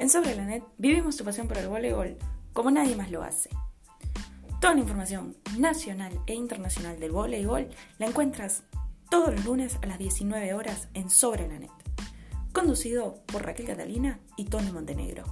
En 0.10 0.14
Sobre 0.14 0.34
la 0.34 0.44
Net 0.44 0.64
vivimos 0.80 1.18
tu 1.18 1.24
pasión 1.24 1.48
por 1.48 1.60
el 1.60 1.68
voleibol 1.68 2.18
como 2.52 2.72
nadie 2.72 2.96
más 2.96 3.12
lo 3.12 3.22
hace. 3.22 3.52
Toda 4.60 4.74
la 4.74 4.80
información 4.80 5.38
nacional 5.60 6.20
e 6.26 6.34
internacional 6.34 7.00
del 7.00 7.12
voleibol 7.12 7.70
la 8.00 8.08
encuentras 8.08 8.64
todos 9.12 9.36
los 9.36 9.46
lunes 9.46 9.78
a 9.84 9.86
las 9.86 10.00
19 10.00 10.56
horas 10.56 10.88
en 10.96 11.12
Sobre 11.12 11.48
la 11.48 11.60
Net. 11.60 11.70
Conducido 12.54 13.24
por 13.28 13.46
Raquel 13.46 13.68
Catalina 13.68 14.20
y 14.36 14.46
Tony 14.46 14.72
Montenegro. 14.72 15.26